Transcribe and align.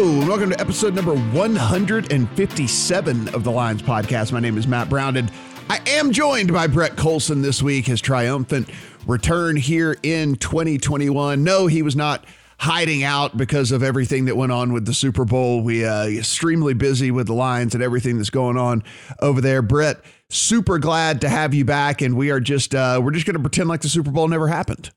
Hello, 0.00 0.18
and 0.18 0.28
welcome 0.28 0.48
to 0.48 0.58
episode 0.58 0.94
number 0.94 1.14
157 1.14 3.28
of 3.34 3.44
the 3.44 3.50
Lions 3.50 3.82
podcast. 3.82 4.32
My 4.32 4.40
name 4.40 4.56
is 4.56 4.66
Matt 4.66 4.88
Brown, 4.88 5.18
and 5.18 5.30
I 5.68 5.78
am 5.88 6.10
joined 6.10 6.54
by 6.54 6.68
Brett 6.68 6.96
Colson 6.96 7.42
this 7.42 7.62
week, 7.62 7.84
his 7.84 8.00
triumphant 8.00 8.70
return 9.06 9.56
here 9.56 9.98
in 10.02 10.36
2021. 10.36 11.44
No, 11.44 11.66
he 11.66 11.82
was 11.82 11.96
not 11.96 12.24
hiding 12.60 13.04
out 13.04 13.36
because 13.36 13.72
of 13.72 13.82
everything 13.82 14.24
that 14.24 14.38
went 14.38 14.52
on 14.52 14.72
with 14.72 14.86
the 14.86 14.94
Super 14.94 15.26
Bowl. 15.26 15.60
We 15.60 15.84
uh 15.84 16.06
extremely 16.06 16.72
busy 16.72 17.10
with 17.10 17.26
the 17.26 17.34
Lions 17.34 17.74
and 17.74 17.84
everything 17.84 18.16
that's 18.16 18.30
going 18.30 18.56
on 18.56 18.82
over 19.20 19.42
there. 19.42 19.60
Brett, 19.60 20.00
super 20.30 20.78
glad 20.78 21.20
to 21.20 21.28
have 21.28 21.52
you 21.52 21.66
back, 21.66 22.00
and 22.00 22.16
we 22.16 22.30
are 22.30 22.40
just 22.40 22.74
uh 22.74 23.02
we're 23.04 23.10
just 23.10 23.26
gonna 23.26 23.38
pretend 23.38 23.68
like 23.68 23.82
the 23.82 23.90
Super 23.90 24.10
Bowl 24.10 24.28
never 24.28 24.48
happened. 24.48 24.92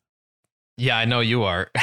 Yeah, 0.77 0.98
I 0.98 1.05
know 1.05 1.20
you 1.20 1.44
are. 1.44 1.70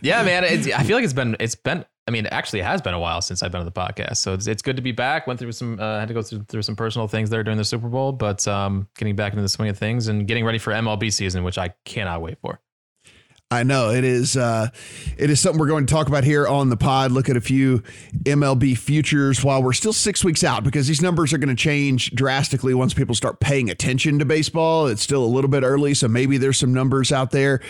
yeah, 0.00 0.22
man. 0.22 0.44
I 0.44 0.82
feel 0.84 0.96
like 0.96 1.04
it's 1.04 1.12
been 1.12 1.36
it's 1.38 1.54
been. 1.54 1.84
I 2.06 2.10
mean, 2.10 2.26
actually, 2.26 2.60
it 2.60 2.64
has 2.64 2.82
been 2.82 2.92
a 2.94 2.98
while 2.98 3.22
since 3.22 3.42
I've 3.42 3.50
been 3.50 3.60
on 3.60 3.66
the 3.66 3.72
podcast, 3.72 4.18
so 4.18 4.34
it's, 4.34 4.46
it's 4.46 4.60
good 4.60 4.76
to 4.76 4.82
be 4.82 4.92
back. 4.92 5.26
Went 5.26 5.40
through 5.40 5.52
some, 5.52 5.80
uh, 5.80 5.98
had 5.98 6.08
to 6.08 6.14
go 6.14 6.20
through, 6.20 6.44
through 6.48 6.60
some 6.60 6.76
personal 6.76 7.08
things 7.08 7.30
there 7.30 7.42
during 7.42 7.56
the 7.56 7.64
Super 7.64 7.88
Bowl, 7.88 8.12
but 8.12 8.46
um, 8.46 8.88
getting 8.98 9.16
back 9.16 9.32
into 9.32 9.40
the 9.40 9.48
swing 9.48 9.70
of 9.70 9.78
things 9.78 10.08
and 10.08 10.26
getting 10.28 10.44
ready 10.44 10.58
for 10.58 10.70
MLB 10.74 11.10
season, 11.10 11.44
which 11.44 11.56
I 11.56 11.72
cannot 11.86 12.20
wait 12.20 12.38
for. 12.42 12.60
I 13.54 13.62
know 13.62 13.90
it 13.90 14.04
is. 14.04 14.36
Uh, 14.36 14.68
it 15.16 15.30
is 15.30 15.40
something 15.40 15.58
we're 15.58 15.68
going 15.68 15.86
to 15.86 15.92
talk 15.92 16.08
about 16.08 16.24
here 16.24 16.46
on 16.46 16.68
the 16.68 16.76
pod. 16.76 17.12
Look 17.12 17.28
at 17.28 17.36
a 17.36 17.40
few 17.40 17.82
MLB 18.24 18.76
futures 18.76 19.44
while 19.44 19.62
we're 19.62 19.72
still 19.72 19.92
six 19.92 20.24
weeks 20.24 20.42
out 20.42 20.64
because 20.64 20.86
these 20.86 21.00
numbers 21.00 21.32
are 21.32 21.38
going 21.38 21.54
to 21.54 21.62
change 21.62 22.10
drastically 22.12 22.74
once 22.74 22.92
people 22.92 23.14
start 23.14 23.40
paying 23.40 23.70
attention 23.70 24.18
to 24.18 24.24
baseball. 24.24 24.88
It's 24.88 25.02
still 25.02 25.24
a 25.24 25.26
little 25.26 25.50
bit 25.50 25.62
early, 25.62 25.94
so 25.94 26.08
maybe 26.08 26.36
there's 26.36 26.58
some 26.58 26.74
numbers 26.74 27.12
out 27.12 27.30
there 27.30 27.60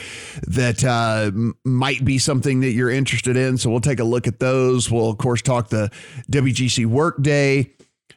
that 0.46 0.82
uh, 0.82 1.30
might 1.64 2.04
be 2.04 2.18
something 2.18 2.60
that 2.60 2.72
you're 2.72 2.90
interested 2.90 3.36
in. 3.36 3.58
So 3.58 3.70
we'll 3.70 3.80
take 3.80 4.00
a 4.00 4.04
look 4.04 4.26
at 4.26 4.40
those. 4.40 4.90
We'll 4.90 5.10
of 5.10 5.18
course 5.18 5.42
talk 5.42 5.68
the 5.68 5.90
WGC 6.30 6.86
Workday 6.86 7.70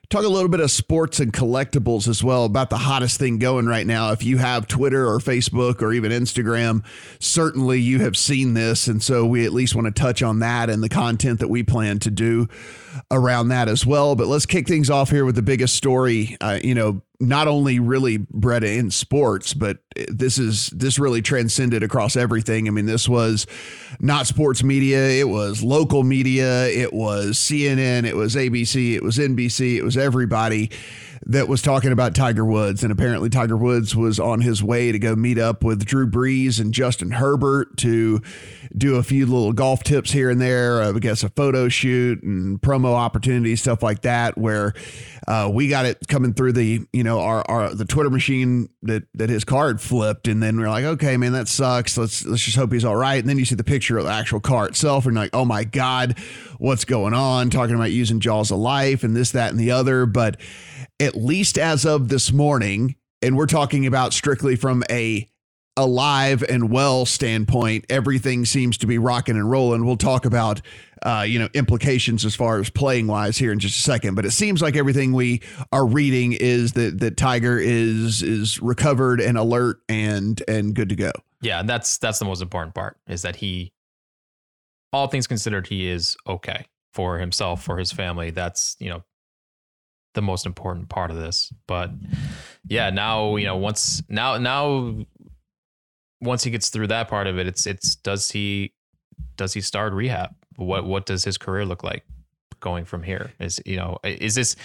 talk 0.09 0.23
a 0.23 0.29
little 0.29 0.49
bit 0.49 0.59
of 0.61 0.71
sports 0.71 1.19
and 1.19 1.33
collectibles 1.33 2.07
as 2.07 2.23
well 2.23 2.45
about 2.45 2.69
the 2.69 2.77
hottest 2.77 3.19
thing 3.19 3.39
going 3.39 3.65
right 3.65 3.85
now. 3.85 4.11
If 4.11 4.23
you 4.23 4.37
have 4.37 4.67
Twitter 4.67 5.07
or 5.07 5.19
Facebook 5.19 5.81
or 5.81 5.91
even 5.91 6.11
Instagram, 6.11 6.85
certainly 7.19 7.81
you 7.81 7.99
have 7.99 8.15
seen 8.15 8.53
this. 8.53 8.87
And 8.87 9.03
so 9.03 9.25
we 9.25 9.45
at 9.45 9.53
least 9.53 9.75
want 9.75 9.85
to 9.85 9.91
touch 9.91 10.23
on 10.23 10.39
that 10.39 10.69
and 10.69 10.81
the 10.81 10.89
content 10.89 11.39
that 11.39 11.49
we 11.49 11.63
plan 11.63 11.99
to 11.99 12.11
do 12.11 12.47
around 13.11 13.49
that 13.49 13.67
as 13.67 13.85
well. 13.85 14.15
But 14.15 14.27
let's 14.27 14.45
kick 14.45 14.67
things 14.67 14.89
off 14.89 15.09
here 15.09 15.25
with 15.25 15.35
the 15.35 15.41
biggest 15.41 15.75
story. 15.75 16.37
Uh, 16.39 16.59
you 16.63 16.73
know, 16.73 17.01
not 17.19 17.47
only 17.47 17.79
really 17.79 18.17
bred 18.17 18.63
in 18.63 18.91
sports, 18.91 19.53
but 19.53 19.79
this 20.07 20.37
is 20.37 20.67
this 20.67 20.99
really 20.99 21.21
transcended 21.21 21.81
across 21.81 22.15
everything. 22.15 22.67
I 22.67 22.71
mean, 22.71 22.85
this 22.85 23.09
was 23.09 23.47
not 23.99 24.27
sports 24.27 24.63
media; 24.63 25.09
it 25.09 25.27
was 25.27 25.63
local 25.63 26.03
media, 26.03 26.67
it 26.67 26.93
was 26.93 27.37
CNN, 27.37 28.05
it 28.05 28.15
was 28.15 28.35
ABC, 28.35 28.93
it 28.93 29.03
was 29.03 29.17
NBC, 29.17 29.77
it 29.77 29.83
was 29.83 29.97
everybody 29.97 30.69
that 31.29 31.49
was 31.49 31.61
talking 31.61 31.91
about 31.91 32.15
Tiger 32.15 32.45
Woods. 32.45 32.83
And 32.83 32.91
apparently, 32.91 33.29
Tiger 33.29 33.57
Woods 33.57 33.95
was 33.95 34.17
on 34.17 34.39
his 34.41 34.63
way 34.63 34.93
to 34.93 34.99
go 34.99 35.13
meet 35.15 35.37
up 35.37 35.61
with 35.61 35.85
Drew 35.85 36.09
Brees 36.09 36.59
and 36.59 36.73
Justin 36.73 37.11
Herbert 37.11 37.75
to 37.77 38.21
do 38.75 38.95
a 38.95 39.03
few 39.03 39.25
little 39.25 39.51
golf 39.51 39.83
tips 39.83 40.11
here 40.11 40.29
and 40.29 40.39
there. 40.39 40.81
Uh, 40.81 40.93
I 40.93 40.99
guess 40.99 41.23
a 41.23 41.29
photo 41.29 41.67
shoot 41.67 42.23
and 42.23 42.61
promo 42.61 42.93
opportunities, 42.93 43.61
stuff 43.61 43.83
like 43.83 44.03
that. 44.03 44.37
Where 44.37 44.73
uh, 45.27 45.49
we 45.51 45.67
got 45.67 45.85
it 45.85 46.07
coming 46.07 46.33
through 46.33 46.53
the 46.53 46.87
you 46.93 47.03
know 47.03 47.19
our, 47.19 47.43
our 47.49 47.73
the 47.73 47.85
Twitter 47.85 48.09
machine 48.09 48.69
that 48.83 49.03
that 49.13 49.29
his 49.29 49.43
card 49.43 49.81
flipped, 49.81 50.29
and 50.29 50.41
then 50.41 50.57
we're 50.57 50.69
like, 50.69 50.85
okay, 50.85 51.17
man, 51.17 51.33
that 51.33 51.49
sucks. 51.49 51.97
Let's 51.97 52.25
let's 52.25 52.43
just 52.43 52.55
hope 52.55 52.71
he's 52.71 52.85
all 52.85 52.95
right. 52.95 53.19
And 53.19 53.27
then 53.27 53.37
you 53.37 53.45
see 53.45 53.55
the 53.55 53.65
picture 53.65 53.97
of 53.97 54.05
the 54.05 54.11
actual 54.11 54.39
car 54.39 54.65
itself, 54.67 55.05
and 55.05 55.15
like, 55.15 55.31
oh 55.33 55.43
my 55.43 55.65
god, 55.65 56.17
what's 56.57 56.85
going 56.85 57.13
on? 57.13 57.49
Talking 57.49 57.75
about 57.75 57.91
using 57.91 58.21
Jaws 58.21 58.49
of 58.49 58.59
Life 58.59 59.03
and 59.03 59.13
this, 59.13 59.31
that, 59.31 59.51
and 59.51 59.59
the 59.59 59.71
other, 59.71 60.05
but 60.05 60.37
at 60.99 61.15
least 61.15 61.57
as 61.57 61.85
of 61.85 62.09
this 62.09 62.31
morning, 62.31 62.95
and 63.21 63.37
we're 63.37 63.45
talking 63.45 63.85
about 63.85 64.13
strictly 64.13 64.55
from 64.55 64.83
a 64.89 65.27
alive 65.77 66.43
and 66.43 66.71
well 66.71 67.05
standpoint, 67.05 67.85
everything 67.89 68.43
seems 68.45 68.77
to 68.79 68.87
be 68.87 68.97
rocking 68.97 69.35
and 69.35 69.49
rolling. 69.49 69.85
We'll 69.85 69.95
talk 69.95 70.25
about 70.25 70.61
uh, 71.03 71.23
you 71.27 71.39
know 71.39 71.47
implications 71.53 72.25
as 72.25 72.35
far 72.35 72.59
as 72.59 72.69
playing 72.69 73.07
wise 73.07 73.37
here 73.37 73.51
in 73.51 73.59
just 73.59 73.79
a 73.79 73.81
second, 73.81 74.15
but 74.15 74.25
it 74.25 74.31
seems 74.31 74.61
like 74.61 74.75
everything 74.75 75.13
we 75.13 75.41
are 75.71 75.85
reading 75.85 76.33
is 76.33 76.73
that 76.73 76.99
that 76.99 77.15
Tiger 77.15 77.59
is 77.59 78.23
is 78.23 78.61
recovered 78.61 79.21
and 79.21 79.37
alert 79.37 79.77
and 79.87 80.41
and 80.47 80.73
good 80.73 80.89
to 80.89 80.95
go. 80.95 81.11
Yeah, 81.41 81.61
that's 81.63 81.99
that's 81.99 82.19
the 82.19 82.25
most 82.25 82.41
important 82.41 82.73
part 82.73 82.97
is 83.07 83.21
that 83.21 83.35
he, 83.35 83.71
all 84.91 85.07
things 85.07 85.27
considered, 85.27 85.67
he 85.67 85.87
is 85.87 86.17
okay 86.27 86.65
for 86.93 87.19
himself, 87.19 87.63
for 87.63 87.77
his 87.77 87.91
family. 87.91 88.31
That's 88.31 88.75
you 88.79 88.89
know 88.89 89.03
the 90.17 90.21
most 90.23 90.47
important 90.47 90.89
part 90.89 91.11
of 91.11 91.17
this. 91.17 91.53
But 91.67 91.91
yeah, 92.67 92.89
now 92.89 93.35
you 93.35 93.45
know 93.45 93.55
once 93.55 94.01
now 94.09 94.37
now 94.37 95.05
once 96.19 96.43
he 96.43 96.49
gets 96.49 96.69
through 96.69 96.87
that 96.87 97.07
part 97.07 97.27
of 97.27 97.37
it, 97.37 97.47
it's 97.47 97.67
it's 97.67 97.95
does 97.95 98.31
he 98.31 98.73
does 99.37 99.53
he 99.53 99.61
start 99.61 99.93
rehab? 99.93 100.31
What 100.55 100.85
what 100.85 101.05
does 101.05 101.23
his 101.23 101.37
career 101.37 101.65
look 101.65 101.83
like 101.83 102.03
going 102.59 102.83
from 102.85 103.03
here? 103.03 103.31
Is 103.39 103.61
you 103.63 103.77
know 103.77 103.99
is 104.03 104.33
this 104.33 104.55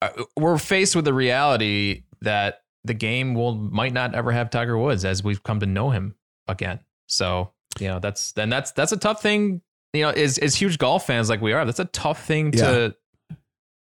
uh, 0.00 0.10
we're 0.36 0.58
faced 0.58 0.94
with 0.94 1.04
the 1.04 1.12
reality 1.12 2.04
that 2.20 2.62
the 2.84 2.94
game 2.94 3.34
will 3.34 3.56
might 3.56 3.92
not 3.92 4.14
ever 4.14 4.30
have 4.30 4.48
Tiger 4.48 4.78
Woods 4.78 5.04
as 5.04 5.24
we've 5.24 5.42
come 5.42 5.58
to 5.58 5.66
know 5.66 5.90
him 5.90 6.14
again. 6.46 6.78
So 7.08 7.50
you 7.80 7.88
know 7.88 7.98
that's 7.98 8.30
then 8.32 8.48
that's 8.48 8.70
that's 8.70 8.92
a 8.92 8.96
tough 8.96 9.20
thing. 9.20 9.60
You 9.92 10.02
know, 10.02 10.10
as 10.10 10.38
as 10.38 10.54
huge 10.54 10.78
golf 10.78 11.04
fans 11.04 11.28
like 11.28 11.40
we 11.40 11.52
are, 11.52 11.64
that's 11.64 11.80
a 11.80 11.86
tough 11.86 12.24
thing 12.24 12.52
to 12.52 12.94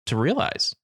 to 0.07 0.17
realize. 0.17 0.75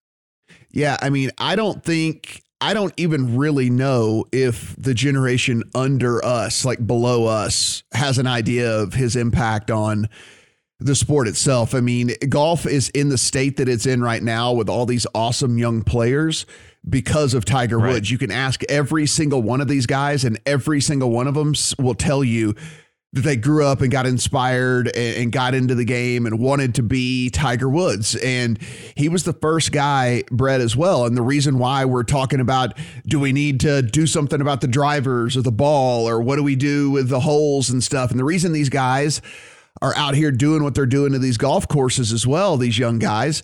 Yeah, 0.71 0.97
I 1.01 1.11
mean, 1.11 1.31
I 1.39 1.57
don't 1.57 1.83
think 1.83 2.43
I 2.61 2.75
don't 2.75 2.95
even 2.97 3.37
really 3.37 3.71
know 3.71 4.25
if 4.31 4.77
the 4.77 4.95
generation 4.95 5.65
under 5.75 6.25
us, 6.25 6.65
like 6.65 6.87
below 6.87 7.27
us, 7.27 7.83
has 7.93 8.19
an 8.19 8.29
idea 8.29 8.79
of 8.79 8.95
his 8.95 9.17
impact 9.17 9.71
on 9.71 10.09
the 10.79 10.95
sport 10.95 11.27
itself. 11.27 11.75
I 11.75 11.81
mean, 11.81 12.13
golf 12.29 12.65
is 12.65 12.89
in 12.91 13.09
the 13.09 13.19
state 13.19 13.57
that 13.57 13.69
it's 13.69 13.87
in 13.87 14.01
right 14.01 14.23
now 14.23 14.53
with 14.53 14.69
all 14.69 14.87
these 14.87 15.07
awesome 15.15 15.59
young 15.59 15.83
players 15.83 16.47
because 16.89 17.35
of 17.35 17.45
Tiger 17.45 17.79
right. 17.79 17.95
Woods. 17.95 18.11
You 18.11 18.19
can 18.19 18.31
ask 18.31 18.63
every 18.69 19.07
single 19.07 19.43
one 19.43 19.61
of 19.61 19.69
these 19.69 19.87
guys, 19.87 20.25
and 20.25 20.41
every 20.47 20.81
single 20.81 21.11
one 21.11 21.27
of 21.27 21.35
them 21.35 21.55
will 21.79 21.95
tell 21.95 22.23
you 22.23 22.55
that 23.13 23.21
they 23.23 23.37
grew 23.37 23.67
up 23.67 23.83
and 23.83 23.91
got 23.91 24.07
inspired 24.07 24.89
and, 24.89 25.17
and, 25.17 25.33
got 25.33 25.55
into 25.55 25.75
the 25.75 25.85
game 25.85 26.25
and 26.25 26.39
wanted 26.39 26.75
to 26.77 26.83
be 26.83 27.29
Tiger 27.29 27.69
Woods. 27.69 28.17
And 28.17 28.59
he 28.95 29.11
was 29.11 29.25
the 29.25 29.35
first 29.35 29.71
guy, 29.71 30.25
Brett, 30.31 30.63
as 30.63 30.75
well. 30.75 31.05
And 31.05 31.17
the 31.17 31.23
reason 31.23 31.59
why 31.59 31.85
we're 31.85 32.05
talking 32.05 32.41
about 32.41 32.77
do 33.07 33.21
we 33.21 33.33
need 33.33 33.61
to 33.61 33.83
do 33.83 34.07
something 34.07 34.41
about 34.41 34.63
the 34.63 34.67
drivers 34.67 35.37
or 35.37 35.43
the 35.43 35.53
ball 35.53 36.09
or 36.09 36.23
what 36.23 36.37
do 36.37 36.43
we 36.43 36.57
do 36.57 36.91
with 36.91 37.11
the 37.11 37.21
holes 37.21 37.69
and 37.69 37.85
stuff? 37.85 38.11
And 38.11 38.19
the 38.19 38.25
reason 38.25 38.53
these 38.53 38.71
guys 38.71 39.21
are 39.83 39.95
out 39.97 40.15
here 40.15 40.31
doing 40.31 40.63
what 40.63 40.75
they're 40.75 40.87
doing 40.87 41.13
to 41.13 41.19
these 41.19 41.37
golf 41.37 41.69
courses 41.69 42.13
as 42.13 42.27
well, 42.27 42.57
these 42.57 42.79
young 42.79 42.99
guys, 42.99 43.43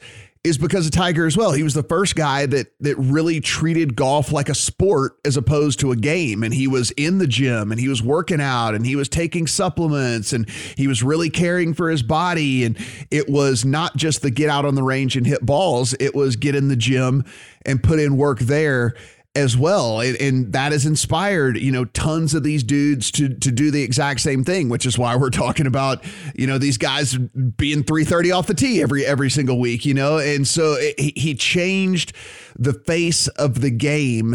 is 0.48 0.58
because 0.58 0.86
of 0.86 0.92
Tiger 0.92 1.26
as 1.26 1.36
well. 1.36 1.52
He 1.52 1.62
was 1.62 1.74
the 1.74 1.82
first 1.82 2.16
guy 2.16 2.46
that 2.46 2.72
that 2.80 2.96
really 2.96 3.40
treated 3.40 3.94
golf 3.96 4.32
like 4.32 4.48
a 4.48 4.54
sport 4.54 5.18
as 5.24 5.36
opposed 5.36 5.80
to 5.80 5.92
a 5.92 5.96
game. 5.96 6.42
And 6.42 6.52
he 6.52 6.66
was 6.66 6.90
in 6.92 7.18
the 7.18 7.26
gym 7.26 7.70
and 7.70 7.80
he 7.80 7.88
was 7.88 8.02
working 8.02 8.40
out 8.40 8.74
and 8.74 8.84
he 8.84 8.96
was 8.96 9.08
taking 9.08 9.46
supplements 9.46 10.32
and 10.32 10.48
he 10.76 10.86
was 10.86 11.02
really 11.02 11.30
caring 11.30 11.74
for 11.74 11.90
his 11.90 12.02
body. 12.02 12.64
And 12.64 12.78
it 13.10 13.28
was 13.28 13.64
not 13.64 13.96
just 13.96 14.22
the 14.22 14.30
get 14.30 14.50
out 14.50 14.64
on 14.64 14.74
the 14.74 14.82
range 14.82 15.16
and 15.16 15.26
hit 15.26 15.44
balls, 15.44 15.94
it 16.00 16.14
was 16.14 16.36
get 16.36 16.54
in 16.54 16.68
the 16.68 16.76
gym 16.76 17.24
and 17.64 17.82
put 17.82 17.98
in 17.98 18.16
work 18.16 18.40
there 18.40 18.94
as 19.34 19.56
well. 19.56 20.00
And, 20.00 20.16
and, 20.20 20.52
that 20.52 20.72
has 20.72 20.86
inspired, 20.86 21.58
you 21.58 21.70
know, 21.70 21.84
tons 21.84 22.34
of 22.34 22.42
these 22.42 22.62
dudes 22.62 23.10
to 23.12 23.28
to 23.28 23.50
do 23.50 23.70
the 23.70 23.82
exact 23.82 24.20
same 24.20 24.44
thing, 24.44 24.68
which 24.68 24.86
is 24.86 24.98
why 24.98 25.16
we're 25.16 25.30
talking 25.44 25.66
about, 25.66 26.04
you 26.34 26.46
know, 26.46 26.58
these 26.58 26.78
guys 26.78 27.16
being 27.16 27.82
330 27.82 28.32
off 28.32 28.46
the 28.46 28.54
tee 28.54 28.82
every 28.82 29.04
every 29.04 29.30
single 29.30 29.58
week, 29.60 29.84
you 29.84 29.94
know. 29.94 30.18
And 30.18 30.46
so 30.46 30.74
it, 30.78 31.18
he 31.18 31.34
changed 31.34 32.12
the 32.56 32.72
face 32.72 33.28
of 33.28 33.60
the 33.60 33.70
game 33.70 34.34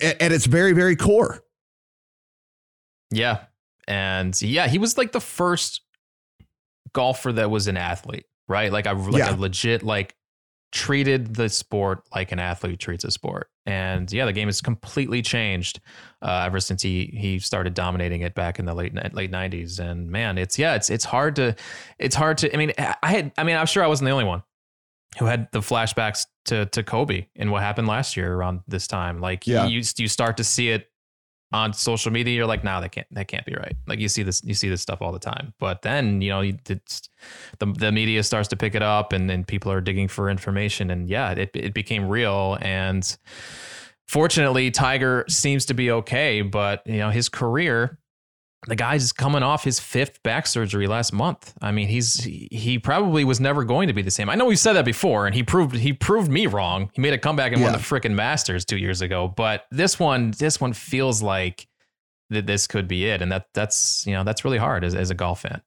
at, 0.00 0.20
at 0.20 0.32
its 0.32 0.46
very 0.46 0.72
very 0.72 0.96
core. 0.96 1.42
Yeah. 3.10 3.44
And 3.86 4.40
yeah, 4.40 4.66
he 4.66 4.78
was 4.78 4.96
like 4.96 5.12
the 5.12 5.20
first 5.20 5.82
golfer 6.92 7.32
that 7.32 7.50
was 7.50 7.68
an 7.68 7.76
athlete, 7.76 8.26
right? 8.48 8.72
Like 8.72 8.86
I 8.86 8.92
like 8.92 9.18
yeah. 9.18 9.34
a 9.34 9.36
legit 9.36 9.82
like 9.82 10.14
treated 10.74 11.36
the 11.36 11.48
sport 11.48 12.02
like 12.12 12.32
an 12.32 12.40
athlete 12.40 12.80
treats 12.80 13.04
a 13.04 13.10
sport. 13.10 13.48
And 13.64 14.12
yeah, 14.12 14.26
the 14.26 14.32
game 14.32 14.48
has 14.48 14.60
completely 14.60 15.22
changed 15.22 15.80
uh, 16.20 16.42
ever 16.44 16.58
since 16.60 16.82
he 16.82 17.14
he 17.16 17.38
started 17.38 17.72
dominating 17.72 18.22
it 18.22 18.34
back 18.34 18.58
in 18.58 18.66
the 18.66 18.74
late 18.74 18.92
late 19.14 19.30
nineties. 19.30 19.78
And 19.78 20.10
man, 20.10 20.36
it's 20.36 20.58
yeah, 20.58 20.74
it's 20.74 20.90
it's 20.90 21.04
hard 21.04 21.36
to 21.36 21.54
it's 21.98 22.16
hard 22.16 22.38
to. 22.38 22.52
I 22.52 22.58
mean, 22.58 22.72
I 22.76 23.10
had 23.10 23.32
I 23.38 23.44
mean, 23.44 23.56
I'm 23.56 23.66
sure 23.66 23.82
I 23.82 23.86
wasn't 23.86 24.06
the 24.06 24.10
only 24.10 24.24
one 24.24 24.42
who 25.18 25.26
had 25.26 25.48
the 25.52 25.60
flashbacks 25.60 26.26
to 26.46 26.66
to 26.66 26.82
Kobe 26.82 27.28
and 27.36 27.52
what 27.52 27.62
happened 27.62 27.86
last 27.86 28.16
year 28.16 28.34
around 28.34 28.60
this 28.66 28.88
time. 28.88 29.20
Like 29.20 29.46
yeah. 29.46 29.66
you 29.66 29.80
you 29.96 30.08
start 30.08 30.36
to 30.38 30.44
see 30.44 30.70
it 30.70 30.90
on 31.54 31.72
social 31.72 32.10
media, 32.10 32.34
you're 32.34 32.46
like, 32.46 32.64
nah, 32.64 32.80
that 32.80 32.90
can't 32.90 33.06
that 33.12 33.28
can't 33.28 33.46
be 33.46 33.54
right. 33.54 33.74
Like 33.86 34.00
you 34.00 34.08
see 34.08 34.24
this 34.24 34.42
you 34.44 34.54
see 34.54 34.68
this 34.68 34.82
stuff 34.82 35.00
all 35.00 35.12
the 35.12 35.20
time. 35.20 35.54
But 35.60 35.82
then 35.82 36.20
you 36.20 36.30
know 36.30 36.40
it's, 36.40 37.08
the 37.60 37.66
the 37.66 37.92
media 37.92 38.24
starts 38.24 38.48
to 38.48 38.56
pick 38.56 38.74
it 38.74 38.82
up, 38.82 39.12
and 39.12 39.30
then 39.30 39.44
people 39.44 39.70
are 39.70 39.80
digging 39.80 40.08
for 40.08 40.28
information, 40.28 40.90
and 40.90 41.08
yeah, 41.08 41.30
it 41.30 41.50
it 41.54 41.72
became 41.72 42.08
real. 42.08 42.58
And 42.60 43.16
fortunately, 44.08 44.72
Tiger 44.72 45.24
seems 45.28 45.64
to 45.66 45.74
be 45.74 45.92
okay, 45.92 46.42
but 46.42 46.82
you 46.86 46.98
know 46.98 47.10
his 47.10 47.28
career 47.28 47.98
the 48.66 48.76
guy's 48.76 49.12
coming 49.12 49.42
off 49.42 49.64
his 49.64 49.78
fifth 49.78 50.22
back 50.22 50.46
surgery 50.46 50.86
last 50.86 51.12
month. 51.12 51.54
I 51.60 51.72
mean, 51.72 51.88
he's 51.88 52.24
he 52.24 52.78
probably 52.78 53.24
was 53.24 53.40
never 53.40 53.64
going 53.64 53.88
to 53.88 53.94
be 53.94 54.02
the 54.02 54.10
same. 54.10 54.30
I 54.30 54.34
know 54.34 54.46
we 54.46 54.56
said 54.56 54.74
that 54.74 54.84
before, 54.84 55.26
and 55.26 55.34
he 55.34 55.42
proved 55.42 55.76
he 55.76 55.92
proved 55.92 56.30
me 56.30 56.46
wrong. 56.46 56.90
He 56.94 57.00
made 57.00 57.12
a 57.12 57.18
comeback 57.18 57.52
and 57.52 57.60
yeah. 57.60 57.70
won 57.70 57.72
the 57.72 57.78
freaking 57.78 58.14
Masters 58.14 58.64
two 58.64 58.78
years 58.78 59.02
ago. 59.02 59.28
But 59.28 59.66
this 59.70 59.98
one, 59.98 60.32
this 60.38 60.60
one 60.60 60.72
feels 60.72 61.22
like 61.22 61.66
that 62.30 62.46
this 62.46 62.66
could 62.66 62.88
be 62.88 63.06
it, 63.06 63.20
and 63.20 63.30
that 63.32 63.48
that's 63.54 64.06
you 64.06 64.12
know 64.12 64.24
that's 64.24 64.44
really 64.44 64.58
hard 64.58 64.84
as, 64.84 64.94
as 64.94 65.10
a 65.10 65.14
golf 65.14 65.42
fan. 65.42 65.60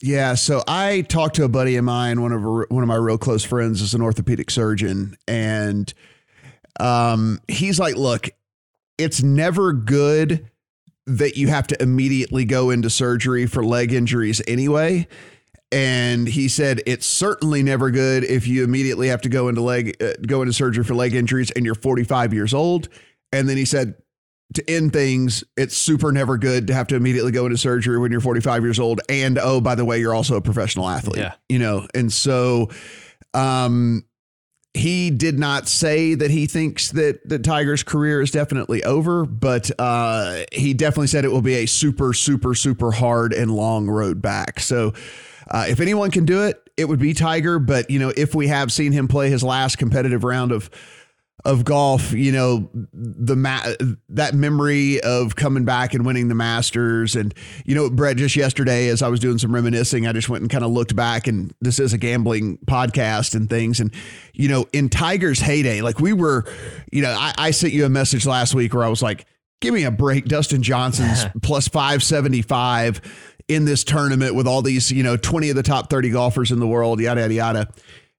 Yeah, 0.00 0.34
so 0.34 0.64
I 0.66 1.02
talked 1.02 1.36
to 1.36 1.44
a 1.44 1.48
buddy 1.48 1.76
of 1.76 1.84
mine, 1.84 2.22
one 2.22 2.32
of 2.32 2.42
one 2.42 2.82
of 2.82 2.88
my 2.88 2.96
real 2.96 3.18
close 3.18 3.44
friends 3.44 3.80
is 3.80 3.94
an 3.94 4.02
orthopedic 4.02 4.50
surgeon, 4.50 5.16
and 5.28 5.92
um, 6.80 7.40
he's 7.46 7.78
like, 7.78 7.96
"Look, 7.96 8.30
it's 8.98 9.22
never 9.22 9.72
good." 9.72 10.48
That 11.06 11.36
you 11.36 11.48
have 11.48 11.66
to 11.68 11.82
immediately 11.82 12.44
go 12.44 12.70
into 12.70 12.88
surgery 12.88 13.46
for 13.46 13.64
leg 13.64 13.92
injuries 13.92 14.40
anyway. 14.46 15.06
And 15.70 16.28
he 16.28 16.48
said 16.48 16.82
it's 16.86 17.06
certainly 17.06 17.62
never 17.62 17.90
good 17.90 18.24
if 18.24 18.46
you 18.46 18.62
immediately 18.62 19.08
have 19.08 19.22
to 19.22 19.30
go 19.30 19.48
into 19.48 19.62
leg 19.62 19.96
uh, 20.02 20.12
go 20.26 20.42
into 20.42 20.52
surgery 20.52 20.84
for 20.84 20.94
leg 20.94 21.14
injuries 21.14 21.50
and 21.50 21.64
you're 21.64 21.74
45 21.74 22.34
years 22.34 22.52
old. 22.52 22.88
And 23.32 23.48
then 23.48 23.56
he 23.56 23.64
said 23.64 23.94
to 24.54 24.70
end 24.70 24.92
things, 24.92 25.42
it's 25.56 25.74
super 25.74 26.12
never 26.12 26.36
good 26.36 26.66
to 26.66 26.74
have 26.74 26.86
to 26.88 26.96
immediately 26.96 27.32
go 27.32 27.46
into 27.46 27.56
surgery 27.56 27.98
when 27.98 28.12
you're 28.12 28.20
45 28.20 28.62
years 28.62 28.78
old. 28.78 29.00
And 29.08 29.38
oh, 29.38 29.62
by 29.62 29.74
the 29.74 29.84
way, 29.86 29.98
you're 29.98 30.14
also 30.14 30.36
a 30.36 30.42
professional 30.42 30.88
athlete. 30.88 31.20
Yeah. 31.20 31.34
You 31.48 31.58
know, 31.58 31.86
and 31.94 32.12
so 32.12 32.68
um 33.32 34.04
he 34.74 35.10
did 35.10 35.38
not 35.38 35.68
say 35.68 36.14
that 36.14 36.30
he 36.30 36.46
thinks 36.46 36.90
that 36.92 37.28
the 37.28 37.38
Tiger's 37.38 37.82
career 37.82 38.22
is 38.22 38.30
definitely 38.30 38.82
over, 38.84 39.26
but 39.26 39.70
uh, 39.78 40.44
he 40.50 40.72
definitely 40.72 41.08
said 41.08 41.24
it 41.24 41.32
will 41.32 41.42
be 41.42 41.56
a 41.56 41.66
super, 41.66 42.14
super, 42.14 42.54
super 42.54 42.90
hard 42.90 43.34
and 43.34 43.50
long 43.50 43.88
road 43.88 44.22
back. 44.22 44.60
So, 44.60 44.94
uh, 45.50 45.66
if 45.68 45.80
anyone 45.80 46.10
can 46.10 46.24
do 46.24 46.44
it, 46.44 46.62
it 46.76 46.86
would 46.86 47.00
be 47.00 47.12
Tiger. 47.12 47.58
But 47.58 47.90
you 47.90 47.98
know, 47.98 48.12
if 48.16 48.34
we 48.34 48.48
have 48.48 48.72
seen 48.72 48.92
him 48.92 49.08
play 49.08 49.28
his 49.28 49.42
last 49.42 49.76
competitive 49.76 50.24
round 50.24 50.52
of 50.52 50.70
of 51.44 51.64
golf, 51.64 52.12
you 52.12 52.30
know, 52.30 52.70
the 52.92 53.34
ma- 53.34 53.66
that 54.08 54.32
memory 54.34 55.00
of 55.00 55.34
coming 55.34 55.64
back 55.64 55.92
and 55.92 56.06
winning 56.06 56.28
the 56.28 56.36
Masters. 56.36 57.16
And, 57.16 57.34
you 57.64 57.74
know, 57.74 57.90
Brett, 57.90 58.16
just 58.16 58.36
yesterday, 58.36 58.88
as 58.88 59.02
I 59.02 59.08
was 59.08 59.18
doing 59.18 59.38
some 59.38 59.52
reminiscing, 59.52 60.06
I 60.06 60.12
just 60.12 60.28
went 60.28 60.42
and 60.42 60.50
kind 60.50 60.64
of 60.64 60.70
looked 60.70 60.94
back, 60.94 61.26
and 61.26 61.52
this 61.60 61.80
is 61.80 61.92
a 61.92 61.98
gambling 61.98 62.58
podcast 62.66 63.34
and 63.34 63.50
things. 63.50 63.80
And, 63.80 63.92
you 64.32 64.48
know, 64.48 64.66
in 64.72 64.88
Tiger's 64.88 65.40
heyday, 65.40 65.80
like 65.80 65.98
we 65.98 66.12
were, 66.12 66.44
you 66.92 67.02
know, 67.02 67.10
I, 67.10 67.34
I 67.36 67.50
sent 67.50 67.72
you 67.72 67.86
a 67.86 67.90
message 67.90 68.24
last 68.24 68.54
week 68.54 68.72
where 68.72 68.84
I 68.84 68.88
was 68.88 69.02
like, 69.02 69.26
give 69.60 69.74
me 69.74 69.82
a 69.82 69.90
break. 69.90 70.26
Dustin 70.26 70.62
Johnson's 70.62 71.24
plus 71.42 71.66
575 71.66 73.00
in 73.48 73.64
this 73.64 73.82
tournament 73.82 74.36
with 74.36 74.46
all 74.46 74.62
these, 74.62 74.92
you 74.92 75.02
know, 75.02 75.16
20 75.16 75.50
of 75.50 75.56
the 75.56 75.64
top 75.64 75.90
30 75.90 76.10
golfers 76.10 76.52
in 76.52 76.60
the 76.60 76.68
world, 76.68 77.00
yada, 77.00 77.22
yada, 77.22 77.34
yada. 77.34 77.68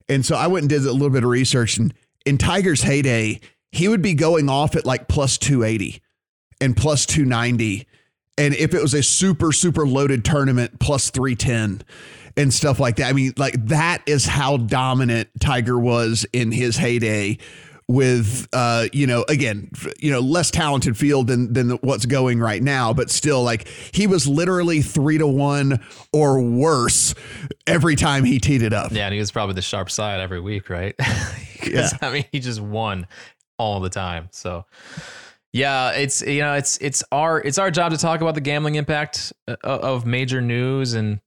And 0.10 0.26
so 0.26 0.36
I 0.36 0.48
went 0.48 0.64
and 0.64 0.70
did 0.70 0.86
a 0.86 0.92
little 0.92 1.10
bit 1.10 1.24
of 1.24 1.30
research 1.30 1.78
and, 1.78 1.94
in 2.26 2.38
Tiger's 2.38 2.82
heyday, 2.82 3.40
he 3.72 3.88
would 3.88 4.02
be 4.02 4.14
going 4.14 4.50
off 4.50 4.76
at 4.76 4.86
like 4.86 5.08
plus 5.08 5.38
280 5.38 6.02
and 6.62 6.78
plus 6.78 7.06
290. 7.06 7.88
And 8.38 8.54
if 8.56 8.74
it 8.74 8.82
was 8.82 8.94
a 8.94 9.04
super, 9.04 9.52
super 9.52 9.86
loaded 9.86 10.26
tournament, 10.26 10.80
plus 10.80 11.10
310 11.10 11.84
and 12.36 12.54
stuff 12.54 12.80
like 12.80 12.98
that. 12.98 13.10
I 13.10 13.14
mean, 13.14 13.34
like 13.38 13.66
that 13.68 14.02
is 14.08 14.26
how 14.26 14.58
dominant 14.58 15.30
Tiger 15.40 15.78
was 15.78 16.26
in 16.34 16.52
his 16.52 16.78
heyday 16.78 17.38
with 17.88 18.48
uh 18.54 18.88
you 18.94 19.06
know 19.06 19.26
again 19.28 19.70
you 20.00 20.12
know 20.12 20.20
less 20.20 20.50
talented 20.50 20.98
field 20.98 21.28
than 21.28 21.52
than 21.54 21.72
what's 21.82 22.06
going 22.06 22.40
right 22.40 22.64
now 22.64 22.94
but 22.94 23.10
still 23.10 23.44
like 23.44 23.68
he 23.68 24.08
was 24.08 24.28
literally 24.28 24.82
3 24.82 25.18
to 25.18 25.28
1 25.28 25.80
or 26.14 26.42
worse 26.42 27.14
every 27.68 27.96
time 27.96 28.24
he 28.24 28.40
teed 28.40 28.62
it 28.62 28.74
up. 28.74 28.92
Yeah 28.92 29.06
and 29.06 29.14
he 29.14 29.20
was 29.20 29.32
probably 29.32 29.56
the 29.56 29.62
sharp 29.62 29.92
side 29.92 30.20
every 30.20 30.40
week 30.40 30.70
right? 30.70 30.96
Yeah. 31.66 31.90
I 32.02 32.12
mean 32.12 32.26
he 32.32 32.40
just 32.40 32.60
won 32.60 33.08
all 33.58 33.80
the 33.80 33.90
time 33.90 34.28
so. 34.32 34.66
Yeah, 35.54 35.92
it's 35.92 36.24
you 36.24 36.42
know 36.42 36.56
it's 36.56 36.78
it's 36.80 37.04
our 37.12 37.40
it's 37.40 37.60
our 37.60 37.70
job 37.70 37.92
to 37.92 37.98
talk 37.98 38.22
about 38.22 38.34
the 38.34 38.42
gambling 38.42 38.74
impact 38.74 39.32
uh, 39.48 39.56
of 39.64 40.04
major 40.04 40.42
news 40.42 40.94
and 40.94 41.20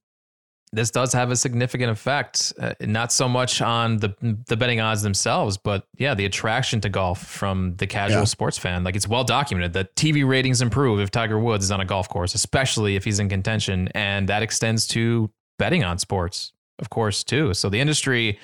this 0.73 0.91
does 0.91 1.13
have 1.13 1.31
a 1.31 1.35
significant 1.35 1.91
effect, 1.91 2.51
uh, 2.59 2.73
not 2.81 3.11
so 3.11 3.29
much 3.29 3.61
on 3.61 3.97
the 3.97 4.13
the 4.47 4.57
betting 4.57 4.81
odds 4.81 5.01
themselves, 5.01 5.57
but 5.57 5.87
yeah, 5.97 6.13
the 6.13 6.25
attraction 6.25 6.81
to 6.81 6.89
golf 6.89 7.25
from 7.25 7.75
the 7.77 7.87
casual 7.87 8.19
yeah. 8.19 8.25
sports 8.25 8.57
fan. 8.57 8.83
Like 8.83 8.95
it's 8.95 9.07
well 9.07 9.23
documented 9.23 9.73
that 9.73 9.95
TV 9.95 10.27
ratings 10.27 10.61
improve 10.61 10.99
if 10.99 11.09
Tiger 11.09 11.39
Woods 11.39 11.65
is 11.65 11.71
on 11.71 11.79
a 11.79 11.85
golf 11.85 12.09
course, 12.09 12.35
especially 12.35 12.95
if 12.95 13.05
he's 13.05 13.19
in 13.19 13.29
contention, 13.29 13.87
and 13.95 14.27
that 14.27 14.43
extends 14.43 14.85
to 14.87 15.31
betting 15.57 15.83
on 15.83 15.97
sports, 15.97 16.51
of 16.79 16.89
course, 16.89 17.23
too. 17.23 17.53
So 17.53 17.69
the 17.69 17.79
industry 17.79 18.37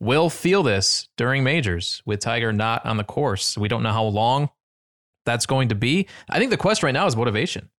will 0.00 0.28
feel 0.28 0.62
this 0.62 1.08
during 1.16 1.44
majors 1.44 2.02
with 2.04 2.20
Tiger 2.20 2.52
not 2.52 2.84
on 2.84 2.96
the 2.96 3.04
course. 3.04 3.56
We 3.56 3.68
don't 3.68 3.82
know 3.82 3.92
how 3.92 4.04
long 4.04 4.50
that's 5.24 5.46
going 5.46 5.68
to 5.68 5.74
be. 5.74 6.08
I 6.28 6.38
think 6.38 6.50
the 6.50 6.56
question 6.56 6.86
right 6.86 6.92
now 6.92 7.06
is 7.06 7.14
motivation. 7.14 7.70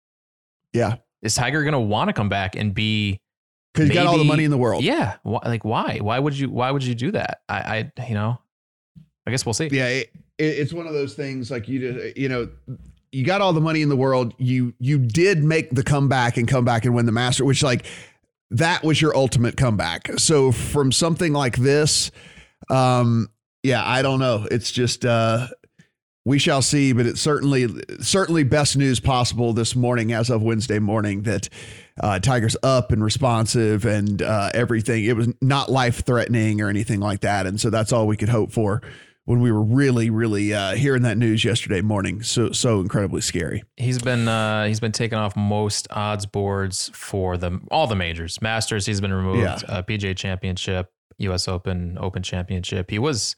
Yeah. 0.72 0.98
Is 1.22 1.36
Tiger 1.36 1.64
going 1.64 1.74
to 1.74 1.80
want 1.80 2.08
to 2.08 2.14
come 2.14 2.30
back 2.30 2.56
and 2.56 2.74
be 2.74 3.20
because 3.74 3.90
you 3.90 3.94
got 3.94 4.08
all 4.08 4.18
the 4.18 4.24
money 4.24 4.44
in 4.44 4.52
the 4.52 4.58
world. 4.58 4.84
Yeah, 4.84 5.18
like 5.24 5.64
why? 5.64 6.00
Why 6.02 6.20
would 6.20 6.38
you? 6.38 6.50
Why 6.50 6.72
would 6.72 6.84
you 6.84 6.96
do 6.96 7.12
that? 7.12 7.42
I, 7.48 7.92
I 7.98 8.08
you 8.08 8.14
know, 8.14 8.40
I 9.26 9.32
guess 9.32 9.46
we'll 9.46 9.54
see. 9.54 9.70
Yeah, 9.72 9.88
it, 9.88 10.12
it's 10.38 10.74
one 10.74 10.88
of 10.88 10.94
those 10.94 11.14
things. 11.14 11.52
Like 11.52 11.68
you, 11.68 11.94
just, 11.94 12.18
you 12.18 12.30
know, 12.30 12.50
you 13.12 13.24
got 13.24 13.42
all 13.42 13.54
the 13.54 13.62
money 13.62 13.82
in 13.82 13.90
the 13.90 13.96
world. 13.96 14.34
You 14.38 14.74
you 14.80 14.98
did 14.98 15.44
make 15.44 15.72
the 15.72 15.84
comeback 15.84 16.38
and 16.38 16.48
come 16.48 16.66
back 16.66 16.86
and 16.86 16.96
win 16.96 17.06
the 17.06 17.12
master, 17.12 17.46
which 17.46 17.64
like 17.64 17.86
that 18.52 18.84
was 18.84 19.02
your 19.02 19.16
ultimate 19.16 19.58
comeback. 19.58 20.10
So 20.18 20.52
from 20.52 20.92
something 20.92 21.32
like 21.32 21.56
this, 21.58 22.12
um, 22.70 23.30
yeah, 23.64 23.84
I 23.86 24.02
don't 24.02 24.20
know. 24.20 24.48
It's 24.52 24.72
just 24.72 25.06
uh, 25.06 25.48
we 26.26 26.40
shall 26.40 26.62
see, 26.62 26.94
but 26.94 27.06
it's 27.06 27.22
certainly 27.22 27.68
certainly 28.00 28.44
best 28.44 28.78
news 28.78 29.00
possible 29.00 29.54
this 29.54 29.76
morning 29.76 30.12
as 30.12 30.30
of 30.30 30.42
Wednesday 30.42 30.80
morning 30.80 31.24
that 31.24 31.50
uh, 32.00 32.20
Tiger's 32.20 32.58
up 32.64 32.92
and 32.92 33.04
responsive 33.04 33.86
and 33.86 34.22
uh, 34.22 34.50
everything. 34.54 35.06
It 35.06 35.16
was 35.16 35.30
not 35.42 35.72
life 35.72 36.06
threatening 36.06 36.62
or 36.62 36.70
anything 36.70 37.00
like 37.00 37.22
that, 37.22 37.46
and 37.46 37.60
so 37.60 37.70
that's 37.70 37.92
all 37.92 38.08
we 38.08 38.18
could 38.18 38.30
hope 38.30 38.52
for 38.52 38.82
when 39.26 39.40
we 39.40 39.52
were 39.52 39.62
really, 39.62 40.10
really 40.10 40.54
uh, 40.54 40.76
hearing 40.76 41.04
that 41.04 41.18
news 41.18 41.44
yesterday 41.44 41.82
morning. 41.82 42.24
So 42.24 42.52
so 42.52 42.80
incredibly 42.80 43.22
scary. 43.22 43.64
He's 43.78 44.02
been 44.02 44.28
uh, 44.28 44.66
he's 44.66 44.80
been 44.80 44.92
taken 44.92 45.18
off 45.18 45.36
most 45.36 45.88
odds 45.92 46.26
boards 46.26 46.90
for 46.94 47.38
the 47.38 47.60
all 47.70 47.88
the 47.88 47.96
majors, 47.96 48.42
Masters. 48.42 48.86
He's 48.86 49.02
been 49.02 49.14
removed. 49.14 49.42
Yeah. 49.42 49.60
Uh, 49.68 49.82
PGA 49.84 50.16
Championship, 50.16 50.92
U.S. 51.20 51.48
Open, 51.48 51.98
Open 52.00 52.24
Championship. 52.24 52.90
He 52.90 53.00
was 53.00 53.36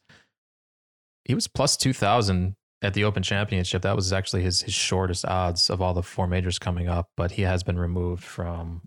he 1.25 1.35
was 1.35 1.47
plus 1.47 1.77
two 1.77 1.93
thousand 1.93 2.55
at 2.83 2.93
the 2.93 3.05
Open 3.05 3.23
Championship, 3.23 3.81
that 3.81 3.95
was 3.95 4.13
actually 4.13 4.43
his 4.43 4.61
his 4.61 4.73
shortest 4.73 5.25
odds 5.25 5.69
of 5.69 5.81
all 5.81 5.93
the 5.93 6.03
four 6.03 6.27
majors 6.27 6.59
coming 6.59 6.87
up, 6.87 7.09
but 7.15 7.31
he 7.31 7.43
has 7.43 7.63
been 7.63 7.79
removed 7.79 8.23
from 8.23 8.81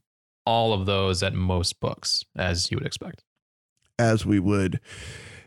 all 0.44 0.72
of 0.72 0.86
those 0.86 1.22
at 1.22 1.34
most 1.34 1.80
books, 1.80 2.24
as 2.36 2.70
you 2.70 2.76
would 2.76 2.86
expect. 2.86 3.24
As 3.98 4.24
we 4.24 4.38
would 4.38 4.80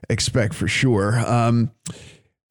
expect 0.10 0.56
for 0.56 0.68
sure. 0.68 1.20
Um, 1.20 1.72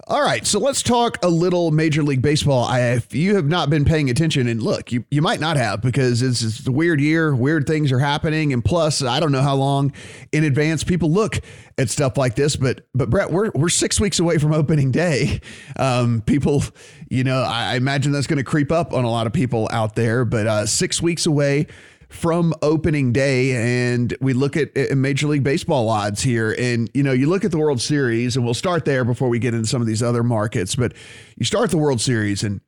all 0.08 0.22
right, 0.22 0.46
so 0.46 0.58
let's 0.58 0.82
talk 0.82 1.18
a 1.22 1.28
little 1.28 1.70
Major 1.70 2.02
League 2.02 2.22
Baseball. 2.22 2.64
I, 2.64 2.92
if 2.92 3.14
you 3.14 3.34
have 3.34 3.46
not 3.46 3.68
been 3.68 3.84
paying 3.84 4.08
attention, 4.08 4.48
and 4.48 4.62
look, 4.62 4.90
you, 4.90 5.04
you 5.10 5.20
might 5.20 5.38
not 5.38 5.58
have 5.58 5.82
because 5.82 6.22
it's, 6.22 6.40
it's 6.40 6.66
a 6.66 6.72
weird 6.72 6.98
year, 6.98 7.34
weird 7.34 7.66
things 7.66 7.92
are 7.92 7.98
happening, 7.98 8.54
and 8.54 8.64
plus, 8.64 9.02
I 9.02 9.20
don't 9.20 9.32
know 9.32 9.42
how 9.42 9.56
long 9.56 9.92
in 10.32 10.44
advance 10.44 10.82
people 10.82 11.10
look 11.10 11.40
at 11.76 11.90
stuff 11.90 12.16
like 12.16 12.36
this. 12.36 12.56
But 12.56 12.86
but 12.94 13.10
Brett, 13.10 13.30
we're 13.30 13.50
we're 13.54 13.68
six 13.68 14.00
weeks 14.00 14.18
away 14.18 14.38
from 14.38 14.54
opening 14.54 14.92
day. 14.92 15.42
Um, 15.76 16.22
people, 16.22 16.64
you 17.10 17.22
know, 17.22 17.42
I, 17.42 17.72
I 17.72 17.76
imagine 17.76 18.10
that's 18.10 18.26
going 18.26 18.38
to 18.38 18.44
creep 18.44 18.72
up 18.72 18.94
on 18.94 19.04
a 19.04 19.10
lot 19.10 19.26
of 19.26 19.34
people 19.34 19.68
out 19.70 19.94
there. 19.94 20.24
But 20.24 20.46
uh, 20.46 20.64
six 20.64 21.02
weeks 21.02 21.26
away 21.26 21.66
from 22.08 22.54
opening 22.62 23.12
day 23.12 23.52
and 23.92 24.16
we 24.20 24.32
look 24.32 24.56
at, 24.56 24.74
Major 24.96 25.26
League 25.28 25.44
Baseball 25.44 25.88
odds 25.88 26.22
here. 26.22 26.54
And, 26.58 26.90
you 26.94 27.02
know, 27.02 27.12
you 27.12 27.28
look 27.28 27.44
at 27.44 27.50
the 27.50 27.58
World 27.58 27.80
Series, 27.80 28.36
and 28.36 28.44
we'll 28.44 28.54
start 28.54 28.84
there 28.84 29.04
before 29.04 29.28
we 29.28 29.38
get 29.38 29.54
into 29.54 29.68
some 29.68 29.82
of 29.82 29.86
these 29.86 30.02
other 30.02 30.22
markets. 30.22 30.74
But 30.74 30.94
you 31.36 31.44
start 31.44 31.70
the 31.70 31.78
World 31.78 32.00
Series, 32.00 32.42
and 32.42 32.60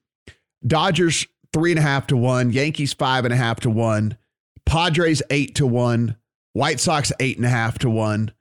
Dodgers 0.67 1.27
three 1.53 1.73
and 1.73 1.79
a 1.79 1.83
half 1.83 2.07
to 2.09 2.17
one, 2.17 2.53
Yankees 2.53 2.93
five 2.93 3.25
and 3.25 3.33
a 3.33 3.37
half 3.37 3.61
to 3.61 3.71
one, 3.71 4.17
Padres 4.67 5.23
eight 5.31 5.55
to 5.57 5.67
one, 5.67 6.17
White 6.53 6.81
Sox 6.81 7.13
eight 7.19 7.37
and 7.37 7.47
a 7.47 7.51
half 7.51 7.79
to 7.81 7.91
one, 7.91 8.33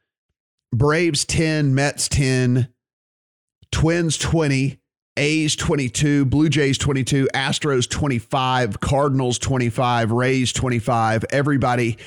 Braves 0.73 1.25
10, 1.25 1.73
Mets 1.73 2.07
10, 2.09 2.67
Twins 3.71 4.17
20, 4.17 4.78
A's 5.19 5.57
22, 5.57 6.25
Blue 6.25 6.47
Jays 6.47 6.77
22, 6.77 7.27
Astros 7.33 7.89
25, 7.89 8.79
Cardinals 8.79 9.37
25, 9.37 10.11
Rays 10.11 10.53
25. 10.53 11.25
Everybody 11.29 11.97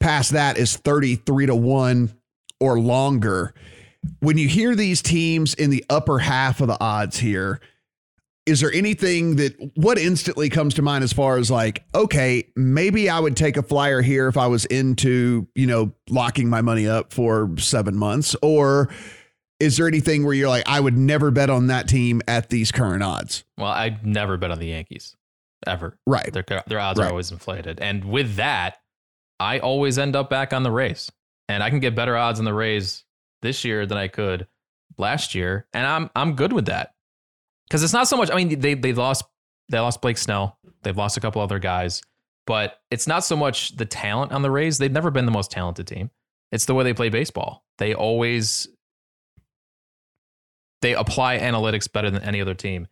past 0.00 0.32
that 0.32 0.56
is 0.56 0.74
33 0.76 1.46
to 1.46 1.54
1 1.54 2.10
or 2.58 2.80
longer. 2.80 3.52
When 4.20 4.38
you 4.38 4.48
hear 4.48 4.74
these 4.74 5.02
teams 5.02 5.52
in 5.52 5.68
the 5.68 5.84
upper 5.90 6.18
half 6.18 6.62
of 6.62 6.68
the 6.68 6.80
odds 6.80 7.18
here, 7.18 7.60
is 8.46 8.60
there 8.60 8.72
anything 8.72 9.36
that 9.36 9.54
what 9.74 9.98
instantly 9.98 10.48
comes 10.48 10.72
to 10.72 10.80
mind 10.80 11.04
as 11.04 11.12
far 11.12 11.36
as 11.36 11.50
like 11.50 11.84
okay 11.94 12.50
maybe 12.56 13.10
i 13.10 13.20
would 13.20 13.36
take 13.36 13.58
a 13.58 13.62
flyer 13.62 14.00
here 14.00 14.26
if 14.26 14.38
i 14.38 14.46
was 14.46 14.64
into 14.64 15.46
you 15.54 15.66
know 15.66 15.92
locking 16.08 16.48
my 16.48 16.62
money 16.62 16.88
up 16.88 17.12
for 17.12 17.50
seven 17.58 17.94
months 17.94 18.34
or 18.40 18.88
is 19.60 19.76
there 19.76 19.86
anything 19.88 20.24
where 20.24 20.34
you're 20.34 20.48
like 20.48 20.62
i 20.66 20.78
would 20.78 20.96
never 20.96 21.30
bet 21.30 21.50
on 21.50 21.66
that 21.68 21.88
team 21.88 22.20
at 22.28 22.48
these 22.50 22.70
current 22.72 23.02
odds 23.02 23.44
Well, 23.56 23.70
I'd 23.70 24.06
never 24.06 24.36
bet 24.36 24.50
on 24.50 24.58
the 24.58 24.66
Yankees 24.68 25.16
ever. 25.66 25.98
right 26.06 26.32
Their 26.32 26.44
their 26.66 26.80
odds 26.80 26.98
Right. 26.98 27.06
are 27.06 27.10
always 27.10 27.30
inflated, 27.32 27.80
and 27.80 28.04
with 28.04 28.36
that, 28.36 28.78
I 29.40 29.58
always 29.58 29.98
end 29.98 30.14
up 30.16 30.30
back 30.30 30.52
on 30.52 30.62
the 30.62 30.70
Rays, 30.70 31.10
and 31.48 31.62
I 31.62 31.70
can 31.70 31.80
get 31.80 31.94
better 31.94 32.16
odds 32.16 32.38
on 32.38 32.44
the 32.44 32.54
Rays 32.54 33.04
this 33.42 33.64
year 33.64 33.86
than 33.86 33.98
I 33.98 34.08
could 34.08 34.46
last 34.96 35.34
year, 35.34 35.66
and 35.72 35.86
I'm 35.86 36.10
I'm 36.16 36.34
good 36.34 36.52
with 36.52 36.66
that 36.66 36.94
because 37.68 37.82
it's 37.82 37.92
not 37.92 38.06
so 38.08 38.16
much. 38.16 38.30
I 38.30 38.36
mean, 38.36 38.60
they 38.60 38.74
they 38.74 38.92
lost 38.92 39.24
they 39.68 39.78
lost 39.80 40.00
Blake 40.00 40.18
Snell, 40.18 40.58
they've 40.82 40.96
lost 40.96 41.16
a 41.16 41.20
couple 41.20 41.42
other 41.42 41.58
guys, 41.58 42.02
but 42.46 42.80
it's 42.90 43.06
not 43.08 43.24
so 43.24 43.36
much 43.36 43.76
the 43.76 43.84
talent 43.86 44.32
on 44.32 44.42
the 44.42 44.50
Rays. 44.50 44.78
They've 44.78 44.90
never 44.92 45.10
been 45.10 45.26
the 45.26 45.32
most 45.32 45.50
talented 45.50 45.86
team. 45.88 46.10
It's 46.52 46.64
the 46.66 46.74
way 46.74 46.84
they 46.84 46.94
play 46.94 47.08
baseball. 47.10 47.64
They 47.78 47.94
always 47.94 48.66
they 50.80 50.94
apply 50.94 51.38
analytics 51.38 51.90
better 51.90 52.10
than 52.10 52.22
any 52.22 52.40
other 52.40 52.54
team 52.54 52.86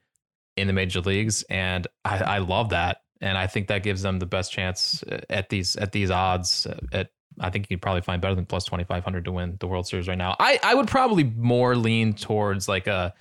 in 0.57 0.66
the 0.66 0.73
major 0.73 1.00
leagues, 1.00 1.43
and 1.45 1.87
I, 2.05 2.19
I 2.19 2.38
love 2.38 2.71
that. 2.71 3.02
And 3.21 3.38
I 3.38 3.47
think 3.47 3.69
that 3.69 3.83
gives 3.83 4.02
them 4.02 4.19
the 4.19 4.26
best 4.26 4.52
chance 4.52 5.02
uh, 5.05 5.21
at 5.31 5.49
these 5.49 5.76
at 5.76 5.93
these 5.93 6.11
odds. 6.11 6.66
Uh, 6.66 6.78
at 6.93 7.11
I 7.40 7.50
think 7.50 7.66
you 7.69 7.76
could 7.76 7.83
probably 7.83 8.02
find 8.02 8.21
better 8.21 8.35
than 8.35 8.47
plus 8.47 8.64
twenty 8.64 8.85
five 8.85 9.05
hundred 9.05 9.25
to 9.26 9.33
win 9.33 9.57
the 9.59 9.66
World 9.66 9.87
Series 9.87 10.09
right 10.09 10.19
now. 10.19 10.37
I 10.38 10.59
I 10.62 10.75
would 10.75 10.88
probably 10.88 11.25
more 11.25 11.76
lean 11.76 12.12
towards 12.12 12.69
like 12.69 12.87
a 12.87 13.14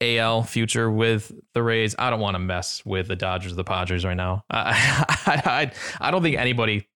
AL 0.00 0.44
future 0.44 0.90
with 0.90 1.32
the 1.52 1.62
Rays. 1.62 1.94
I 1.98 2.10
don't 2.10 2.20
want 2.20 2.34
to 2.36 2.38
mess 2.38 2.84
with 2.84 3.08
the 3.08 3.16
Dodgers, 3.16 3.52
or 3.52 3.56
the 3.56 3.64
Padres 3.64 4.04
right 4.04 4.16
now. 4.16 4.44
I, 4.50 5.04
I, 5.26 5.72
I 6.00 6.10
don't 6.10 6.22
think 6.22 6.36
anybody 6.36 6.88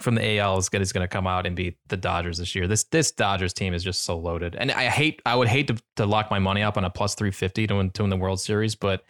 from 0.00 0.14
the 0.14 0.38
AL 0.38 0.58
is 0.58 0.68
going 0.68 0.82
to 0.82 1.08
come 1.08 1.26
out 1.26 1.46
and 1.46 1.56
beat 1.56 1.76
the 1.88 1.96
Dodgers 1.96 2.38
this 2.38 2.54
year. 2.54 2.66
This 2.66 2.84
this 2.84 3.10
Dodgers 3.10 3.52
team 3.52 3.74
is 3.74 3.82
just 3.82 4.02
so 4.02 4.18
loaded, 4.18 4.54
and 4.54 4.70
I 4.72 4.86
hate 4.86 5.22
I 5.24 5.36
would 5.36 5.48
hate 5.48 5.68
to, 5.68 5.76
to 5.96 6.06
lock 6.06 6.30
my 6.30 6.38
money 6.38 6.62
up 6.62 6.76
on 6.76 6.84
a 6.84 6.90
plus 6.90 7.14
three 7.14 7.30
fifty 7.30 7.66
to 7.66 7.74
win 7.76 7.90
to 7.90 8.02
win 8.02 8.10
the 8.10 8.16
World 8.16 8.40
Series, 8.40 8.74
but 8.74 9.04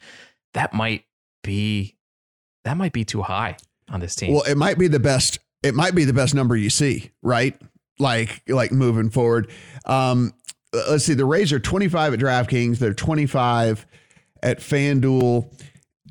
that 0.55 0.73
might 0.73 1.05
be 1.43 1.97
that 2.65 2.77
might 2.77 2.93
be 2.93 3.05
too 3.05 3.23
high 3.23 3.57
on 3.89 4.01
this 4.01 4.17
team. 4.17 4.33
well 4.33 4.43
it 4.43 4.57
might 4.57 4.79
be 4.79 4.89
the 4.89 4.99
best 4.99 5.39
it 5.63 5.75
might 5.75 5.95
be 5.95 6.05
the 6.05 6.13
best 6.13 6.35
number 6.35 6.57
you 6.57 6.71
see 6.71 7.11
right? 7.23 7.57
Like 7.99 8.43
like 8.49 8.73
moving 8.73 9.11
forward. 9.11 9.51
Um 9.85 10.33
let's 10.73 11.05
see 11.05 11.15
the 11.15 11.25
rays 11.25 11.53
are 11.53 11.61
25 11.61 12.15
at 12.15 12.21
draftkings. 12.21 12.79
They're 12.79 12.95
25 12.95 13.87
at 14.43 14.59
fanduel 14.59 15.53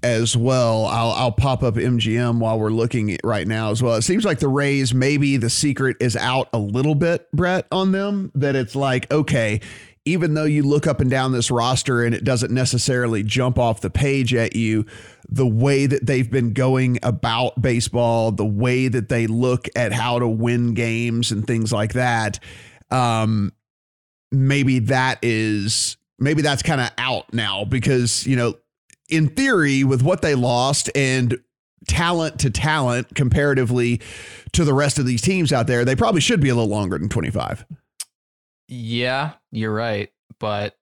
as 0.04 0.36
well. 0.36 0.86
I'll 0.86 1.12
i'll 1.12 1.32
pop 1.32 1.64
up 1.64 1.75
mgm 1.75 2.40
while 2.40 2.60
we're 2.60 2.70
looking 2.70 3.18
right 3.24 3.48
now 3.48 3.72
as 3.72 3.82
well. 3.82 3.96
It 3.96 4.04
seems 4.04 4.25
like 4.25 4.40
the 4.40 4.48
rays 4.48 4.94
maybe 4.94 5.38
the 5.38 5.50
secret 5.50 5.98
is 6.00 6.16
out 6.16 6.50
a 6.54 6.60
little 6.60 6.96
bit 6.96 7.28
brett 7.32 7.68
on 7.72 7.92
them 7.92 8.32
that 8.36 8.56
it's 8.56 8.75
like 8.75 9.12
okay 9.12 9.62
even 10.06 10.36
though 10.36 10.46
you 10.46 10.62
look 10.62 10.86
up 10.86 11.02
and 11.02 11.10
down 11.10 11.32
this 11.32 11.50
roster 11.50 12.04
and 12.04 12.14
it 12.14 12.24
doesn't 12.24 12.52
necessarily 12.52 13.24
jump 13.24 13.58
off 13.58 13.82
the 13.82 13.90
page 13.90 14.36
at 14.36 14.56
you, 14.56 14.86
the 15.28 15.48
way 15.48 15.88
that 15.88 16.06
they've 16.06 16.30
been 16.30 16.54
going 16.54 17.00
about 17.02 17.60
baseball, 17.60 18.32
the 18.32 18.46
way 18.46 18.88
that 18.88 19.10
they 19.10 19.25
look 19.25 19.68
at 19.75 19.92
how 19.92 20.20
to 20.20 20.28
win 20.28 20.75
games 20.75 21.32
and 21.32 21.48
things 21.48 21.74
like 21.74 21.94
that, 21.94 22.40
um, 22.92 23.52
maybe 24.32 24.80
that 24.80 25.18
is 25.24 25.98
maybe 26.20 26.44
that's 26.44 26.62
kind 26.62 26.80
of 26.80 26.92
out 27.00 27.34
now 27.34 27.66
because 27.66 28.28
you 28.28 28.36
know, 28.36 28.54
in 29.10 29.28
theory, 29.30 29.84
with 29.84 30.02
what 30.02 30.22
they 30.22 30.36
lost 30.36 30.90
and 30.96 31.38
talent 31.88 32.40
to 32.40 32.50
talent 32.50 33.14
comparatively 33.16 34.02
to 34.54 34.64
the 34.64 34.74
rest 34.74 34.98
of 35.00 35.06
these 35.06 35.22
teams 35.22 35.54
out 35.54 35.68
there, 35.68 35.86
they 35.86 35.96
probably 35.96 36.22
should 36.22 36.42
be 36.42 36.50
a 36.50 36.56
little 36.56 36.70
longer 36.70 36.98
than 36.98 37.10
twenty 37.10 37.30
five. 37.30 37.66
Yeah, 38.68 39.34
you're 39.52 39.74
right, 39.74 40.12
but 40.40 40.76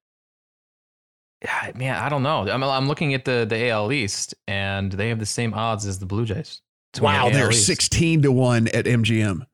man, 1.76 1.96
I 1.96 2.10
don't 2.10 2.24
know. 2.24 2.50
I'm 2.50 2.64
I'm 2.64 2.88
looking 2.88 3.14
at 3.14 3.26
the 3.26 3.46
the 3.48 3.70
AL 3.70 3.92
East, 3.92 4.36
and 4.48 4.92
they 4.92 5.10
have 5.10 5.20
the 5.20 5.26
same 5.26 5.54
odds 5.54 5.86
as 5.86 6.00
the 6.00 6.06
Blue 6.06 6.26
Jays. 6.26 6.62
Wow, 7.02 7.30
they're 7.30 7.52
16 7.52 8.22
to 8.22 8.32
1 8.32 8.68
at 8.68 8.86
MGM. 8.86 9.48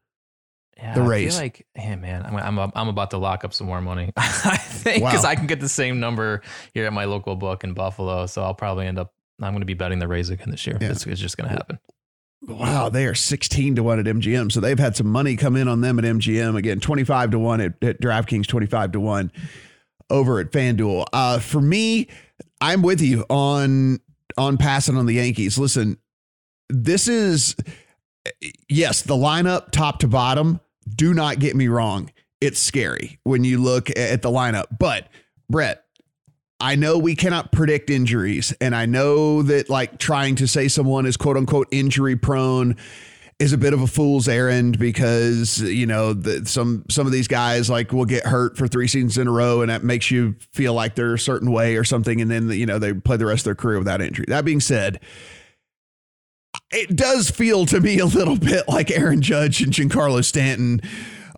Yeah, 0.82 0.94
the 0.96 1.02
I 1.02 1.06
Rays. 1.06 1.34
feel 1.34 1.44
like, 1.44 1.68
yeah, 1.76 1.96
man, 1.96 2.26
I'm 2.26 2.58
I'm 2.58 2.72
I'm 2.74 2.88
about 2.88 3.12
to 3.12 3.18
lock 3.18 3.44
up 3.44 3.54
some 3.54 3.68
more 3.68 3.82
money. 3.82 4.12
I 4.18 4.58
think 4.58 5.04
because 5.04 5.24
Wow. 5.24 5.30
I 5.30 5.36
can 5.36 5.46
get 5.48 5.60
the 5.60 5.68
same 5.70 6.00
number 6.00 6.42
here 6.74 6.86
at 6.86 6.94
my 6.94 7.04
local 7.06 7.36
book 7.36 7.64
in 7.64 7.74
Buffalo, 7.74 8.26
so 8.28 8.42
I'll 8.44 8.54
probably 8.56 8.88
end 8.88 8.98
up. 8.98 9.14
I'm 9.42 9.52
going 9.54 9.62
to 9.62 9.66
be 9.66 9.74
betting 9.74 10.00
the 10.00 10.08
Rays 10.08 10.30
again 10.30 10.52
this 10.52 10.66
year. 10.68 10.78
Yeah. 10.82 10.92
It's, 10.92 11.06
it's 11.06 11.22
just 11.22 11.38
going 11.38 11.50
to 11.50 11.56
happen. 11.56 11.80
Wow, 12.48 12.90
they 12.90 13.06
are 13.06 13.16
16 13.16 13.76
to 13.76 13.84
1 13.84 14.00
at 14.00 14.06
MGM. 14.06 14.52
So 14.52 14.60
they've 14.62 14.80
had 14.80 14.96
some 14.96 15.08
money 15.08 15.36
come 15.36 15.56
in 15.58 15.68
on 15.68 15.82
them 15.82 16.00
at 16.00 16.06
MGM. 16.06 16.58
Again, 16.58 16.80
25 16.80 17.32
to 17.32 17.40
1 17.40 17.62
at, 17.62 17.84
at 17.84 18.02
DraftKings, 18.02 18.48
25 18.48 18.94
to 18.94 19.00
1 19.00 19.32
over 20.10 20.40
at 20.40 20.52
FanDuel. 20.52 21.06
Uh, 21.14 21.40
for 21.40 21.62
me, 21.62 22.08
I'm 22.62 22.82
with 22.82 23.02
you 23.02 23.26
on 23.30 24.00
on 24.38 24.58
passing 24.58 24.96
on 24.98 25.06
the 25.06 25.14
Yankees. 25.16 25.58
Listen, 25.60 25.98
this 26.70 27.08
is 27.08 27.56
yes, 28.68 29.02
the 29.02 29.16
lineup 29.16 29.72
top 29.72 30.00
to 30.00 30.08
bottom, 30.08 30.60
do 30.96 31.14
not 31.14 31.40
get 31.40 31.56
me 31.56 31.68
wrong. 31.68 32.12
It's 32.42 32.60
scary 32.60 33.20
when 33.24 33.44
you 33.44 33.58
look 33.62 33.90
at 33.98 34.22
the 34.22 34.30
lineup. 34.30 34.66
But 34.78 35.10
Brett, 35.50 35.84
I 36.60 36.76
know 36.76 36.98
we 36.98 37.16
cannot 37.16 37.52
predict 37.52 37.90
injuries, 37.90 38.54
and 38.60 38.76
I 38.76 38.86
know 38.86 39.42
that 39.44 39.70
like 39.70 39.98
trying 39.98 40.36
to 40.36 40.48
say 40.48 40.68
someone 40.68 41.06
is 41.06 41.18
quote 41.18 41.38
unquote 41.38 41.68
injury 41.72 42.16
prone 42.16 42.76
is 43.40 43.54
a 43.54 43.58
bit 43.58 43.72
of 43.74 43.82
a 43.82 43.88
fool's 43.88 44.28
errand 44.28 44.78
because 44.78 45.62
you 45.62 45.86
know 45.86 46.12
the, 46.12 46.46
some 46.46 46.84
some 46.90 47.08
of 47.08 47.14
these 47.14 47.30
guys 47.30 47.70
like 47.70 47.94
will 47.94 48.06
get 48.06 48.26
hurt 48.26 48.58
for 48.58 48.68
three 48.68 48.88
seasons 48.88 49.18
in 49.18 49.28
a 49.28 49.32
row, 49.32 49.62
and 49.62 49.70
that 49.70 49.84
makes 49.84 50.12
you 50.12 50.36
feel 50.52 50.74
like 50.74 50.96
they're 50.96 51.14
a 51.14 51.20
certain 51.20 51.52
way 51.52 51.78
or 51.78 51.86
something, 51.86 52.20
and 52.20 52.30
then 52.30 52.50
you 52.50 52.66
know 52.66 52.78
they 52.78 52.94
play 52.94 53.16
the 53.16 53.26
rest 53.26 53.42
of 53.42 53.46
their 53.46 53.56
career 53.56 53.80
without 53.80 54.02
injury. 54.02 54.26
That 54.28 54.46
being 54.46 54.60
said. 54.60 55.00
It 56.72 56.96
does 56.96 57.30
feel 57.30 57.66
to 57.68 57.80
me 57.80 58.00
a 58.00 58.06
little 58.06 58.38
bit 58.38 58.68
like 58.68 58.92
Aaron 58.92 59.22
Judge 59.22 59.62
and 59.62 59.74
Giancarlo 59.74 60.24
Stanton 60.24 60.82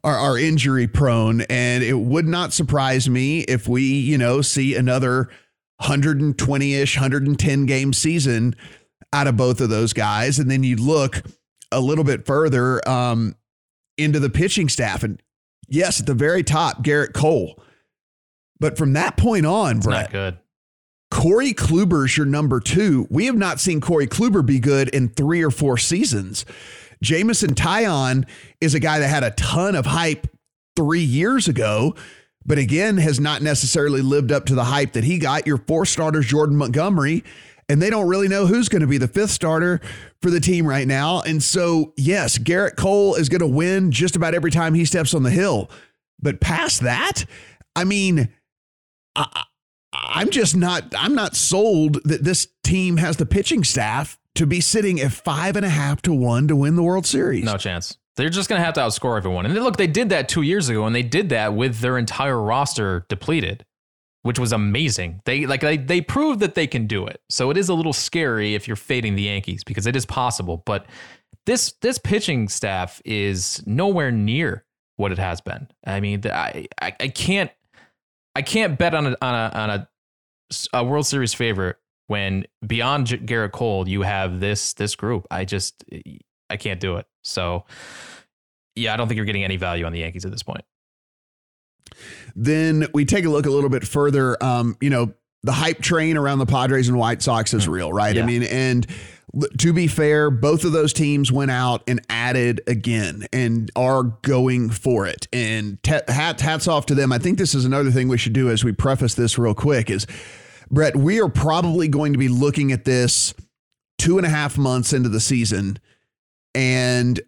are, 0.03 0.15
are 0.15 0.37
injury 0.37 0.87
prone. 0.87 1.41
And 1.41 1.83
it 1.83 1.97
would 1.97 2.27
not 2.27 2.53
surprise 2.53 3.09
me 3.09 3.41
if 3.41 3.67
we, 3.67 3.83
you 3.83 4.17
know, 4.17 4.41
see 4.41 4.75
another 4.75 5.29
120 5.77 6.73
ish, 6.73 6.97
110 6.97 7.65
game 7.65 7.93
season 7.93 8.55
out 9.13 9.27
of 9.27 9.37
both 9.37 9.61
of 9.61 9.69
those 9.69 9.93
guys. 9.93 10.39
And 10.39 10.49
then 10.49 10.63
you 10.63 10.75
look 10.75 11.23
a 11.71 11.79
little 11.79 12.03
bit 12.03 12.25
further 12.25 12.87
um, 12.87 13.35
into 13.97 14.19
the 14.19 14.29
pitching 14.29 14.69
staff. 14.69 15.03
And 15.03 15.21
yes, 15.67 15.99
at 15.99 16.05
the 16.05 16.13
very 16.13 16.43
top, 16.43 16.83
Gerrit 16.83 17.13
Cole. 17.13 17.61
But 18.59 18.77
from 18.77 18.93
that 18.93 19.17
point 19.17 19.45
on, 19.45 19.77
It's 19.77 19.85
Brett, 19.85 20.01
not 20.03 20.11
good. 20.11 20.37
Corey 21.11 21.53
Kluber's 21.53 22.17
your 22.17 22.25
number 22.25 22.59
two. 22.59 23.05
We 23.09 23.27
have 23.27 23.35
not 23.35 23.59
seen 23.59 23.81
Corey 23.81 24.07
Kluber 24.07 24.43
be 24.43 24.59
good 24.59 24.89
in 24.89 25.09
three 25.09 25.43
or 25.43 25.51
four 25.51 25.77
seasons. 25.77 26.45
Jameson 27.03 27.53
Taillon 27.53 28.27
is 28.59 28.73
a 28.73 28.79
guy 28.79 28.99
that 28.99 29.07
had 29.07 29.23
a 29.23 29.31
ton 29.31 29.75
of 29.75 29.85
hype 29.85 30.27
three 30.75 31.03
years 31.03 31.47
ago, 31.47 31.95
but 32.45 32.57
again, 32.57 32.97
has 32.97 33.19
not 33.19 33.41
necessarily 33.41 34.01
lived 34.01 34.31
up 34.31 34.45
to 34.45 34.55
the 34.55 34.63
hype 34.63 34.93
that 34.93 35.03
he 35.03 35.19
got. 35.19 35.45
Your 35.45 35.57
four 35.57 35.85
starters, 35.85 36.25
Jordan 36.27 36.55
Montgomery, 36.55 37.23
and 37.67 37.81
they 37.81 37.89
don't 37.89 38.07
really 38.07 38.27
know 38.27 38.45
who's 38.45 38.69
going 38.69 38.81
to 38.81 38.87
be 38.87 38.97
the 38.97 39.07
fifth 39.07 39.31
starter 39.31 39.81
for 40.21 40.29
the 40.29 40.39
team 40.39 40.65
right 40.65 40.87
now. 40.87 41.21
And 41.21 41.43
so, 41.43 41.93
yes, 41.97 42.37
Gerrit 42.37 42.77
Cole 42.77 43.15
is 43.15 43.29
going 43.29 43.41
to 43.41 43.47
win 43.47 43.91
just 43.91 44.15
about 44.15 44.33
every 44.33 44.51
time 44.51 44.73
he 44.73 44.85
steps 44.85 45.13
on 45.13 45.23
the 45.23 45.29
hill. 45.29 45.69
But 46.21 46.39
past 46.39 46.81
that, 46.81 47.25
I 47.75 47.83
mean, 47.83 48.29
I, 49.15 49.43
I'm 49.93 50.29
just 50.29 50.55
not 50.55 50.93
I'm 50.97 51.15
not 51.15 51.35
sold 51.35 52.03
that 52.05 52.23
this 52.23 52.47
team 52.63 52.97
has 52.97 53.17
the 53.17 53.25
pitching 53.25 53.63
staff 53.63 54.17
to 54.35 54.45
be 54.45 54.61
sitting 54.61 55.01
at 55.01 55.11
five 55.11 55.55
and 55.55 55.65
a 55.65 55.69
half 55.69 56.01
to 56.03 56.13
one 56.13 56.47
to 56.47 56.55
win 56.55 56.75
the 56.75 56.83
World 56.83 57.05
Series. 57.05 57.43
No 57.43 57.57
chance. 57.57 57.97
They're 58.15 58.29
just 58.29 58.49
going 58.49 58.59
to 58.59 58.65
have 58.65 58.73
to 58.75 58.81
outscore 58.81 59.17
everyone. 59.17 59.45
And 59.45 59.55
look, 59.55 59.77
they 59.77 59.87
did 59.87 60.09
that 60.09 60.27
two 60.27 60.41
years 60.41 60.69
ago, 60.69 60.85
and 60.85 60.93
they 60.93 61.03
did 61.03 61.29
that 61.29 61.53
with 61.53 61.79
their 61.79 61.97
entire 61.97 62.39
roster 62.41 63.05
depleted, 63.09 63.65
which 64.23 64.37
was 64.37 64.51
amazing. 64.51 65.21
They 65.25 65.45
like 65.45 65.61
they 65.61 65.77
they 65.77 66.01
proved 66.01 66.39
that 66.41 66.55
they 66.55 66.67
can 66.67 66.87
do 66.87 67.05
it. 67.07 67.21
So 67.29 67.49
it 67.49 67.57
is 67.57 67.69
a 67.69 67.73
little 67.73 67.93
scary 67.93 68.55
if 68.55 68.67
you're 68.67 68.75
fading 68.75 69.15
the 69.15 69.23
Yankees 69.23 69.63
because 69.63 69.87
it 69.87 69.95
is 69.95 70.05
possible. 70.05 70.61
But 70.65 70.85
this 71.45 71.73
this 71.81 71.97
pitching 71.97 72.47
staff 72.47 73.01
is 73.05 73.63
nowhere 73.65 74.11
near 74.11 74.65
what 74.97 75.11
it 75.11 75.17
has 75.17 75.41
been. 75.41 75.67
I 75.85 75.99
mean, 75.99 76.21
I 76.25 76.67
I, 76.81 76.95
I 76.99 77.07
can't 77.07 77.51
I 78.35 78.41
can't 78.41 78.77
bet 78.77 78.93
on 78.93 79.07
a 79.07 79.17
on 79.21 79.35
a 79.35 79.51
on 79.53 79.69
a 79.69 79.87
a 80.73 80.83
World 80.83 81.05
Series 81.05 81.33
favorite 81.33 81.77
when 82.07 82.45
beyond 82.65 83.07
Gerrit 83.07 83.51
Cole 83.51 83.87
you 83.87 84.01
have 84.01 84.39
this 84.39 84.73
this 84.73 84.95
group. 84.95 85.27
I 85.31 85.45
just 85.45 85.83
I 86.49 86.57
can't 86.57 86.79
do 86.79 86.97
it. 86.97 87.05
So 87.23 87.65
yeah, 88.75 88.93
I 88.93 88.97
don't 88.97 89.07
think 89.07 89.17
you're 89.17 89.25
getting 89.25 89.43
any 89.43 89.57
value 89.57 89.85
on 89.85 89.91
the 89.91 89.99
Yankees 89.99 90.25
at 90.25 90.31
this 90.31 90.43
point. 90.43 90.63
Then 92.35 92.87
we 92.93 93.05
take 93.05 93.25
a 93.25 93.29
look 93.29 93.45
a 93.45 93.49
little 93.49 93.69
bit 93.69 93.85
further. 93.85 94.41
Um, 94.43 94.77
you 94.79 94.89
know, 94.89 95.13
the 95.43 95.51
hype 95.51 95.81
train 95.81 96.17
around 96.17 96.39
the 96.39 96.45
Padres 96.45 96.87
and 96.87 96.97
White 96.97 97.21
Sox 97.21 97.53
is 97.53 97.65
hmm. 97.65 97.71
real, 97.71 97.93
right? 97.93 98.15
Yeah. 98.15 98.23
I 98.23 98.25
mean, 98.25 98.43
and 98.43 98.85
to 99.59 99.73
be 99.73 99.87
fair, 99.87 100.29
both 100.29 100.65
of 100.65 100.71
those 100.71 100.93
teams 100.93 101.31
went 101.31 101.51
out 101.51 101.83
and 101.87 102.01
added 102.09 102.61
again 102.67 103.25
and 103.31 103.71
are 103.75 104.03
going 104.03 104.69
for 104.69 105.07
it. 105.07 105.27
And 105.31 105.81
t- 105.83 105.99
hats 106.07 106.67
off 106.67 106.85
to 106.87 106.95
them. 106.95 107.11
I 107.11 107.17
think 107.17 107.37
this 107.37 107.55
is 107.55 107.65
another 107.65 107.91
thing 107.91 108.07
we 108.07 108.17
should 108.17 108.33
do 108.33 108.49
as 108.49 108.63
we 108.63 108.73
preface 108.73 109.15
this 109.15 109.37
real 109.37 109.53
quick 109.53 109.89
is 109.89 110.05
Brett, 110.69 110.95
we 110.95 111.21
are 111.21 111.29
probably 111.29 111.87
going 111.87 112.13
to 112.13 112.19
be 112.19 112.29
looking 112.29 112.71
at 112.71 112.85
this 112.85 113.33
two 113.97 114.17
and 114.17 114.25
a 114.25 114.29
half 114.29 114.57
months 114.57 114.93
into 114.93 115.09
the 115.09 115.19
season. 115.19 115.77
And 116.55 117.19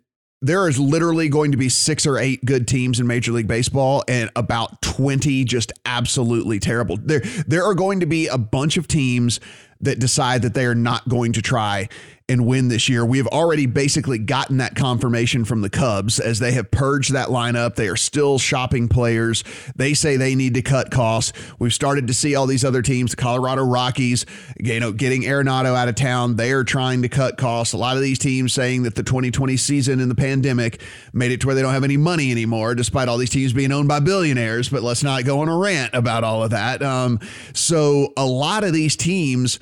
there 0.44 0.68
is 0.68 0.78
literally 0.78 1.30
going 1.30 1.52
to 1.54 1.58
be 1.58 1.70
six 1.70 2.06
or 2.06 2.18
eight 2.18 2.44
good 2.44 2.68
teams 2.68 3.00
in 3.00 3.08
Major 3.08 3.32
League 3.32 3.48
Baseball 3.48 4.04
and 4.10 4.30
about 4.36 4.82
20 4.82 5.46
just 5.46 5.72
absolutely 5.86 6.60
terrible. 6.60 6.98
There, 6.98 7.22
there 7.48 7.64
are 7.64 7.74
going 7.74 8.02
to 8.02 8.06
be 8.06 8.28
a 8.28 8.38
bunch 8.38 8.76
of 8.76 8.86
teams 8.86 9.40
that 9.80 10.00
decide 10.00 10.42
that 10.42 10.54
they 10.54 10.66
are 10.66 10.76
not 10.76 11.08
going 11.08 11.32
to 11.34 11.42
try 11.42 11.88
and 12.34 12.46
win 12.46 12.68
this 12.68 12.90
year. 12.90 13.06
We 13.06 13.20
have 13.20 13.28
already 13.28 13.66
basically 13.66 14.18
gotten 14.18 14.58
that 14.58 14.76
confirmation 14.76 15.46
from 15.46 15.62
the 15.62 15.70
Cubs 15.70 16.20
as 16.20 16.40
they 16.40 16.52
have 16.52 16.70
purged 16.72 17.14
that 17.14 17.30
lineup. 17.30 17.76
They 17.76 17.88
are 17.88 17.96
still 17.96 18.38
shopping 18.38 18.90
players. 18.90 19.44
They 19.76 19.94
say 19.94 20.18
they 20.18 20.36
need 20.36 20.56
to 20.56 20.62
cut 20.62 20.92
costs. 20.92 21.32
We've 21.60 21.74
started 21.74 22.08
to 22.08 22.14
see 22.14 22.36
all 22.36 22.48
these 22.48 22.66
other 22.66 22.82
teams, 22.82 23.12
the 23.12 23.18
Colorado 23.18 23.64
Rockies, 23.64 24.26
you 24.60 24.80
know, 24.80 24.92
getting 24.92 25.22
Arenado 25.22 25.76
out 25.76 25.88
of 25.88 25.96
town. 25.96 26.36
They 26.36 26.52
are 26.52 26.66
trying 26.66 27.04
to 27.04 27.10
cut 27.10 27.38
costs. 27.38 27.74
A 27.74 27.78
lot 27.78 27.96
of 27.96 28.02
these 28.02 28.20
teams 28.20 28.52
saying 28.52 28.84
that 28.84 28.96
the 28.96 29.04
2020 29.04 29.56
season 29.56 30.02
and 30.02 30.12
the 30.12 30.16
pandemic 30.16 30.82
made 31.14 31.32
it 31.32 31.40
to 31.42 31.48
where 31.48 31.56
they 31.56 31.62
don't 31.62 31.74
have 31.74 31.84
any 31.84 31.98
money 31.98 32.32
anymore, 32.32 32.76
despite 32.76 33.08
all 33.08 33.18
these 33.18 33.30
teams 33.30 33.54
being 33.54 33.72
owned 33.72 33.88
by 33.88 34.00
billionaires. 34.00 34.68
But 34.68 34.84
let's 34.84 35.04
not 35.04 35.24
go 35.24 35.42
on 35.42 35.50
a 35.50 35.58
rant 35.58 35.94
about 35.94 36.24
all 36.24 36.44
of 36.44 36.50
that. 36.50 36.82
Um, 36.82 37.20
so 37.54 38.12
a 38.18 38.26
lot 38.26 38.64
of 38.64 38.74
these 38.74 38.96
teams 38.96 39.60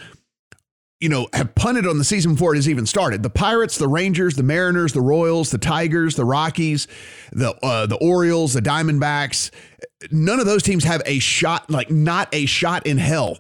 you 1.02 1.10
know, 1.10 1.28
have 1.34 1.54
punted 1.56 1.88
on 1.88 1.98
the 1.98 2.04
season 2.04 2.34
before 2.34 2.54
it 2.54 2.58
has 2.58 2.70
even 2.70 2.86
started. 2.86 3.24
The 3.24 3.30
Pirates, 3.30 3.78
the 3.78 3.88
Rangers, 3.88 4.36
the 4.36 4.44
Mariners, 4.44 4.94
the 4.94 5.02
Royals, 5.02 5.50
the 5.50 5.58
Tigers, 5.58 6.16
the 6.16 6.26
Rockies, 6.26 6.88
the 7.32 7.56
uh, 7.66 7.88
the 7.88 7.98
Orioles, 7.98 8.54
the 8.54 8.62
Diamondbacks. 8.62 9.50
None 10.12 10.40
of 10.40 10.46
those 10.46 10.62
teams 10.62 10.84
have 10.84 11.02
a 11.08 11.18
shot, 11.20 11.70
like 11.70 11.90
not 11.90 12.30
a 12.34 12.46
shot 12.46 12.86
in 12.86 13.00
hell. 13.00 13.38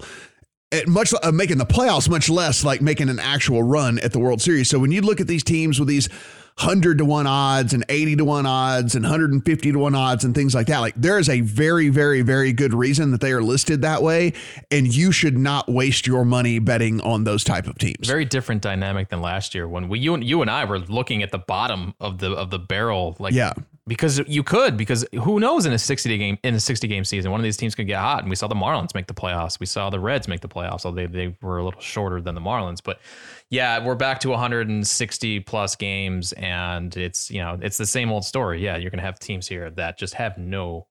At 0.71 0.87
much 0.87 1.13
uh, 1.21 1.31
making 1.31 1.59
the 1.59 1.65
playoffs, 1.65 2.09
much 2.09 2.29
less 2.29 2.63
like 2.63 2.81
making 2.81 3.09
an 3.09 3.19
actual 3.19 3.61
run 3.61 3.99
at 3.99 4.11
the 4.11 4.19
World 4.19 4.41
Series. 4.41 4.69
So 4.69 4.79
when 4.79 4.91
you 4.91 5.01
look 5.01 5.21
at 5.21 5.27
these 5.27 5.43
teams 5.43 5.79
with 5.79 5.87
these 5.87 6.09
100 6.57 6.99
to 6.99 7.05
1 7.05 7.27
odds 7.27 7.73
and 7.73 7.83
80 7.89 8.17
to 8.17 8.25
1 8.25 8.45
odds 8.45 8.95
and 8.95 9.03
150 9.03 9.71
to 9.71 9.79
1 9.79 9.95
odds 9.95 10.23
and 10.23 10.35
things 10.35 10.53
like 10.53 10.67
that. 10.67 10.79
Like 10.79 10.95
there 10.95 11.17
is 11.17 11.29
a 11.29 11.41
very, 11.41 11.89
very, 11.89 12.21
very 12.21 12.53
good 12.53 12.73
reason 12.73 13.11
that 13.11 13.21
they 13.21 13.31
are 13.31 13.41
listed 13.41 13.81
that 13.81 14.03
way. 14.03 14.33
And 14.69 14.93
you 14.93 15.11
should 15.11 15.37
not 15.37 15.69
waste 15.69 16.05
your 16.05 16.25
money 16.25 16.59
betting 16.59 17.01
on 17.01 17.23
those 17.23 17.43
type 17.43 17.67
of 17.67 17.77
teams. 17.77 18.07
Very 18.07 18.25
different 18.25 18.61
dynamic 18.61 19.09
than 19.09 19.21
last 19.21 19.55
year 19.55 19.67
when 19.67 19.89
we, 19.89 19.99
you, 19.99 20.13
and, 20.13 20.23
you 20.23 20.41
and 20.41 20.51
I 20.51 20.65
were 20.65 20.79
looking 20.79 21.23
at 21.23 21.31
the 21.31 21.39
bottom 21.39 21.95
of 21.99 22.19
the, 22.19 22.31
of 22.31 22.49
the 22.49 22.59
barrel. 22.59 23.15
Like, 23.19 23.33
yeah 23.33 23.53
because 23.91 24.19
you 24.25 24.41
could 24.41 24.77
because 24.77 25.05
who 25.21 25.37
knows 25.37 25.65
in 25.65 25.73
a 25.73 25.77
60 25.77 26.17
game 26.17 26.37
in 26.45 26.55
a 26.55 26.61
60 26.61 26.87
game 26.87 27.03
season 27.03 27.29
one 27.29 27.41
of 27.41 27.43
these 27.43 27.57
teams 27.57 27.75
could 27.75 27.87
get 27.87 27.99
hot. 27.99 28.21
And 28.21 28.29
we 28.29 28.37
saw 28.37 28.47
the 28.47 28.55
Marlins 28.55 28.95
make 28.95 29.07
the 29.07 29.13
playoffs. 29.13 29.59
We 29.59 29.65
saw 29.65 29.89
the 29.89 29.99
Reds 29.99 30.29
make 30.29 30.39
the 30.39 30.47
playoffs 30.47 30.85
although 30.85 31.05
they, 31.05 31.07
they 31.07 31.37
were 31.41 31.57
a 31.57 31.65
little 31.65 31.81
shorter 31.81 32.21
than 32.21 32.33
the 32.33 32.39
Marlins. 32.39 32.79
But 32.81 33.01
yeah 33.49 33.85
we're 33.85 33.95
back 33.95 34.21
to 34.21 34.29
160 34.29 35.41
plus 35.41 35.75
games 35.75 36.31
and 36.31 36.95
it's 36.95 37.29
you 37.29 37.41
know 37.41 37.59
it's 37.61 37.75
the 37.75 37.85
same 37.85 38.13
old 38.13 38.23
story. 38.23 38.63
Yeah 38.63 38.77
you're 38.77 38.91
gonna 38.91 39.01
have 39.01 39.19
teams 39.19 39.45
here 39.45 39.69
that 39.71 39.97
just 39.97 40.13
have 40.13 40.37
no 40.37 40.87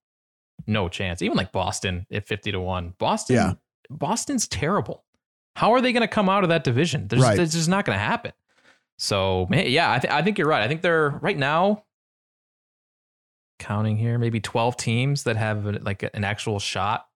no 0.66 0.90
chance. 0.90 1.22
Even 1.22 1.38
like 1.38 1.52
Boston 1.52 2.06
at 2.12 2.26
50 2.26 2.52
to 2.52 2.60
1 2.60 2.96
Boston 2.98 3.36
yeah. 3.36 3.52
Boston's 3.88 4.46
terrible. 4.46 5.04
How 5.56 5.72
are 5.72 5.80
they 5.80 5.94
gonna 5.94 6.06
come 6.06 6.28
out 6.28 6.42
of 6.42 6.50
that 6.50 6.64
division? 6.64 7.08
There's, 7.08 7.22
right. 7.22 7.38
it's 7.38 7.54
just 7.54 7.70
not 7.70 7.86
gonna 7.86 7.96
happen. 7.96 8.32
So 8.98 9.48
yeah 9.50 9.90
I, 9.90 9.98
th- 10.00 10.12
I 10.12 10.20
think 10.20 10.36
you're 10.36 10.48
right. 10.48 10.62
I 10.62 10.68
think 10.68 10.82
they're 10.82 11.08
right 11.22 11.38
now 11.38 11.84
counting 13.60 13.96
here, 13.96 14.18
maybe 14.18 14.40
12 14.40 14.76
teams 14.76 15.22
that 15.22 15.36
have 15.36 15.64
like 15.82 16.02
an 16.02 16.24
actual 16.24 16.58
shot. 16.58 17.06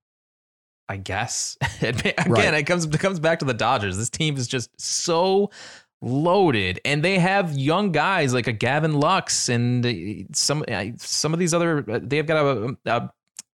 I 0.87 0.99
guess. 0.99 1.57
Again, 1.81 2.13
right. 2.29 2.55
it 2.55 2.65
comes 2.65 2.85
it 2.85 3.01
comes 3.01 3.19
back 3.19 3.39
to 3.39 3.47
the 3.47 3.55
Dodgers. 3.55 3.97
This 3.97 4.11
team 4.11 4.37
is 4.37 4.47
just 4.47 4.69
so 4.79 5.51
loaded, 6.03 6.79
and 6.85 7.03
they 7.03 7.19
have 7.19 7.57
young 7.57 7.91
guys 7.91 8.35
like 8.35 8.47
a 8.47 8.53
Gavin 8.53 8.93
Lux 8.93 9.49
and 9.49 9.85
uh, 9.85 9.93
some 10.35 10.63
uh, 10.69 10.85
some 10.99 11.33
of 11.33 11.41
these 11.41 11.55
other. 11.55 11.91
Uh, 11.91 12.01
they've 12.03 12.27
got 12.27 12.45
a, 12.45 12.77
a 12.85 13.11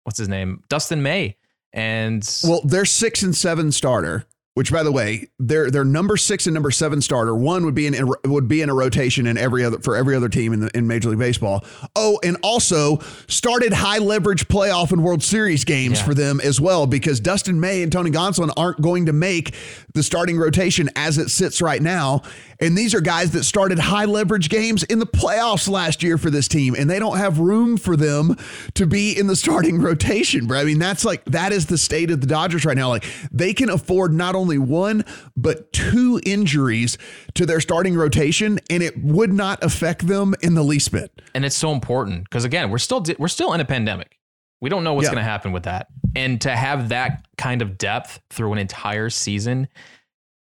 what's 0.05 0.17
his 0.17 0.27
name, 0.27 0.63
Dustin 0.69 1.03
May, 1.03 1.37
and 1.71 2.27
well, 2.43 2.61
they're 2.63 2.85
six 2.85 3.21
and 3.21 3.35
seven 3.35 3.71
starter 3.71 4.25
which 4.55 4.71
by 4.71 4.83
the 4.83 4.91
way, 4.91 5.29
their 5.39 5.71
their 5.71 5.85
number 5.85 6.17
six 6.17 6.47
and 6.47 6.53
number 6.53 6.71
seven 6.71 7.01
starter, 7.01 7.35
one 7.35 7.63
would 7.65 7.75
be 7.75 7.87
in 7.87 8.13
would 8.25 8.47
be 8.47 8.61
in 8.61 8.69
a 8.69 8.73
rotation 8.73 9.27
in 9.27 9.37
every 9.37 9.63
other 9.63 9.79
for 9.79 9.95
every 9.95 10.15
other 10.15 10.27
team 10.27 10.51
in 10.53 10.59
the, 10.61 10.77
in 10.77 10.87
Major 10.87 11.09
League 11.09 11.19
Baseball. 11.19 11.63
Oh, 11.95 12.19
and 12.23 12.35
also 12.43 12.99
started 13.27 13.73
high 13.73 13.99
leverage 13.99 14.47
playoff 14.47 14.91
and 14.91 15.03
World 15.03 15.23
Series 15.23 15.63
games 15.63 15.99
yeah. 15.99 16.05
for 16.05 16.13
them 16.13 16.41
as 16.41 16.59
well 16.59 16.87
because 16.87 17.19
Dustin 17.19 17.59
May 17.59 17.83
and 17.83 17.91
Tony 17.91 18.11
Gonsolin 18.11 18.51
aren't 18.57 18.81
going 18.81 19.05
to 19.05 19.13
make 19.13 19.55
the 19.93 20.03
starting 20.03 20.37
rotation 20.37 20.89
as 20.95 21.17
it 21.17 21.29
sits 21.29 21.61
right 21.61 21.81
now. 21.81 22.23
And 22.61 22.77
these 22.77 22.93
are 22.93 22.99
guys 22.99 23.31
that 23.31 23.45
started 23.45 23.79
high 23.79 24.05
leverage 24.05 24.49
games 24.49 24.83
in 24.83 24.99
the 24.99 25.05
playoffs 25.05 25.69
last 25.69 26.03
year 26.03 26.17
for 26.17 26.29
this 26.29 26.47
team, 26.47 26.75
and 26.75 26.89
they 26.89 26.99
don't 26.99 27.17
have 27.17 27.39
room 27.39 27.77
for 27.77 27.95
them 27.95 28.35
to 28.73 28.85
be 28.85 29.17
in 29.17 29.27
the 29.27 29.35
starting 29.35 29.81
rotation, 29.81 30.45
bro. 30.45 30.59
I 30.59 30.63
mean, 30.65 30.79
that's 30.79 31.05
like 31.05 31.23
that 31.25 31.53
is 31.53 31.67
the 31.67 31.77
state 31.77 32.11
of 32.11 32.19
the 32.19 32.27
Dodgers 32.27 32.65
right 32.65 32.75
now. 32.75 32.89
Like 32.89 33.05
they 33.31 33.53
can 33.53 33.69
afford 33.69 34.13
not 34.13 34.35
only 34.35 34.57
one 34.57 35.05
but 35.37 35.71
two 35.71 36.19
injuries 36.25 36.97
to 37.35 37.45
their 37.45 37.61
starting 37.61 37.95
rotation, 37.95 38.59
and 38.69 38.83
it 38.83 39.01
would 39.01 39.31
not 39.31 39.63
affect 39.63 40.05
them 40.07 40.35
in 40.41 40.55
the 40.55 40.63
least 40.63 40.91
bit. 40.91 41.21
And 41.33 41.45
it's 41.45 41.55
so 41.55 41.71
important 41.71 42.25
because 42.25 42.43
again, 42.43 42.69
we're 42.69 42.77
still 42.77 43.03
we're 43.17 43.29
still 43.29 43.53
in 43.53 43.61
a 43.61 43.65
pandemic. 43.65 44.17
We 44.61 44.69
don't 44.69 44.83
know 44.83 44.93
what's 44.93 45.05
yeah. 45.05 45.11
going 45.11 45.23
to 45.23 45.29
happen 45.29 45.53
with 45.53 45.63
that. 45.63 45.87
And 46.15 46.41
to 46.41 46.53
have 46.53 46.89
that 46.89 47.25
kind 47.37 47.61
of 47.61 47.77
depth 47.77 48.19
through 48.29 48.51
an 48.51 48.59
entire 48.59 49.09
season 49.09 49.69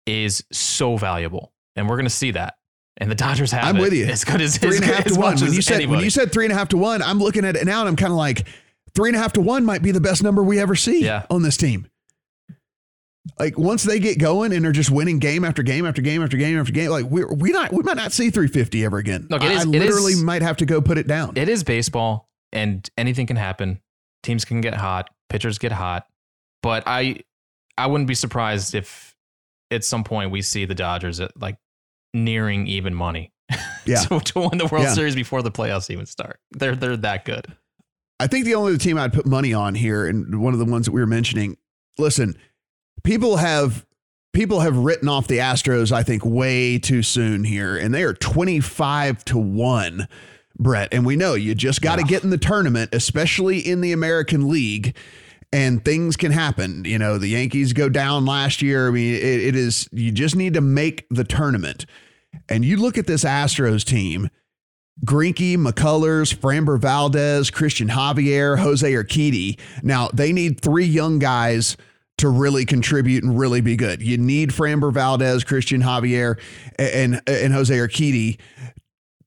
is 0.06 0.44
so 0.52 0.98
valuable 0.98 1.53
and 1.76 1.90
we're 1.90 1.96
going 1.96 2.06
to 2.06 2.12
see 2.12 2.32
that. 2.32 2.56
And 2.98 3.10
the 3.10 3.16
Dodgers 3.16 3.52
have. 3.52 3.64
I'm 3.64 3.78
it. 3.78 3.82
with 3.82 3.94
you. 3.94 4.06
As 4.06 4.24
good 4.24 4.42
as 4.42 4.58
three 4.58 4.78
and 4.78 4.86
a 4.86 4.88
half 4.88 5.06
to 5.06 5.16
one. 5.16 5.40
When 5.40 5.54
you 5.54 5.62
said 5.62 5.76
anybody. 5.76 5.96
when 5.96 6.04
you 6.04 6.10
said 6.12 6.32
three 6.32 6.46
and 6.46 6.54
a 6.54 6.56
half 6.56 6.70
to 6.70 6.78
one, 6.78 7.02
I'm 7.02 7.20
looking 7.20 7.44
at 7.44 7.56
it 7.56 7.66
now 7.66 7.80
and 7.80 7.90
I'm 7.90 7.96
kind 7.96 8.12
of 8.12 8.18
like 8.18 8.46
three 8.94 9.10
and 9.10 9.16
a 9.16 9.20
half 9.20 9.34
to 9.34 9.42
one 9.42 9.66
might 9.66 9.82
be 9.82 9.92
the 9.92 10.02
best 10.02 10.22
number 10.22 10.44
we 10.44 10.60
ever 10.60 10.76
see 10.76 11.04
yeah. 11.04 11.26
on 11.30 11.42
this 11.42 11.58
team. 11.58 11.88
Like 13.40 13.58
once 13.58 13.84
they 13.84 14.00
get 14.00 14.20
going 14.20 14.52
and 14.52 14.64
they're 14.64 14.74
just 14.74 14.92
winning 14.92 15.18
game 15.20 15.46
after 15.46 15.64
game 15.64 15.86
after 15.86 16.02
game 16.02 16.22
after 16.22 16.38
game 16.38 16.60
after 16.60 16.74
game, 16.74 16.90
like 16.90 17.06
we 17.10 17.24
we 17.24 17.52
not 17.52 17.72
we 17.72 17.82
might 17.82 17.96
not 17.96 18.12
see 18.12 18.30
350 18.30 18.84
ever 18.84 18.98
again. 18.98 19.28
Look, 19.30 19.44
it 19.44 19.52
is, 19.52 19.62
I 19.62 19.64
literally 19.64 20.16
might 20.16 20.42
have 20.42 20.58
to 20.58 20.66
go 20.66 20.82
put 20.82 20.98
it 20.98 21.08
down. 21.08 21.38
It 21.38 21.48
is 21.48 21.64
baseball, 21.64 22.30
and 22.52 22.88
anything 22.98 23.26
can 23.26 23.38
happen. 23.38 23.80
Teams 24.24 24.44
can 24.44 24.60
get 24.60 24.74
hot, 24.74 25.10
pitchers 25.30 25.58
get 25.58 25.72
hot, 25.72 26.06
but 26.62 26.84
I 26.86 27.22
I 27.78 27.88
wouldn't 27.88 28.10
be 28.10 28.16
surprised 28.16 28.76
if 28.76 29.16
at 29.72 29.86
some 29.86 30.04
point 30.04 30.32
we 30.32 30.42
see 30.42 30.66
the 30.66 30.76
Dodgers 30.76 31.22
at 31.22 31.32
like 31.40 31.56
nearing 32.14 32.68
even 32.68 32.94
money. 32.94 33.32
Yeah. 33.86 33.98
to, 33.98 34.22
to 34.22 34.40
win 34.40 34.60
the 34.60 34.68
World 34.68 34.86
yeah. 34.86 34.94
Series 34.94 35.14
before 35.14 35.42
the 35.42 35.52
playoffs 35.52 35.90
even 35.90 36.06
start. 36.06 36.40
They're 36.52 36.74
they're 36.74 36.96
that 36.96 37.26
good. 37.26 37.48
I 38.18 38.28
think 38.28 38.46
the 38.46 38.56
only 38.56 38.78
team 38.78 38.98
I'd 38.98 39.12
put 39.12 39.26
money 39.26 39.54
on 39.54 39.76
here, 39.76 40.08
and 40.08 40.42
one 40.42 40.54
of 40.54 40.60
the 40.60 40.66
ones 40.66 40.86
that 40.86 40.94
we 40.94 41.02
were 41.02 41.08
mentioning, 41.08 41.58
listen, 41.98 42.38
people 43.04 43.36
have 43.36 43.86
people 44.32 44.62
have 44.62 44.78
written 44.78 45.10
off 45.10 45.28
the 45.28 45.40
Astros, 45.40 45.92
I 45.92 46.02
think, 46.02 46.24
way 46.24 46.80
too 46.80 47.04
soon 47.04 47.44
here, 47.44 47.76
and 47.76 47.94
they 47.94 48.04
are 48.04 48.14
25 48.14 49.26
to 49.26 49.38
1, 49.38 50.08
Brett. 50.58 50.94
And 50.94 51.06
we 51.06 51.18
know 51.18 51.34
you 51.34 51.54
just 51.54 51.82
got 51.82 51.98
to 51.98 52.04
get 52.04 52.24
in 52.24 52.30
the 52.30 52.38
tournament, 52.38 52.92
especially 52.94 53.60
in 53.60 53.82
the 53.82 53.92
American 53.92 54.48
League 54.48 54.96
and 55.54 55.86
things 55.86 56.18
can 56.18 56.32
happen. 56.32 56.84
You 56.84 56.98
know, 56.98 57.20
the 57.20 57.28
Yankees 57.28 57.74
go 57.74 57.88
down 57.88 58.26
last 58.26 58.62
year. 58.62 58.88
I 58.88 58.92
mean, 58.92 59.14
it, 59.14 59.24
it 59.24 59.56
is, 59.56 59.88
you 59.92 60.12
just 60.12 60.36
need 60.36 60.56
to 60.56 60.62
make 60.62 61.06
the 61.10 61.24
tournament. 61.24 61.86
And 62.50 62.66
you 62.66 62.78
look 62.78 62.98
at 62.98 63.08
this 63.08 63.24
Astros 63.24 63.84
team 63.84 64.30
Greinke, 65.06 65.58
McCullers, 65.58 66.36
Framber 66.36 66.80
Valdez, 66.80 67.50
Christian 67.50 67.90
Javier, 67.90 68.60
Jose 68.60 68.92
Urquidy. 68.92 69.60
Now, 69.82 70.10
they 70.14 70.32
need 70.32 70.62
three 70.62 70.86
young 70.86 71.20
guys 71.20 71.78
to 72.20 72.30
really 72.30 72.64
contribute 72.64 73.24
and 73.24 73.38
really 73.38 73.60
be 73.60 73.76
good. 73.76 74.02
You 74.02 74.18
need 74.18 74.52
Framber 74.52 74.94
Valdez, 74.94 75.44
Christian 75.44 75.82
Javier, 75.82 76.40
and, 76.78 77.22
and 77.26 77.54
Jose 77.54 77.76
Urquidy 77.76 78.38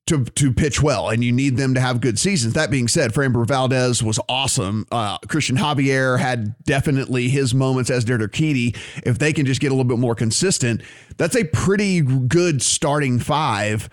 to 0.06 0.24
to 0.24 0.52
pitch 0.52 0.80
well, 0.80 1.08
and 1.08 1.24
you 1.24 1.32
need 1.32 1.56
them 1.56 1.74
to 1.74 1.80
have 1.80 2.00
good 2.00 2.18
seasons. 2.18 2.54
That 2.54 2.70
being 2.70 2.88
said, 2.88 3.12
Framber 3.12 3.46
Valdez 3.46 4.02
was 4.02 4.20
awesome. 4.28 4.86
Uh, 4.90 5.18
Christian 5.28 5.56
Javier 5.56 6.18
had 6.18 6.54
definitely 6.64 7.28
his 7.28 7.54
moments, 7.54 7.90
as 7.90 8.04
did 8.04 8.20
Urquidy. 8.20 8.76
If 9.04 9.18
they 9.18 9.32
can 9.32 9.46
just 9.46 9.60
get 9.60 9.68
a 9.68 9.74
little 9.74 9.84
bit 9.84 9.98
more 9.98 10.14
consistent, 10.14 10.82
that's 11.16 11.36
a 11.36 11.44
pretty 11.44 12.00
good 12.00 12.62
starting 12.62 13.18
five 13.18 13.88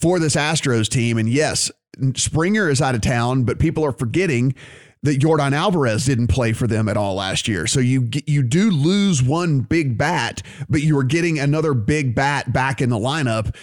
for 0.00 0.18
this 0.18 0.36
Astros 0.36 0.88
team. 0.88 1.18
And 1.18 1.28
yes, 1.28 1.70
Springer 2.16 2.68
is 2.68 2.80
out 2.80 2.94
of 2.94 3.02
town, 3.02 3.44
but 3.44 3.58
people 3.58 3.84
are 3.84 3.92
forgetting 3.92 4.54
that 5.02 5.20
Yordan 5.20 5.52
Alvarez 5.52 6.04
didn't 6.04 6.28
play 6.28 6.52
for 6.52 6.66
them 6.66 6.88
at 6.88 6.96
all 6.96 7.16
last 7.16 7.48
year. 7.48 7.66
So 7.66 7.80
you 7.80 8.08
you 8.26 8.42
do 8.42 8.70
lose 8.70 9.22
one 9.22 9.60
big 9.60 9.98
bat, 9.98 10.42
but 10.68 10.80
you 10.80 10.96
are 10.98 11.04
getting 11.04 11.38
another 11.38 11.74
big 11.74 12.14
bat 12.14 12.52
back 12.52 12.80
in 12.80 12.88
the 12.88 12.98
lineup 12.98 13.54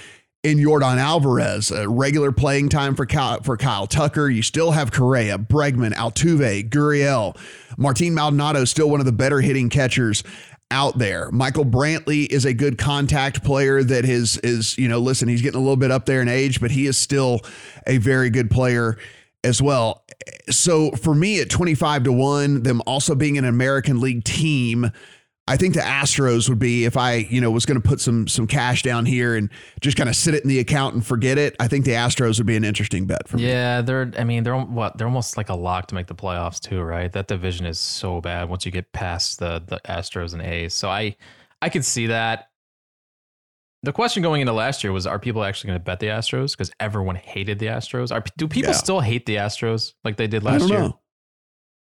in 0.44 0.58
Yordan 0.58 0.98
Alvarez, 0.98 1.72
regular 1.88 2.32
playing 2.32 2.70
time 2.70 2.96
for 2.96 3.06
Kyle, 3.06 3.42
for 3.42 3.58
Kyle 3.58 3.88
Tucker. 3.88 4.30
You 4.30 4.42
still 4.42 4.72
have 4.72 4.92
Correa, 4.92 5.38
Bregman, 5.38 5.94
Altuve, 5.94 6.70
Gurriel, 6.70 7.38
Martin 7.78 8.14
Maldonado, 8.14 8.62
is 8.62 8.70
still 8.70 8.90
one 8.90 9.02
of 9.02 9.06
the 9.06 9.12
better 9.12 9.42
hitting 9.42 9.70
catchers 9.70 10.24
out 10.72 10.98
there. 10.98 11.30
Michael 11.32 11.66
Brantley 11.66 12.28
is 12.28 12.46
a 12.46 12.54
good 12.54 12.78
contact 12.78 13.44
player 13.44 13.84
that 13.84 14.06
is 14.06 14.38
is 14.38 14.78
you 14.78 14.88
know 14.88 15.00
listen 15.00 15.28
he's 15.28 15.42
getting 15.42 15.58
a 15.58 15.64
little 15.64 15.76
bit 15.76 15.90
up 15.90 16.06
there 16.06 16.22
in 16.22 16.28
age 16.28 16.62
but 16.62 16.70
he 16.70 16.86
is 16.86 16.96
still 16.96 17.42
a 17.88 17.98
very 17.98 18.30
good 18.30 18.52
player 18.52 18.98
as 19.44 19.62
well. 19.62 20.06
So 20.50 20.92
for 20.92 21.16
me 21.16 21.42
at 21.42 21.50
25 21.50 22.04
to 22.04 22.12
1 22.12 22.64
them 22.64 22.84
also 22.86 23.16
being 23.16 23.38
an 23.38 23.46
American 23.46 24.00
League 24.00 24.24
team 24.24 24.92
I 25.50 25.58
think 25.58 25.74
the 25.74 25.82
Astros 25.82 26.48
would 26.48 26.60
be 26.60 26.86
if 26.86 26.96
I, 26.96 27.16
you 27.16 27.42
know, 27.42 27.50
was 27.50 27.66
going 27.66 27.82
to 27.82 27.86
put 27.86 28.00
some 28.00 28.28
some 28.28 28.46
cash 28.46 28.84
down 28.84 29.08
here 29.08 29.36
and 29.36 29.50
just 29.82 29.98
kind 29.98 30.08
of 30.08 30.16
sit 30.16 30.36
it 30.36 30.44
in 30.44 30.48
the 30.48 30.60
account 30.60 30.94
and 30.94 31.04
forget 31.04 31.40
it. 31.40 31.56
I 31.60 31.68
think 31.68 31.86
the 31.86 31.94
Astros 31.94 32.38
would 32.38 32.46
be 32.46 32.56
an 32.56 32.64
interesting 32.64 33.08
bet 33.08 33.28
for 33.28 33.38
me. 33.38 33.48
Yeah, 33.48 33.82
they're. 33.82 34.12
I 34.16 34.24
mean, 34.24 34.44
they're 34.44 34.56
what 34.56 35.00
they're 35.00 35.08
almost 35.08 35.38
like 35.38 35.50
a 35.50 35.56
lock 35.56 35.88
to 35.88 35.96
make 35.96 36.06
the 36.06 36.14
playoffs 36.14 36.60
too, 36.60 36.84
right? 36.84 37.12
That 37.12 37.28
division 37.28 37.66
is 37.66 37.80
so 37.80 38.22
bad 38.22 38.48
once 38.48 38.64
you 38.64 38.72
get 38.72 38.92
past 38.94 39.40
the 39.40 39.64
the 39.66 39.82
Astros 39.86 40.34
and 40.34 40.44
A's. 40.44 40.76
So 40.76 40.88
I 40.88 41.16
I 41.64 41.70
could 41.70 41.84
see 41.84 42.06
that. 42.08 42.46
The 43.82 43.94
question 43.94 44.22
going 44.22 44.42
into 44.42 44.54
last 44.54 44.84
year 44.84 44.94
was: 44.94 45.08
Are 45.08 45.18
people 45.18 45.44
actually 45.44 45.70
going 45.70 45.80
to 45.80 45.84
bet 45.84 46.00
the 46.00 46.08
Astros? 46.08 46.52
Because 46.52 46.70
everyone 46.80 47.16
hated 47.16 47.58
the 47.58 47.68
Astros. 47.68 48.12
Are 48.12 48.24
do 48.38 48.48
people 48.48 48.72
yeah. 48.72 48.78
still 48.78 49.00
hate 49.00 49.26
the 49.26 49.38
Astros 49.38 49.94
like 50.04 50.16
they 50.18 50.28
did 50.28 50.44
last 50.44 50.70
year? 50.70 50.80
Know. 50.80 51.00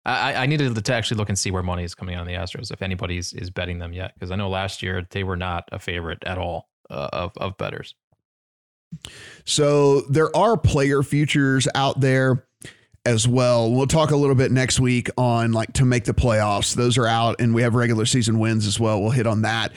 I, 0.07 0.35
I 0.45 0.47
needed 0.47 0.73
to 0.83 0.95
actually 0.95 1.17
look 1.17 1.29
and 1.29 1.39
see 1.39 1.51
where 1.51 1.65
money 1.65 1.83
is 1.83 1.95
coming 1.95 2.15
out 2.15 2.21
on 2.21 2.27
the 2.29 2.35
Astros, 2.35 2.71
if 2.71 2.81
anybody's 2.81 3.33
is 3.33 3.51
betting 3.51 3.81
them 3.81 3.93
yet, 3.93 4.15
because 4.15 4.31
I 4.31 4.37
know 4.37 4.49
last 4.49 4.83
year 4.83 5.07
they 5.11 5.25
were 5.25 5.37
not 5.37 5.69
a 5.73 5.81
favorite 5.81 6.23
at 6.25 6.39
all 6.39 6.69
uh, 6.89 7.09
of 7.13 7.33
of 7.39 7.59
betters. 7.59 7.95
So 9.45 10.03
there 10.03 10.35
are 10.37 10.57
player 10.57 11.03
futures 11.03 11.67
out 11.75 12.01
there 12.01 12.47
as 13.05 13.27
well. 13.27 13.73
We'll 13.73 13.89
talk 13.89 14.13
a 14.13 14.17
little 14.17 14.37
bit 14.37 14.53
next 14.53 14.79
week 14.79 15.11
on 15.19 15.53
like 15.53 15.73
to 15.75 15.85
make 15.85 16.05
the 16.05 16.15
playoffs. 16.15 16.75
Those 16.75 16.97
are 16.99 17.07
out, 17.07 17.41
and 17.41 17.53
we 17.53 17.63
have 17.63 17.75
regular 17.75 18.07
season 18.07 18.39
wins 18.39 18.65
as 18.67 18.79
well. 18.79 19.01
We'll 19.01 19.11
hit 19.11 19.27
on 19.27 19.43
that 19.43 19.73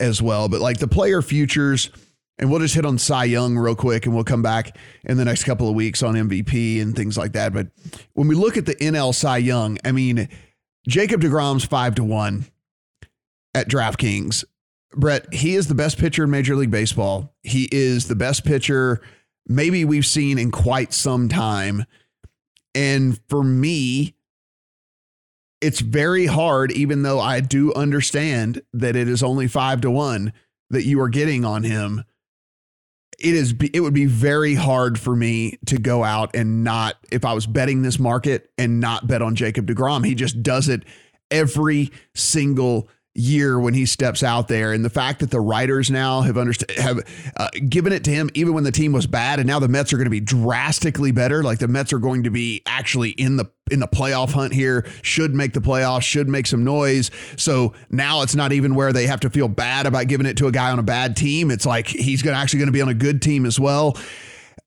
as 0.00 0.22
well. 0.22 0.48
But 0.48 0.62
like 0.62 0.78
the 0.78 0.88
player 0.88 1.20
futures 1.20 1.90
and 2.38 2.50
we'll 2.50 2.60
just 2.60 2.74
hit 2.74 2.84
on 2.84 2.98
Cy 2.98 3.24
Young 3.24 3.56
real 3.56 3.74
quick 3.74 4.06
and 4.06 4.14
we'll 4.14 4.24
come 4.24 4.42
back 4.42 4.76
in 5.04 5.16
the 5.16 5.24
next 5.24 5.44
couple 5.44 5.68
of 5.68 5.74
weeks 5.74 6.02
on 6.02 6.14
MVP 6.14 6.80
and 6.82 6.94
things 6.94 7.16
like 7.16 7.32
that. 7.32 7.52
But 7.52 7.68
when 8.12 8.28
we 8.28 8.34
look 8.34 8.56
at 8.56 8.66
the 8.66 8.74
NL 8.74 9.14
Cy 9.14 9.38
Young, 9.38 9.78
I 9.84 9.92
mean, 9.92 10.28
Jacob 10.86 11.22
DeGrom's 11.22 11.64
five 11.64 11.94
to 11.96 12.04
one 12.04 12.46
at 13.54 13.68
DraftKings. 13.68 14.44
Brett, 14.94 15.32
he 15.32 15.54
is 15.54 15.68
the 15.68 15.74
best 15.74 15.98
pitcher 15.98 16.24
in 16.24 16.30
Major 16.30 16.56
League 16.56 16.70
Baseball. 16.70 17.34
He 17.42 17.68
is 17.72 18.08
the 18.08 18.14
best 18.14 18.44
pitcher 18.44 19.00
maybe 19.46 19.84
we've 19.84 20.06
seen 20.06 20.38
in 20.38 20.50
quite 20.50 20.92
some 20.92 21.28
time. 21.28 21.84
And 22.74 23.18
for 23.28 23.42
me, 23.42 24.14
it's 25.60 25.80
very 25.80 26.26
hard, 26.26 26.70
even 26.72 27.02
though 27.02 27.18
I 27.18 27.40
do 27.40 27.72
understand 27.74 28.60
that 28.74 28.96
it 28.96 29.08
is 29.08 29.22
only 29.22 29.48
five 29.48 29.80
to 29.82 29.90
one 29.90 30.32
that 30.70 30.84
you 30.84 31.00
are 31.00 31.08
getting 31.08 31.44
on 31.44 31.62
him 31.62 32.04
it 33.18 33.34
is 33.34 33.54
it 33.72 33.80
would 33.80 33.94
be 33.94 34.06
very 34.06 34.54
hard 34.54 34.98
for 34.98 35.16
me 35.16 35.58
to 35.66 35.78
go 35.78 36.04
out 36.04 36.34
and 36.34 36.64
not 36.64 36.96
if 37.10 37.24
I 37.24 37.32
was 37.32 37.46
betting 37.46 37.82
this 37.82 37.98
market 37.98 38.50
and 38.58 38.80
not 38.80 39.06
bet 39.06 39.22
on 39.22 39.34
Jacob 39.34 39.66
DeGrom. 39.66 40.04
He 40.04 40.14
just 40.14 40.42
does 40.42 40.68
it 40.68 40.82
every 41.30 41.90
single 42.14 42.88
year 43.18 43.58
when 43.58 43.74
he 43.74 43.86
steps 43.86 44.22
out 44.22 44.48
there. 44.48 44.72
And 44.72 44.84
the 44.84 44.90
fact 44.90 45.20
that 45.20 45.30
the 45.30 45.40
writers 45.40 45.90
now 45.90 46.22
have 46.22 46.36
understood 46.38 46.70
have 46.72 47.00
uh, 47.36 47.48
given 47.68 47.92
it 47.92 48.04
to 48.04 48.10
him 48.10 48.30
even 48.34 48.54
when 48.54 48.64
the 48.64 48.72
team 48.72 48.92
was 48.92 49.06
bad 49.06 49.38
and 49.38 49.46
now 49.46 49.58
the 49.58 49.68
Mets 49.68 49.92
are 49.92 49.96
going 49.96 50.06
to 50.06 50.10
be 50.10 50.20
drastically 50.20 51.12
better 51.12 51.42
like 51.42 51.58
the 51.58 51.68
Mets 51.68 51.92
are 51.92 51.98
going 51.98 52.24
to 52.24 52.30
be 52.30 52.62
actually 52.66 53.10
in 53.10 53.36
the 53.36 53.46
in 53.70 53.80
the 53.80 53.88
playoff 53.88 54.32
hunt 54.32 54.52
here 54.52 54.86
should 55.02 55.34
make 55.34 55.52
the 55.52 55.60
playoffs 55.60 56.02
should 56.02 56.28
make 56.28 56.46
some 56.46 56.64
noise. 56.64 57.10
So 57.36 57.74
now 57.90 58.22
it's 58.22 58.34
not 58.34 58.52
even 58.52 58.74
where 58.74 58.92
they 58.92 59.06
have 59.06 59.20
to 59.20 59.30
feel 59.30 59.48
bad 59.48 59.86
about 59.86 60.06
giving 60.06 60.26
it 60.26 60.36
to 60.38 60.46
a 60.46 60.52
guy 60.52 60.70
on 60.70 60.78
a 60.78 60.84
bad 60.84 61.16
team. 61.16 61.50
It's 61.50 61.66
like 61.66 61.88
he's 61.88 62.22
going 62.22 62.36
actually 62.36 62.58
going 62.58 62.68
to 62.68 62.72
be 62.72 62.82
on 62.82 62.88
a 62.88 62.94
good 62.94 63.22
team 63.22 63.44
as 63.44 63.58
well 63.58 63.96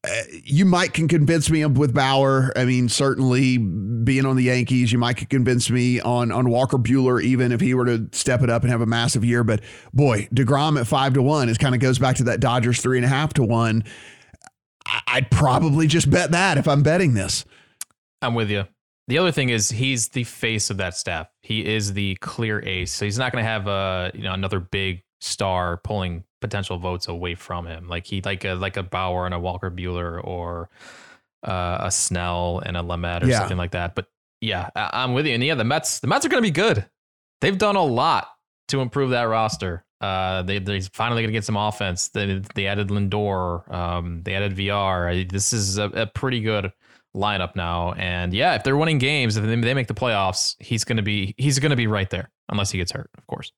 Uh, 0.07 0.21
you 0.31 0.63
might 0.63 0.93
can 0.93 1.09
convince 1.09 1.49
me 1.49 1.65
with 1.65 1.93
Bauer. 1.93 2.53
I 2.55 2.63
mean, 2.63 2.87
certainly 2.87 3.57
being 3.57 4.25
on 4.25 4.37
the 4.37 4.43
Yankees, 4.43 4.93
you 4.93 4.97
might 4.97 5.29
convince 5.29 5.69
me 5.69 5.99
on 5.99 6.31
on 6.31 6.49
Walker 6.49 6.77
Buehler, 6.77 7.21
even 7.21 7.51
if 7.51 7.59
he 7.59 7.73
were 7.73 7.85
to 7.85 8.07
step 8.13 8.41
it 8.41 8.49
up 8.49 8.61
and 8.61 8.71
have 8.71 8.79
a 8.79 8.85
massive 8.85 9.25
year. 9.25 9.43
But 9.43 9.61
boy, 9.93 10.29
Degrom 10.33 10.79
at 10.79 10.87
five 10.87 11.13
to 11.15 11.21
one, 11.21 11.49
it 11.49 11.59
kind 11.59 11.75
of 11.75 11.81
goes 11.81 11.99
back 11.99 12.15
to 12.17 12.23
that 12.25 12.39
Dodgers 12.39 12.81
three 12.81 12.97
and 12.97 13.05
a 13.05 13.09
half 13.09 13.33
to 13.33 13.43
one. 13.43 13.83
I'd 15.07 15.29
probably 15.29 15.85
just 15.85 16.09
bet 16.09 16.31
that 16.31 16.57
if 16.57 16.67
I'm 16.67 16.81
betting 16.81 17.13
this. 17.13 17.43
I'm 18.21 18.35
with 18.35 18.49
you. 18.49 18.65
The 19.09 19.17
other 19.17 19.31
thing 19.31 19.49
is 19.49 19.69
he's 19.69 20.09
the 20.09 20.23
face 20.23 20.69
of 20.69 20.77
that 20.77 20.95
staff. 20.95 21.27
He 21.41 21.65
is 21.65 21.93
the 21.93 22.15
clear 22.15 22.61
ace. 22.61 22.91
So 22.91 23.05
he's 23.05 23.17
not 23.17 23.31
going 23.31 23.43
to 23.43 23.49
have 23.49 23.67
a 23.67 24.11
you 24.13 24.23
know 24.23 24.33
another 24.33 24.61
big 24.61 25.03
star 25.19 25.77
pulling 25.77 26.23
potential 26.41 26.77
votes 26.77 27.07
away 27.07 27.35
from 27.35 27.65
him. 27.65 27.87
Like 27.87 28.05
he 28.05 28.21
like 28.21 28.45
a 28.45 28.53
like 28.53 28.77
a 28.77 28.83
Bauer 28.83 29.25
and 29.25 29.33
a 29.33 29.39
Walker 29.39 29.71
Buehler 29.71 30.23
or 30.23 30.69
uh, 31.43 31.77
a 31.81 31.91
Snell 31.91 32.61
and 32.65 32.77
a 32.77 32.81
Lamet 32.81 33.23
or 33.23 33.27
yeah. 33.27 33.39
something 33.39 33.57
like 33.57 33.71
that. 33.71 33.95
But 33.95 34.07
yeah, 34.41 34.69
I, 34.75 35.03
am 35.03 35.13
with 35.13 35.25
you. 35.25 35.33
And 35.33 35.43
yeah, 35.43 35.55
the 35.55 35.63
Mets 35.63 35.99
the 35.99 36.07
Mets 36.07 36.25
are 36.25 36.29
going 36.29 36.43
to 36.43 36.47
be 36.47 36.51
good. 36.51 36.85
They've 37.41 37.57
done 37.57 37.75
a 37.75 37.83
lot 37.83 38.27
to 38.69 38.81
improve 38.81 39.11
that 39.11 39.23
roster. 39.23 39.85
Uh, 40.01 40.43
they 40.43 40.59
they're 40.59 40.81
finally 40.81 41.21
going 41.21 41.29
to 41.29 41.37
get 41.37 41.43
some 41.43 41.57
offense. 41.57 42.09
They 42.09 42.41
they 42.55 42.67
added 42.67 42.89
Lindor. 42.89 43.69
Um, 43.71 44.21
they 44.23 44.35
added 44.35 44.55
VR. 44.55 45.29
This 45.29 45.51
is 45.51 45.77
a, 45.77 45.85
a 45.85 46.07
pretty 46.07 46.41
good 46.41 46.71
lineup 47.15 47.55
now. 47.55 47.93
And 47.93 48.33
yeah, 48.33 48.55
if 48.55 48.63
they're 48.63 48.77
winning 48.77 48.97
games, 48.97 49.35
if 49.35 49.43
they, 49.43 49.55
they 49.55 49.73
make 49.73 49.87
the 49.87 49.93
playoffs, 49.93 50.55
he's 50.59 50.83
going 50.83 50.97
to 50.97 51.03
be 51.03 51.35
he's 51.37 51.59
going 51.59 51.71
to 51.71 51.75
be 51.75 51.87
right 51.87 52.09
there, 52.09 52.29
unless 52.49 52.71
he 52.71 52.77
gets 52.77 52.91
hurt, 52.91 53.09
of 53.17 53.27
course. 53.27 53.51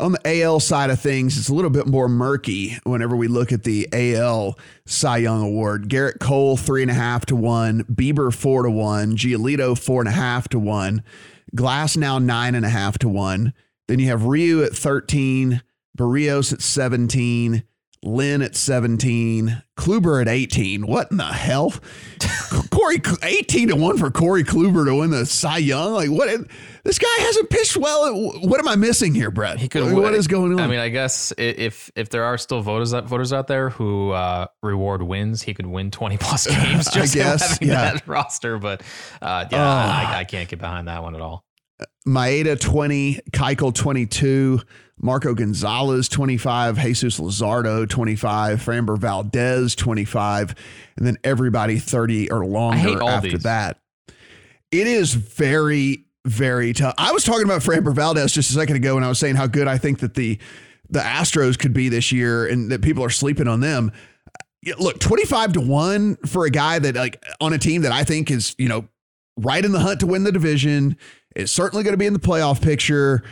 On 0.00 0.12
the 0.12 0.42
AL 0.42 0.60
side 0.60 0.90
of 0.90 1.00
things, 1.00 1.36
it's 1.36 1.48
a 1.48 1.54
little 1.54 1.70
bit 1.70 1.88
more 1.88 2.08
murky 2.08 2.78
whenever 2.84 3.16
we 3.16 3.26
look 3.26 3.50
at 3.50 3.64
the 3.64 3.88
AL 3.92 4.56
Cy 4.86 5.18
Young 5.18 5.42
Award. 5.42 5.88
Gerrit 5.88 6.20
Cole, 6.20 6.56
three 6.56 6.82
and 6.82 6.90
a 6.90 6.94
half 6.94 7.26
to 7.26 7.36
one. 7.36 7.82
Bieber, 7.84 8.32
four 8.32 8.62
to 8.62 8.70
one. 8.70 9.16
Giolito, 9.16 9.76
four 9.76 10.00
and 10.00 10.08
a 10.08 10.12
half 10.12 10.48
to 10.50 10.58
one. 10.60 11.02
Glasnow 11.56 12.22
nine 12.22 12.54
and 12.54 12.64
a 12.64 12.68
half 12.68 12.98
to 12.98 13.08
one. 13.08 13.52
Then 13.88 13.98
you 13.98 14.06
have 14.08 14.24
Ryu 14.24 14.62
at 14.62 14.72
13, 14.72 15.62
Berrios 15.96 16.52
at 16.52 16.62
17, 16.62 17.64
Lynn 18.02 18.42
at 18.42 18.54
17, 18.54 19.62
Kluber 19.76 20.20
at 20.20 20.28
18. 20.28 20.86
What 20.86 21.10
in 21.10 21.16
the 21.16 21.24
hell? 21.24 21.74
Corey 22.70 23.00
18 23.22 23.68
to 23.68 23.76
1 23.76 23.98
for 23.98 24.10
Corey 24.10 24.44
Kluber 24.44 24.84
to 24.86 24.94
win 24.96 25.10
the 25.10 25.26
Cy 25.26 25.58
Young. 25.58 25.92
Like 25.92 26.10
what 26.10 26.28
this 26.84 26.98
guy 26.98 27.16
hasn't 27.18 27.50
pitched 27.50 27.76
well. 27.76 28.14
What 28.40 28.60
am 28.60 28.68
I 28.68 28.76
missing 28.76 29.14
here, 29.14 29.30
Brett? 29.30 29.58
He 29.58 29.68
could 29.68 29.92
what 29.92 30.14
is 30.14 30.26
going 30.26 30.52
on? 30.52 30.60
I 30.60 30.66
mean, 30.66 30.78
I 30.78 30.88
guess 30.88 31.32
if 31.36 31.90
if 31.96 32.08
there 32.10 32.24
are 32.24 32.38
still 32.38 32.60
voters 32.60 32.92
voters 32.92 33.32
out 33.32 33.46
there 33.46 33.70
who 33.70 34.12
uh, 34.12 34.46
reward 34.62 35.02
wins, 35.02 35.42
he 35.42 35.54
could 35.54 35.66
win 35.66 35.90
20 35.90 36.18
plus 36.18 36.46
games 36.50 36.90
just 36.90 37.16
I 37.16 37.18
guess, 37.18 37.50
having 37.50 37.68
yeah. 37.68 37.92
that 37.92 38.06
roster, 38.06 38.58
but 38.58 38.82
uh, 39.20 39.46
yeah, 39.50 39.62
uh, 39.62 40.14
I, 40.14 40.18
I 40.20 40.24
can't 40.24 40.48
get 40.48 40.58
behind 40.58 40.88
that 40.88 41.02
one 41.02 41.14
at 41.14 41.20
all. 41.20 41.44
Maeda 42.06 42.58
20, 42.58 43.20
Keuchel 43.32 43.74
22, 43.74 44.60
Marco 45.00 45.34
Gonzalez 45.34 46.08
25, 46.08 46.78
Jesus 46.78 47.20
Luzardo 47.20 47.88
25, 47.88 48.60
Framber 48.60 48.98
Valdez 48.98 49.74
25, 49.74 50.54
and 50.96 51.06
then 51.06 51.16
everybody 51.22 51.78
30 51.78 52.30
or 52.30 52.44
longer 52.44 53.02
after 53.02 53.30
these. 53.30 53.42
that. 53.44 53.78
It 54.70 54.86
is 54.86 55.14
very, 55.14 56.04
very 56.24 56.72
tough. 56.72 56.94
I 56.98 57.12
was 57.12 57.24
talking 57.24 57.44
about 57.44 57.62
Framber 57.62 57.94
Valdez 57.94 58.32
just 58.32 58.50
a 58.50 58.54
second 58.54 58.76
ago, 58.76 58.96
and 58.96 59.04
I 59.04 59.08
was 59.08 59.18
saying 59.18 59.36
how 59.36 59.46
good 59.46 59.68
I 59.68 59.78
think 59.78 60.00
that 60.00 60.14
the 60.14 60.38
the 60.90 61.00
Astros 61.00 61.58
could 61.58 61.74
be 61.74 61.90
this 61.90 62.12
year, 62.12 62.46
and 62.46 62.70
that 62.72 62.80
people 62.80 63.04
are 63.04 63.10
sleeping 63.10 63.46
on 63.46 63.60
them. 63.60 63.92
Look, 64.78 64.98
25 64.98 65.52
to 65.54 65.60
1 65.60 66.16
for 66.26 66.46
a 66.46 66.50
guy 66.50 66.78
that 66.78 66.94
like 66.94 67.22
on 67.40 67.52
a 67.52 67.58
team 67.58 67.82
that 67.82 67.92
I 67.92 68.04
think 68.04 68.30
is, 68.30 68.54
you 68.58 68.68
know, 68.68 68.88
right 69.36 69.64
in 69.64 69.72
the 69.72 69.80
hunt 69.80 70.00
to 70.00 70.06
win 70.06 70.24
the 70.24 70.32
division 70.32 70.96
is 71.36 71.50
certainly 71.50 71.84
going 71.84 71.92
to 71.92 71.98
be 71.98 72.06
in 72.06 72.12
the 72.12 72.18
playoff 72.18 72.62
picture. 72.62 73.22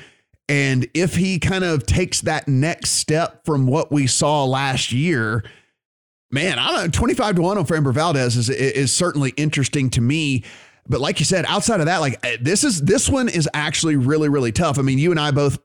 And 0.48 0.86
if 0.94 1.16
he 1.16 1.38
kind 1.38 1.64
of 1.64 1.86
takes 1.86 2.20
that 2.22 2.46
next 2.46 2.90
step 2.90 3.44
from 3.44 3.66
what 3.66 3.90
we 3.90 4.06
saw 4.06 4.44
last 4.44 4.92
year, 4.92 5.44
man, 6.30 6.58
I 6.58 6.70
don't 6.70 6.84
know. 6.84 6.88
25 6.88 7.36
to 7.36 7.42
1 7.42 7.58
on 7.58 7.66
Framber 7.66 7.92
Valdez 7.92 8.36
is, 8.36 8.48
is 8.48 8.92
certainly 8.92 9.30
interesting 9.36 9.90
to 9.90 10.00
me. 10.00 10.44
But 10.88 11.00
like 11.00 11.18
you 11.18 11.24
said, 11.24 11.44
outside 11.48 11.80
of 11.80 11.86
that, 11.86 11.98
like 11.98 12.18
eh, 12.24 12.36
this 12.40 12.62
is 12.62 12.80
this 12.82 13.08
one 13.08 13.28
is 13.28 13.48
actually 13.52 13.96
really, 13.96 14.28
really 14.28 14.52
tough. 14.52 14.78
I 14.78 14.82
mean, 14.82 14.98
you 14.98 15.10
and 15.10 15.18
I 15.18 15.32
both 15.32 15.58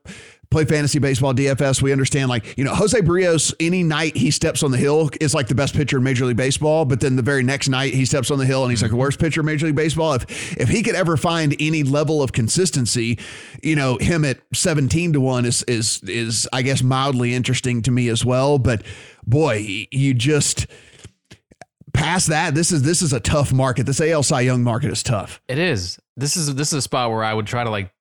play 0.52 0.64
fantasy 0.64 0.98
baseball, 0.98 1.34
DFS. 1.34 1.82
We 1.82 1.90
understand, 1.90 2.28
like, 2.28 2.56
you 2.56 2.64
know, 2.64 2.74
Jose 2.74 2.98
Berrios, 3.00 3.54
any 3.58 3.82
night 3.82 4.16
he 4.16 4.30
steps 4.30 4.62
on 4.62 4.70
the 4.70 4.78
hill 4.78 5.10
is 5.20 5.34
like 5.34 5.48
the 5.48 5.54
best 5.54 5.74
pitcher 5.74 5.98
in 5.98 6.04
Major 6.04 6.26
League 6.26 6.36
Baseball. 6.36 6.84
But 6.84 7.00
then 7.00 7.16
the 7.16 7.22
very 7.22 7.42
next 7.42 7.68
night 7.68 7.94
he 7.94 8.04
steps 8.04 8.30
on 8.30 8.38
the 8.38 8.46
hill 8.46 8.62
and 8.62 8.70
he's 8.70 8.82
like 8.82 8.90
the 8.90 8.96
worst 8.96 9.18
pitcher 9.18 9.40
in 9.40 9.46
Major 9.46 9.66
League 9.66 9.76
Baseball. 9.76 10.14
If 10.14 10.56
if 10.56 10.68
he 10.68 10.82
could 10.82 10.94
ever 10.94 11.16
find 11.16 11.56
any 11.58 11.82
level 11.82 12.22
of 12.22 12.32
consistency, 12.32 13.18
you 13.62 13.74
know, 13.74 13.96
him 13.98 14.24
at 14.24 14.38
17 14.54 15.14
to 15.14 15.20
1 15.20 15.44
is 15.44 15.62
is 15.64 16.02
is 16.04 16.48
I 16.52 16.62
guess 16.62 16.82
mildly 16.82 17.34
interesting 17.34 17.82
to 17.82 17.90
me 17.90 18.08
as 18.08 18.24
well. 18.24 18.58
But 18.58 18.82
boy, 19.26 19.86
you 19.90 20.14
just 20.14 20.66
past 21.92 22.28
that, 22.28 22.54
this 22.54 22.72
is 22.72 22.82
this 22.82 23.02
is 23.02 23.12
a 23.12 23.20
tough 23.20 23.52
market. 23.52 23.86
This 23.86 24.00
AL 24.00 24.22
Cy 24.22 24.42
Young 24.42 24.62
market 24.62 24.90
is 24.90 25.02
tough. 25.02 25.40
It 25.48 25.58
is. 25.58 25.98
This 26.16 26.36
is 26.36 26.54
this 26.54 26.68
is 26.68 26.78
a 26.78 26.82
spot 26.82 27.10
where 27.10 27.24
I 27.24 27.32
would 27.32 27.46
try 27.46 27.64
to 27.64 27.70
like 27.70 27.92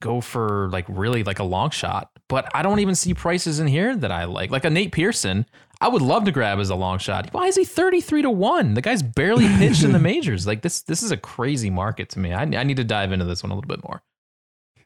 go 0.00 0.20
for 0.20 0.68
like 0.70 0.84
really 0.88 1.24
like 1.24 1.38
a 1.38 1.44
long 1.44 1.70
shot, 1.70 2.10
but 2.28 2.50
I 2.54 2.62
don't 2.62 2.80
even 2.80 2.94
see 2.94 3.14
prices 3.14 3.60
in 3.60 3.66
here 3.66 3.96
that 3.96 4.10
I 4.10 4.24
like. 4.24 4.50
Like 4.50 4.64
a 4.64 4.70
Nate 4.70 4.92
Pearson, 4.92 5.46
I 5.80 5.88
would 5.88 6.02
love 6.02 6.24
to 6.24 6.32
grab 6.32 6.58
as 6.58 6.70
a 6.70 6.76
long 6.76 6.98
shot. 6.98 7.32
Why 7.32 7.46
is 7.46 7.56
he 7.56 7.64
33 7.64 8.22
to 8.22 8.30
1? 8.30 8.74
The 8.74 8.82
guy's 8.82 9.02
barely 9.02 9.48
pitched 9.48 9.82
in 9.82 9.92
the 9.92 9.98
majors. 10.00 10.46
Like 10.46 10.62
this 10.62 10.82
this 10.82 11.02
is 11.02 11.10
a 11.10 11.16
crazy 11.16 11.70
market 11.70 12.08
to 12.10 12.18
me. 12.18 12.32
I, 12.32 12.42
I 12.42 12.62
need 12.62 12.76
to 12.76 12.84
dive 12.84 13.12
into 13.12 13.24
this 13.24 13.42
one 13.42 13.50
a 13.50 13.54
little 13.54 13.68
bit 13.68 13.82
more. 13.84 14.02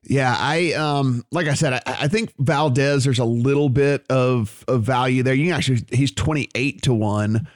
Yeah, 0.08 0.36
I 0.38 0.72
um 0.72 1.24
like 1.32 1.48
I 1.48 1.54
said, 1.54 1.74
I, 1.74 1.82
I 1.86 2.08
think 2.08 2.32
Valdez 2.38 3.04
there's 3.04 3.18
a 3.18 3.24
little 3.24 3.68
bit 3.68 4.06
of 4.08 4.64
of 4.68 4.82
value 4.84 5.22
there. 5.22 5.34
You 5.34 5.46
can 5.46 5.54
actually 5.54 5.84
he's 5.90 6.12
28 6.12 6.82
to 6.82 6.94
1 6.94 7.48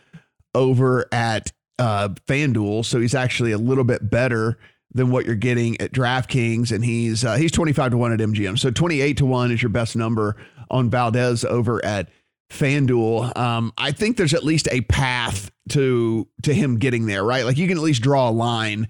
over 0.54 1.06
at 1.12 1.52
uh, 1.78 2.08
FanDuel, 2.26 2.84
so 2.84 3.00
he's 3.00 3.14
actually 3.14 3.52
a 3.52 3.58
little 3.58 3.84
bit 3.84 4.10
better 4.10 4.58
than 4.92 5.11
what 5.11 5.24
you're 5.24 5.37
getting 5.37 5.81
at 5.81 5.92
DraftKings, 5.92 6.72
and 6.72 6.85
he's 6.85 7.24
uh, 7.24 7.37
he's 7.37 7.53
25 7.53 7.92
to 7.92 7.96
one 7.96 8.12
at 8.12 8.18
MGM. 8.18 8.59
So 8.59 8.70
28 8.70 9.16
to 9.18 9.26
one 9.26 9.53
is 9.53 9.62
your 9.62 9.70
best 9.70 9.96
number 9.96 10.37
on 10.70 10.90
Valdez 10.90 11.44
over 11.44 11.85
at 11.85 12.09
FanDuel. 12.50 13.37
Um, 13.37 13.72
I 13.79 13.92
think 13.92 14.16
there's 14.16 14.35
at 14.35 14.44
least 14.44 14.68
a 14.70 14.81
path 14.83 15.50
to 15.70 16.29
to 16.42 16.53
him 16.53 16.79
getting 16.79 17.07
there, 17.07 17.24
right? 17.24 17.44
Like 17.44 17.57
you 17.57 17.68
can 17.68 17.79
at 17.79 17.83
least 17.83 18.03
draw 18.03 18.29
a 18.29 18.33
line 18.33 18.88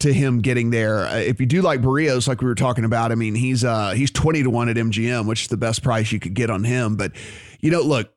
to 0.00 0.12
him 0.12 0.40
getting 0.40 0.70
there. 0.70 1.06
Uh, 1.06 1.16
if 1.16 1.40
you 1.40 1.46
do 1.46 1.62
like 1.62 1.80
Berrios, 1.80 2.26
like 2.26 2.40
we 2.40 2.48
were 2.48 2.54
talking 2.54 2.84
about, 2.84 3.12
I 3.12 3.14
mean, 3.14 3.34
he's 3.34 3.64
uh 3.64 3.92
he's 3.92 4.10
20 4.10 4.44
to 4.44 4.50
1 4.50 4.68
at 4.68 4.76
MGM, 4.76 5.26
which 5.26 5.42
is 5.42 5.48
the 5.48 5.56
best 5.56 5.82
price 5.82 6.12
you 6.12 6.20
could 6.20 6.34
get 6.34 6.50
on 6.50 6.64
him. 6.64 6.96
But 6.96 7.12
you 7.60 7.70
know, 7.70 7.82
look, 7.82 8.12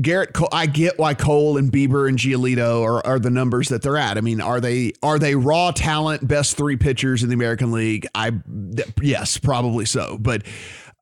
Gerrit 0.00 0.32
Cole, 0.32 0.48
I 0.52 0.66
get 0.66 0.98
why 0.98 1.14
Cole 1.14 1.56
and 1.56 1.72
Bieber 1.72 2.08
and 2.08 2.18
Giolito 2.18 2.84
are, 2.84 3.04
are 3.04 3.18
the 3.18 3.30
numbers 3.30 3.68
that 3.68 3.82
they're 3.82 3.96
at. 3.96 4.16
I 4.16 4.20
mean, 4.20 4.40
are 4.40 4.60
they 4.60 4.92
are 5.02 5.18
they 5.18 5.34
raw 5.34 5.72
talent, 5.72 6.26
best 6.26 6.56
three 6.56 6.76
pitchers 6.76 7.22
in 7.22 7.28
the 7.28 7.34
American 7.34 7.72
League? 7.72 8.06
I 8.14 8.32
yes, 9.02 9.38
probably 9.38 9.86
so. 9.86 10.16
But 10.20 10.42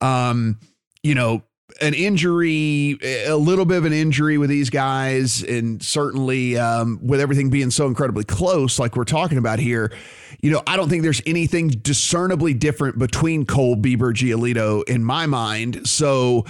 um, 0.00 0.58
you 1.02 1.14
know, 1.14 1.42
an 1.82 1.92
injury, 1.92 2.98
a 3.02 3.36
little 3.36 3.66
bit 3.66 3.76
of 3.76 3.84
an 3.84 3.92
injury 3.92 4.38
with 4.38 4.48
these 4.48 4.70
guys, 4.70 5.42
and 5.42 5.82
certainly 5.82 6.56
um, 6.56 6.98
with 7.02 7.20
everything 7.20 7.50
being 7.50 7.70
so 7.70 7.86
incredibly 7.86 8.24
close, 8.24 8.78
like 8.78 8.96
we're 8.96 9.04
talking 9.04 9.36
about 9.36 9.58
here, 9.58 9.92
you 10.40 10.50
know, 10.50 10.62
I 10.66 10.76
don't 10.76 10.88
think 10.88 11.02
there's 11.02 11.22
anything 11.26 11.68
discernibly 11.68 12.54
different 12.54 12.98
between 12.98 13.44
Cole, 13.44 13.76
Bieber, 13.76 14.14
Giolito 14.14 14.88
in 14.88 15.04
my 15.04 15.26
mind. 15.26 15.86
So 15.86 16.46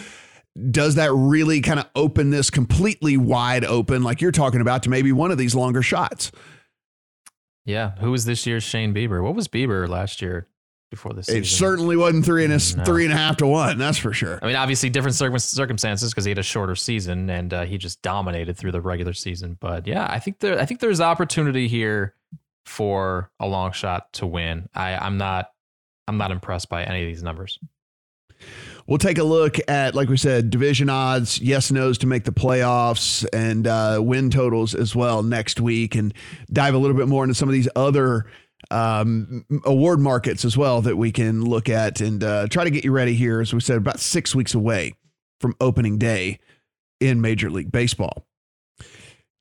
does 0.71 0.95
that 0.95 1.13
really 1.13 1.61
kind 1.61 1.79
of 1.79 1.87
open 1.95 2.31
this 2.31 2.51
completely 2.51 3.17
wide 3.17 3.65
open, 3.65 4.03
like 4.03 4.21
you're 4.21 4.33
talking 4.33 4.61
about, 4.61 4.83
to 4.85 4.91
maybe 4.91 5.13
one 5.13 5.31
of 5.31 5.39
these 5.39 5.55
longer 5.55 5.83
shots? 5.83 6.33
Yeah. 7.65 7.93
Who 7.99 8.11
was 8.11 8.25
this 8.25 8.47
year's 8.47 8.63
Shane 8.63 8.95
Bieber? 8.95 9.23
What 9.23 9.35
was 9.35 9.49
Bieber 9.49 9.89
last 9.89 10.23
year 10.23 10.47
before 10.91 11.13
this? 11.13 11.29
It 11.29 11.47
certainly 11.47 11.97
wasn't 11.97 12.25
three 12.25 12.45
and 12.45 12.53
a, 12.53 12.77
no. 12.77 12.85
three 12.85 13.05
and 13.05 13.13
a 13.13 13.17
half 13.17 13.37
to 13.39 13.47
one. 13.47 13.77
That's 13.77 13.99
for 13.99 14.13
sure. 14.13 14.39
I 14.41 14.47
mean, 14.47 14.57
obviously 14.57 14.89
different 14.89 15.17
circumstances 15.17 16.13
because 16.13 16.25
he 16.25 16.31
had 16.31 16.39
a 16.39 16.45
shorter 16.45 16.77
season 16.77 17.29
and 17.29 17.53
uh, 17.53 17.65
he 17.65 17.77
just 17.77 18.01
dominated 18.03 18.57
through 18.57 18.73
the 18.73 18.81
regular 18.81 19.13
season. 19.13 19.59
But 19.61 19.87
yeah, 19.87 20.07
I 20.09 20.21
think 20.21 20.39
there, 20.39 20.59
I 20.59 20.65
think 20.65 20.81
there's 20.81 21.01
opportunity 21.01 21.69
here 21.69 22.15
for 22.65 23.31
a 23.41 23.47
long 23.47 23.73
shot 23.73 24.13
to 24.15 24.27
win. 24.27 24.69
I, 24.75 24.95
I'm 24.95 25.19
not, 25.19 25.51
I'm 26.09 26.19
not 26.19 26.31
impressed 26.31 26.69
by 26.69 26.85
any 26.85 27.03
of 27.03 27.09
these 27.09 27.23
numbers. 27.23 27.59
We'll 28.87 28.99
take 28.99 29.19
a 29.19 29.25
look 29.25 29.57
at, 29.69 29.97
like 29.97 30.09
we 30.09 30.17
said, 30.17 30.51
division 30.51 30.89
odds, 30.89 31.41
yes, 31.41 31.73
nos 31.73 31.99
to 31.99 32.07
make 32.07 32.25
the 32.25 32.33
playoffs, 32.33 33.27
and 33.33 33.67
uh, 33.67 33.99
win 34.01 34.31
totals 34.31 34.75
as 34.75 34.95
well 34.95 35.25
next 35.25 35.61
week, 35.61 35.97
and 35.97 36.15
dive 36.53 36.75
a 36.75 36.79
little 36.79 36.97
bit 36.97 37.09
more 37.09 37.25
into 37.25 37.35
some 37.35 37.49
of 37.49 37.53
these 37.53 37.69
other 37.75 38.27
um, 38.71 39.45
award 39.65 39.99
markets 39.99 40.45
as 40.45 40.57
well 40.57 40.83
that 40.83 40.97
we 40.97 41.11
can 41.11 41.45
look 41.45 41.69
at 41.69 42.01
and 42.01 42.23
uh, 42.23 42.47
try 42.49 42.63
to 42.65 42.71
get 42.71 42.85
you 42.85 42.93
ready 42.93 43.15
here. 43.15 43.41
As 43.41 43.53
we 43.53 43.61
said, 43.61 43.77
about 43.77 43.99
six 43.99 44.35
weeks 44.35 44.55
away 44.55 44.95
from 45.41 45.55
opening 45.61 45.99
day 45.99 46.39
in 47.01 47.21
Major 47.21 47.51
League 47.51 47.73
Baseball. 47.73 48.25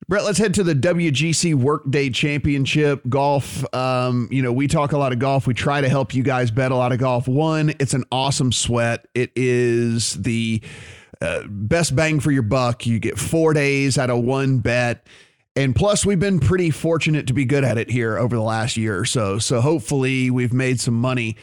Brett, 0.07 0.23
let's 0.23 0.37
head 0.37 0.53
to 0.53 0.63
the 0.63 0.75
WGC 0.75 1.55
Workday 1.55 2.11
Championship 2.11 3.01
golf. 3.09 3.65
Um, 3.73 4.27
you 4.29 4.43
know, 4.43 4.53
we 4.53 4.67
talk 4.67 4.91
a 4.91 4.99
lot 4.99 5.13
of 5.13 5.17
golf. 5.17 5.47
We 5.47 5.55
try 5.55 5.81
to 5.81 5.89
help 5.89 6.13
you 6.13 6.21
guys 6.21 6.51
bet 6.51 6.71
a 6.71 6.75
lot 6.75 6.91
of 6.91 6.99
golf. 6.99 7.27
One, 7.27 7.73
it's 7.79 7.95
an 7.95 8.03
awesome 8.11 8.51
sweat. 8.51 9.07
It 9.15 9.31
is 9.35 10.13
the 10.13 10.61
uh, 11.21 11.47
best 11.47 11.95
bang 11.95 12.19
for 12.19 12.29
your 12.29 12.43
buck. 12.43 12.85
You 12.85 12.99
get 12.99 13.17
four 13.17 13.53
days 13.53 13.97
out 13.97 14.11
of 14.11 14.23
one 14.23 14.59
bet. 14.59 15.07
And 15.55 15.75
plus, 15.75 16.05
we've 16.05 16.19
been 16.19 16.39
pretty 16.39 16.69
fortunate 16.69 17.25
to 17.25 17.33
be 17.33 17.43
good 17.43 17.63
at 17.63 17.79
it 17.79 17.89
here 17.89 18.15
over 18.15 18.35
the 18.35 18.43
last 18.43 18.77
year 18.77 18.99
or 18.99 19.05
so. 19.05 19.39
So 19.39 19.59
hopefully, 19.59 20.29
we've 20.29 20.53
made 20.53 20.79
some 20.79 20.93
money 20.93 21.35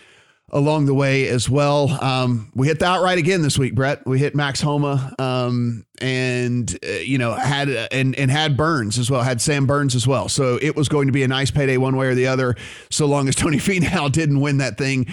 along 0.52 0.86
the 0.86 0.94
way 0.94 1.28
as 1.28 1.48
well. 1.48 1.90
Um, 2.02 2.50
we 2.54 2.68
hit 2.68 2.78
the 2.78 2.86
outright 2.86 3.18
again 3.18 3.42
this 3.42 3.58
week, 3.58 3.74
Brett. 3.74 4.06
We 4.06 4.18
hit 4.18 4.34
Max 4.34 4.60
Homa, 4.60 5.14
um, 5.18 5.86
and 6.00 6.78
uh, 6.86 6.90
you 6.92 7.18
know 7.18 7.32
had 7.32 7.70
uh, 7.70 7.88
and 7.90 8.14
and 8.16 8.30
had 8.30 8.56
Burns 8.56 8.98
as 8.98 9.10
well, 9.10 9.22
had 9.22 9.40
Sam 9.40 9.66
Burns 9.66 9.94
as 9.94 10.06
well. 10.06 10.28
So 10.28 10.58
it 10.60 10.76
was 10.76 10.88
going 10.88 11.06
to 11.06 11.12
be 11.12 11.22
a 11.22 11.28
nice 11.28 11.50
payday 11.50 11.76
one 11.76 11.96
way 11.96 12.06
or 12.06 12.14
the 12.14 12.26
other, 12.26 12.56
so 12.90 13.06
long 13.06 13.28
as 13.28 13.34
Tony 13.42 13.58
Finau 13.58 14.10
didn't 14.10 14.40
win 14.40 14.58
that 14.58 14.76
thing 14.76 15.06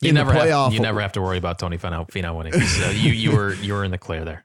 you 0.00 0.10
in 0.10 0.14
never 0.14 0.32
the 0.32 0.38
playoff. 0.38 0.64
Have, 0.64 0.74
you 0.74 0.80
never 0.80 1.00
have 1.00 1.12
to 1.12 1.22
worry 1.22 1.38
about 1.38 1.58
Tony 1.58 1.78
Finau, 1.78 2.08
Finau 2.08 2.36
winning. 2.36 2.52
So 2.60 2.90
you 2.90 3.12
you 3.12 3.32
were 3.32 3.54
you 3.54 3.72
were 3.74 3.84
in 3.84 3.90
the 3.90 3.98
clear 3.98 4.24
there. 4.24 4.44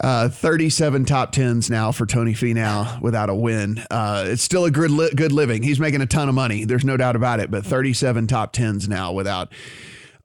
Uh, 0.00 0.28
37 0.28 1.04
top 1.06 1.32
tens 1.32 1.70
now 1.70 1.90
for 1.90 2.04
Tony 2.04 2.34
Finau 2.34 3.00
without 3.00 3.30
a 3.30 3.34
win. 3.34 3.82
Uh, 3.90 4.24
it's 4.26 4.42
still 4.42 4.64
a 4.66 4.70
good 4.70 4.90
li- 4.90 5.12
good 5.14 5.32
living. 5.32 5.62
He's 5.62 5.80
making 5.80 6.02
a 6.02 6.06
ton 6.06 6.28
of 6.28 6.34
money. 6.34 6.64
There's 6.64 6.84
no 6.84 6.96
doubt 6.96 7.16
about 7.16 7.40
it. 7.40 7.50
But 7.50 7.64
37 7.64 8.26
top 8.26 8.52
tens 8.52 8.88
now 8.88 9.12
without 9.12 9.52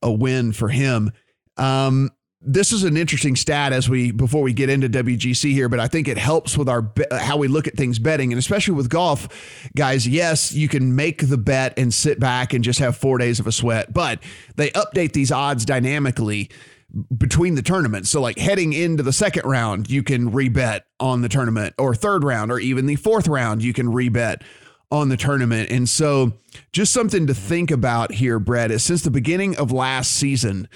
a 0.01 0.11
win 0.11 0.51
for 0.51 0.69
him. 0.69 1.11
Um, 1.57 2.09
this 2.43 2.71
is 2.71 2.83
an 2.83 2.97
interesting 2.97 3.35
stat 3.35 3.71
as 3.71 3.87
we 3.87 4.11
before 4.11 4.41
we 4.41 4.51
get 4.51 4.67
into 4.67 4.89
WGC 4.89 5.53
here, 5.53 5.69
but 5.69 5.79
I 5.79 5.87
think 5.87 6.07
it 6.07 6.17
helps 6.17 6.57
with 6.57 6.67
our 6.67 6.91
how 7.11 7.37
we 7.37 7.47
look 7.47 7.67
at 7.67 7.77
things 7.77 7.99
betting, 7.99 8.33
and 8.33 8.39
especially 8.39 8.73
with 8.73 8.89
golf, 8.89 9.69
guys. 9.75 10.07
Yes, 10.07 10.51
you 10.51 10.67
can 10.67 10.95
make 10.95 11.29
the 11.29 11.37
bet 11.37 11.77
and 11.77 11.93
sit 11.93 12.19
back 12.19 12.53
and 12.53 12.63
just 12.63 12.79
have 12.79 12.97
four 12.97 13.19
days 13.19 13.39
of 13.39 13.45
a 13.45 13.51
sweat, 13.51 13.93
but 13.93 14.19
they 14.55 14.71
update 14.71 15.13
these 15.13 15.31
odds 15.31 15.65
dynamically 15.65 16.49
between 17.17 17.55
the 17.55 17.61
tournaments. 17.61 18.09
So, 18.09 18.21
like 18.21 18.37
heading 18.37 18.73
into 18.73 19.03
the 19.03 19.13
second 19.13 19.45
round, 19.45 19.89
you 19.89 20.03
can 20.03 20.31
rebet 20.31 20.81
on 20.99 21.21
the 21.21 21.29
tournament, 21.29 21.75
or 21.77 21.95
third 21.95 22.23
round, 22.23 22.51
or 22.51 22.59
even 22.59 22.85
the 22.85 22.95
fourth 22.95 23.27
round, 23.27 23.63
you 23.63 23.73
can 23.73 23.87
rebet 23.87 24.41
on 24.91 25.09
the 25.09 25.17
tournament. 25.17 25.71
And 25.71 25.87
so, 25.87 26.33
just 26.71 26.93
something 26.93 27.27
to 27.27 27.33
think 27.33 27.71
about 27.71 28.13
here, 28.13 28.39
Brett, 28.39 28.71
is 28.71 28.83
since 28.83 29.03
the 29.03 29.11
beginning 29.11 29.55
of 29.57 29.71
last 29.71 30.11
season, 30.11 30.67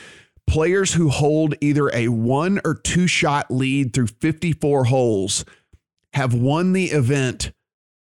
players 0.47 0.93
who 0.93 1.09
hold 1.09 1.55
either 1.61 1.89
a 1.93 2.07
one 2.07 2.61
or 2.63 2.75
two 2.75 3.07
shot 3.07 3.51
lead 3.51 3.93
through 3.93 4.07
54 4.07 4.85
holes 4.85 5.45
have 6.13 6.33
won 6.33 6.73
the 6.73 6.85
event 6.85 7.51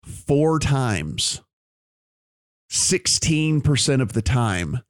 four 0.04 0.58
times. 0.58 1.42
16% 2.70 4.02
of 4.02 4.12
the 4.12 4.22
time 4.22 4.80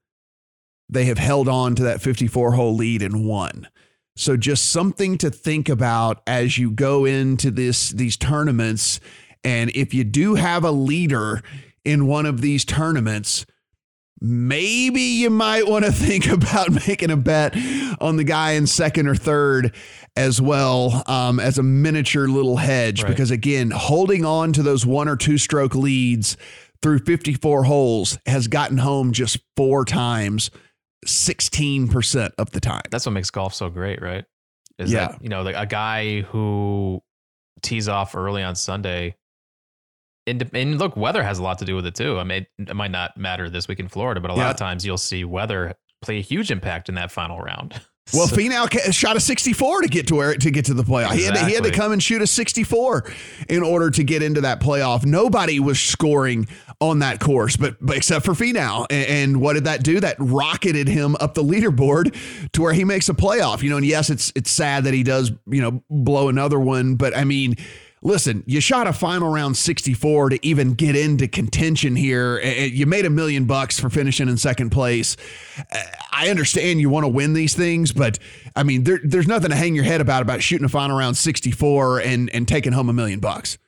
they 0.89 1.05
have 1.07 1.19
held 1.19 1.49
on 1.49 1.75
to 1.75 1.83
that 1.85 2.01
54 2.01 2.53
hole 2.53 2.75
lead 2.75 3.03
and 3.03 3.27
won. 3.27 3.69
So 4.17 4.37
just 4.37 4.71
something 4.71 5.19
to 5.19 5.31
think 5.31 5.69
about 5.69 6.23
as 6.27 6.57
you 6.57 6.71
go 6.71 7.05
into 7.05 7.51
this 7.51 7.91
these 7.91 8.17
tournaments 8.17 9.01
and 9.45 9.71
if 9.77 9.95
you 9.95 10.03
do 10.03 10.35
have 10.35 10.65
a 10.65 10.73
leader 10.73 11.41
in 11.85 12.09
one 12.09 12.27
of 12.27 12.41
these 12.41 12.65
tournaments, 12.65 13.47
maybe 14.21 15.01
you 15.01 15.31
might 15.31 15.69
want 15.69 15.85
to 15.85 15.93
think 16.07 16.27
about 16.27 16.73
making 16.73 17.11
a 17.11 17.17
bet 17.17 17.55
on 18.01 18.17
the 18.17 18.25
guy 18.25 18.53
in 18.53 18.67
second 18.67 19.07
or 19.07 19.15
third 19.15 19.73
as 20.17 20.41
well 20.41 21.03
um, 21.07 21.39
as 21.39 21.59
a 21.59 21.63
miniature 21.63 22.27
little 22.27 22.57
hedge 22.57 23.03
right. 23.03 23.11
because 23.11 23.31
again 23.31 23.71
holding 23.71 24.25
on 24.25 24.53
to 24.53 24.63
those 24.63 24.85
one 24.85 25.09
or 25.09 25.17
two 25.17 25.39
stroke 25.39 25.75
leads 25.75 26.37
through 26.83 26.99
54 26.99 27.65
holes 27.65 28.19
has 28.27 28.49
gotten 28.49 28.79
home 28.79 29.13
just 29.13 29.39
four 29.57 29.85
times 29.85 30.51
16% 31.07 32.33
of 32.39 32.51
the 32.51 32.61
time. 32.61 32.83
That's 32.91 33.07
what 33.07 33.13
makes 33.13 33.31
golf 33.31 33.55
so 33.55 33.69
great, 33.71 34.01
right? 34.03 34.25
Is 34.79 34.93
yeah. 34.93 35.09
That, 35.09 35.23
you 35.23 35.29
know, 35.29 35.43
like 35.43 35.57
a 35.57 35.67
guy 35.67 36.21
who 36.23 37.03
tees 37.63 37.89
off 37.89 38.15
early 38.15 38.43
on 38.43 38.55
Sunday. 38.55 39.17
And, 40.27 40.49
and 40.55 40.79
look, 40.79 40.97
weather 40.97 41.23
has 41.23 41.39
a 41.39 41.43
lot 41.43 41.59
to 41.61 41.65
do 41.65 41.77
with 41.77 41.87
it 41.87 41.95
too. 41.95 42.19
I 42.19 42.25
mean, 42.25 42.47
it, 42.59 42.69
it 42.71 42.75
might 42.77 42.91
not 42.91 43.17
matter 43.17 43.49
this 43.49 43.69
week 43.69 43.79
in 43.81 43.89
Florida, 43.89 44.21
but 44.21 44.31
a 44.31 44.35
Yeah. 44.35 44.45
lot 44.45 44.51
of 44.51 44.57
times 44.57 44.85
you'll 44.85 44.99
see 44.99 45.25
weather 45.25 45.75
play 46.03 46.19
a 46.19 46.23
huge 46.23 46.51
impact 46.51 46.89
in 46.89 46.97
that 46.97 47.11
final 47.11 47.41
round. 47.41 47.81
Well, 48.15 48.29
So- 48.29 48.37
Finau 48.37 48.93
shot 48.93 49.17
a 49.17 49.21
64 49.21 49.83
to 49.83 49.89
get 49.89 50.07
to 50.07 50.15
where 50.15 50.33
to 50.37 50.51
get 50.53 50.67
to 50.67 50.75
the 50.75 50.85
playoff. 50.85 51.11
He, 51.11 51.25
had 51.25 51.35
to, 51.35 51.45
he 51.45 51.55
had 51.55 51.65
to 51.65 51.73
come 51.73 51.91
and 51.91 52.01
shoot 52.01 52.23
a 52.23 52.27
64 52.29 53.13
in 53.49 53.65
order 53.65 53.91
to 53.91 54.05
get 54.05 54.23
into 54.23 54.43
that 54.43 54.61
playoff. 54.61 55.05
Nobody 55.05 55.59
was 55.59 55.81
scoring 55.81 56.47
on 56.81 56.99
that 57.01 57.21
course, 57.21 57.57
but, 57.57 57.77
but 57.81 57.97
except 57.97 58.25
for 58.25 58.33
Finau. 58.33 58.87
And, 58.91 59.07
and 59.09 59.41
what 59.41 59.55
did 59.55 59.65
that 59.65 59.83
do? 59.83 60.01
That 60.01 60.17
rocketed 60.19 60.89
him 60.89 61.17
up 61.21 61.35
the 61.35 61.43
leaderboard 61.43 62.15
to 62.53 62.63
where 62.63 62.73
he 62.73 62.85
makes 62.85 63.09
a 63.09 63.15
playoff. 63.15 63.63
You 63.63 63.71
know, 63.71 63.77
and 63.79 63.87
yes, 63.87 64.11
it's 64.11 64.33
it's 64.37 64.51
sad 64.51 64.85
that 64.85 64.95
he 64.95 65.03
does 65.03 65.33
you 65.47 65.61
know 65.63 65.83
blow 65.91 66.29
another 66.29 66.59
one, 66.61 66.95
but 66.97 67.17
I 67.17 67.25
mean. 67.25 67.57
Listen, 68.03 68.45
you 68.47 68.61
shot 68.61 68.87
a 68.87 68.93
final 68.93 69.29
round 69.31 69.57
64 69.57 70.29
to 70.29 70.47
even 70.47 70.75
get 70.75 70.95
into 70.95 71.27
contention 71.27 71.97
here. 71.97 72.39
You 72.41 72.87
made 72.87 73.05
a 73.05 73.11
million 73.11 73.47
bucks 73.47 73.81
for 73.81 73.91
finishing 73.91 74.29
in 74.29 74.37
second 74.37 74.71
place. 74.71 75.17
I 76.13 76.29
understand 76.29 76.81
you 76.81 76.89
want 76.89 77.03
to 77.03 77.09
win 77.09 77.33
these 77.33 77.55
things, 77.55 77.93
but 77.93 78.21
I 78.55 78.63
mean, 78.63 78.85
there, 78.85 79.01
there's 79.03 79.27
nothing 79.27 79.51
to 79.51 79.57
hang 79.57 79.75
your 79.75 79.83
head 79.83 80.01
about 80.01 80.23
about 80.23 80.41
shooting 80.41 80.65
a 80.67 80.69
final 80.69 80.97
round 80.97 81.17
64 81.17 82.01
and 82.01 82.31
and 82.31 82.47
taking 82.47 82.73
home 82.73 82.89
a 82.89 82.93
million 82.93 83.19
bucks. 83.19 83.59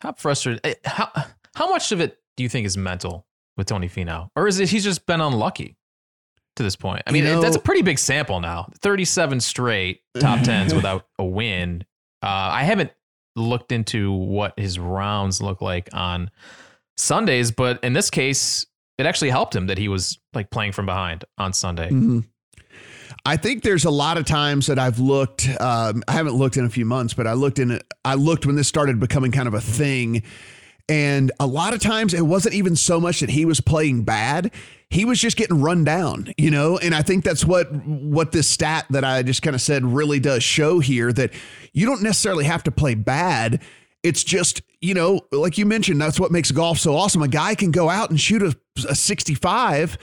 How 0.00 0.12
frustrated? 0.12 0.60
eh, 0.64 0.74
How 0.84 1.10
how 1.54 1.70
much 1.70 1.90
of 1.92 2.00
it 2.00 2.19
do 2.40 2.42
you 2.42 2.48
think 2.48 2.66
is 2.66 2.78
mental 2.78 3.26
with 3.58 3.66
Tony 3.66 3.86
Finau, 3.86 4.30
or 4.34 4.48
is 4.48 4.58
it 4.60 4.70
he's 4.70 4.82
just 4.82 5.04
been 5.04 5.20
unlucky 5.20 5.76
to 6.56 6.62
this 6.62 6.74
point? 6.74 7.02
I 7.06 7.10
mean, 7.12 7.24
You 7.26 7.34
know- 7.34 7.42
that's 7.42 7.54
a 7.56 7.60
pretty 7.60 7.82
big 7.82 7.98
sample 7.98 8.40
now. 8.40 8.70
Thirty-seven 8.80 9.40
straight 9.40 10.00
top 10.18 10.40
tens 10.44 10.72
without 10.72 11.06
a 11.18 11.24
win. 11.24 11.84
Uh, 12.22 12.26
I 12.28 12.64
haven't 12.64 12.92
looked 13.36 13.72
into 13.72 14.10
what 14.10 14.58
his 14.58 14.78
rounds 14.78 15.42
look 15.42 15.60
like 15.60 15.90
on 15.92 16.30
Sundays, 16.96 17.50
but 17.50 17.84
in 17.84 17.92
this 17.92 18.08
case, 18.08 18.64
it 18.96 19.04
actually 19.04 19.30
helped 19.30 19.54
him 19.54 19.66
that 19.66 19.76
he 19.76 19.88
was 19.88 20.18
like 20.32 20.50
playing 20.50 20.72
from 20.72 20.86
behind 20.86 21.26
on 21.36 21.52
Sunday. 21.52 21.90
Mhm. 21.90 22.24
I 23.26 23.36
think 23.36 23.62
there's 23.64 23.84
a 23.84 23.90
lot 23.90 24.16
of 24.16 24.24
times 24.24 24.66
that 24.68 24.78
I've 24.78 24.98
looked. 24.98 25.46
Um, 25.60 26.02
I 26.08 26.12
haven't 26.12 26.36
looked 26.36 26.56
in 26.56 26.64
a 26.64 26.70
few 26.70 26.86
months, 26.86 27.12
but 27.12 27.26
I 27.26 27.34
looked 27.34 27.58
in. 27.58 27.78
I 28.02 28.14
looked 28.14 28.46
when 28.46 28.56
this 28.56 28.66
started 28.66 28.98
becoming 28.98 29.30
kind 29.30 29.46
of 29.46 29.52
a 29.52 29.60
thing, 29.60 30.22
and 30.88 31.32
a 31.38 31.46
lot 31.46 31.74
of 31.74 31.80
times 31.80 32.14
it 32.14 32.26
wasn't 32.26 32.54
even 32.54 32.76
so 32.76 33.00
much 33.00 33.20
that 33.20 33.30
he 33.30 33.44
was 33.44 33.60
playing 33.60 34.04
bad. 34.04 34.52
He 34.88 35.04
was 35.04 35.20
just 35.20 35.36
getting 35.36 35.60
run 35.60 35.84
down, 35.84 36.32
you 36.36 36.50
know. 36.50 36.78
And 36.78 36.94
I 36.94 37.02
think 37.02 37.24
that's 37.24 37.44
what 37.44 37.72
what 37.72 38.32
this 38.32 38.48
stat 38.48 38.86
that 38.90 39.04
I 39.04 39.22
just 39.22 39.42
kind 39.42 39.54
of 39.54 39.62
said 39.62 39.84
really 39.84 40.18
does 40.18 40.42
show 40.42 40.80
here 40.80 41.12
that 41.12 41.32
you 41.72 41.86
don't 41.86 42.02
necessarily 42.02 42.44
have 42.44 42.64
to 42.64 42.72
play 42.72 42.94
bad. 42.94 43.62
It's 44.02 44.24
just, 44.24 44.62
you 44.80 44.94
know, 44.94 45.20
like 45.30 45.58
you 45.58 45.66
mentioned, 45.66 46.00
that's 46.00 46.18
what 46.18 46.32
makes 46.32 46.50
golf 46.50 46.78
so 46.78 46.96
awesome. 46.96 47.22
A 47.22 47.28
guy 47.28 47.54
can 47.54 47.70
go 47.70 47.88
out 47.88 48.10
and 48.10 48.18
shoot 48.18 48.42
a, 48.42 48.56
a 48.88 48.94
65 48.94 49.98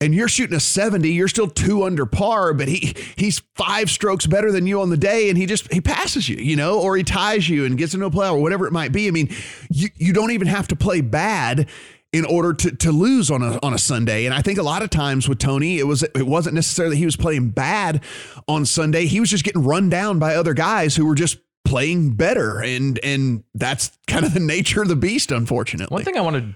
and 0.00 0.14
you're 0.14 0.28
shooting 0.28 0.56
a 0.56 0.60
70, 0.60 1.10
you're 1.10 1.28
still 1.28 1.48
two 1.48 1.84
under 1.84 2.04
par, 2.04 2.52
but 2.52 2.68
he 2.68 2.94
he's 3.16 3.42
five 3.54 3.90
strokes 3.90 4.26
better 4.26 4.52
than 4.52 4.66
you 4.66 4.80
on 4.80 4.90
the 4.90 4.96
day, 4.96 5.28
and 5.28 5.38
he 5.38 5.46
just 5.46 5.72
he 5.72 5.80
passes 5.80 6.28
you, 6.28 6.36
you 6.36 6.56
know, 6.56 6.80
or 6.80 6.96
he 6.96 7.02
ties 7.02 7.48
you 7.48 7.64
and 7.64 7.78
gets 7.78 7.94
into 7.94 8.06
a 8.06 8.10
play 8.10 8.28
or 8.28 8.40
whatever 8.40 8.66
it 8.66 8.72
might 8.72 8.92
be. 8.92 9.08
I 9.08 9.10
mean, 9.10 9.34
you 9.70 9.88
you 9.96 10.12
don't 10.12 10.32
even 10.32 10.48
have 10.48 10.68
to 10.68 10.76
play 10.76 11.00
bad 11.00 11.68
in 12.12 12.24
order 12.24 12.52
to 12.52 12.70
to 12.76 12.92
lose 12.92 13.30
on 13.30 13.42
a 13.42 13.58
on 13.62 13.72
a 13.74 13.78
Sunday. 13.78 14.26
And 14.26 14.34
I 14.34 14.42
think 14.42 14.58
a 14.58 14.62
lot 14.62 14.82
of 14.82 14.90
times 14.90 15.28
with 15.28 15.38
Tony, 15.38 15.78
it 15.78 15.86
was 15.86 16.02
it 16.02 16.26
wasn't 16.26 16.54
necessarily 16.54 16.94
that 16.94 16.98
he 16.98 17.04
was 17.04 17.16
playing 17.16 17.50
bad 17.50 18.02
on 18.48 18.64
Sunday. 18.66 19.06
He 19.06 19.20
was 19.20 19.30
just 19.30 19.44
getting 19.44 19.62
run 19.64 19.88
down 19.88 20.18
by 20.18 20.34
other 20.34 20.54
guys 20.54 20.96
who 20.96 21.06
were 21.06 21.14
just 21.14 21.38
playing 21.66 22.12
better. 22.12 22.60
And 22.60 22.98
and 23.02 23.44
that's 23.54 23.96
kind 24.06 24.24
of 24.24 24.34
the 24.34 24.40
nature 24.56 24.82
of 24.82 24.88
the 24.88 24.96
beast, 24.96 25.32
unfortunately. 25.32 25.94
One 25.94 26.04
thing 26.04 26.16
I 26.16 26.22
want 26.22 26.36
to 26.36 26.54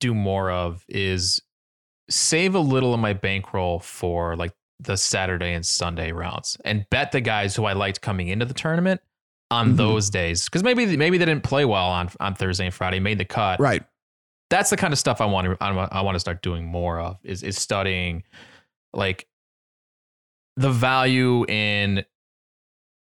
do 0.00 0.14
more 0.14 0.50
of 0.50 0.84
is 0.88 1.40
save 2.10 2.54
a 2.54 2.60
little 2.60 2.92
of 2.94 3.00
my 3.00 3.12
bankroll 3.12 3.78
for 3.80 4.36
like 4.36 4.52
the 4.80 4.96
Saturday 4.96 5.52
and 5.54 5.64
Sunday 5.64 6.12
rounds 6.12 6.56
and 6.64 6.84
bet 6.90 7.12
the 7.12 7.20
guys 7.20 7.54
who 7.54 7.64
I 7.64 7.72
liked 7.72 8.00
coming 8.00 8.28
into 8.28 8.44
the 8.44 8.54
tournament 8.54 9.00
on 9.50 9.74
Mhm. 9.74 9.76
those 9.76 10.10
days 10.10 10.46
because 10.46 10.62
maybe 10.64 10.96
maybe 10.96 11.18
they 11.18 11.24
didn't 11.24 11.44
play 11.44 11.64
well 11.64 11.86
on 11.88 12.10
on 12.20 12.34
Thursday 12.34 12.64
and 12.66 12.74
Friday, 12.74 12.98
made 13.00 13.18
the 13.18 13.24
cut. 13.24 13.60
Right. 13.60 13.82
That's 14.50 14.70
the 14.70 14.76
kind 14.76 14.92
of 14.92 14.98
stuff 14.98 15.20
I 15.20 15.24
want 15.26 15.46
to 15.46 15.56
I, 15.62 16.02
want 16.02 16.14
to 16.16 16.20
start 16.20 16.42
doing 16.42 16.66
more 16.66 16.98
of 17.00 17.18
is 17.22 17.42
is 17.42 17.56
studying 17.56 18.24
like 18.92 19.26
the 20.56 20.70
value 20.70 21.44
in 21.48 22.04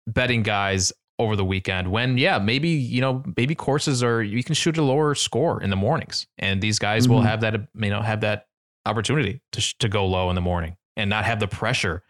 betting 0.09 0.43
guys 0.43 0.93
over 1.19 1.35
the 1.37 1.45
weekend 1.45 1.91
when 1.91 2.19
yeah 2.19 2.39
maybe 2.39 2.69
you 2.69 3.01
know 3.01 3.23
maybe 3.37 3.55
courses 3.55 4.03
are 4.03 4.23
you 4.23 4.43
can 4.45 4.55
shoot 4.55 4.77
a 4.77 4.83
lower 4.83 5.15
score 5.15 5.63
in 5.63 5.71
the 5.71 5.77
mornings 5.77 6.27
and 6.39 6.61
these 6.61 6.79
guys 6.79 7.09
will 7.09 7.21
Mhm. 7.21 7.27
have 7.27 7.41
that 7.41 7.55
you 7.75 7.91
know 7.91 8.03
have 8.03 8.21
that 8.21 8.46
opportunity 8.87 9.41
to 9.53 9.61
sh- 9.61 9.75
to 9.79 9.89
go 9.89 10.07
low 10.07 10.29
in 10.31 10.35
the 10.35 10.41
morning 10.41 10.77
and 10.97 11.11
not 11.11 11.25
have 11.25 11.41
the 11.41 11.49
pressure 11.49 12.03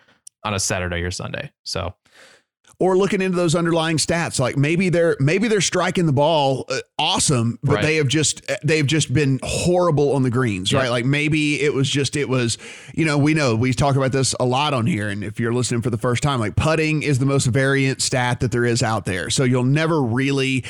on 0.44 0.54
a 0.54 0.60
Saturday 0.60 1.02
or 1.02 1.10
Sunday 1.10 1.50
so 1.64 1.94
or 2.78 2.94
looking 2.94 3.22
into 3.22 3.34
those 3.36 3.54
underlying 3.54 3.96
stats 3.96 4.38
like 4.38 4.56
maybe 4.56 4.90
they're 4.90 5.16
maybe 5.18 5.48
they're 5.48 5.62
striking 5.62 6.04
the 6.04 6.12
ball 6.12 6.66
uh, 6.68 6.78
awesome 6.98 7.58
but 7.62 7.76
Right. 7.76 7.82
they 7.82 7.96
have 7.96 8.06
just 8.08 8.42
they've 8.62 8.86
just 8.86 9.12
been 9.14 9.40
horrible 9.42 10.12
on 10.14 10.22
the 10.22 10.30
greens 10.30 10.70
Yeah. 10.70 10.80
right 10.80 10.90
like 10.90 11.04
maybe 11.06 11.60
it 11.62 11.72
was 11.72 11.88
just 11.88 12.16
it 12.16 12.28
was 12.28 12.58
you 12.94 13.04
know 13.06 13.16
we 13.16 13.32
know 13.32 13.56
we 13.56 13.72
talk 13.72 13.96
about 13.96 14.12
this 14.12 14.34
a 14.38 14.44
lot 14.44 14.74
on 14.74 14.86
here 14.86 15.08
and 15.08 15.24
if 15.24 15.40
you're 15.40 15.54
listening 15.54 15.80
for 15.80 15.88
the 15.90 15.96
first 15.98 16.22
time 16.22 16.38
like 16.38 16.54
putting 16.54 17.02
is 17.02 17.18
the 17.18 17.26
most 17.26 17.46
variant 17.46 18.02
stat 18.02 18.40
that 18.40 18.52
there 18.52 18.66
is 18.66 18.82
out 18.82 19.06
there 19.06 19.30
so 19.30 19.42
you'll 19.42 19.64
never 19.64 20.02
really 20.02 20.62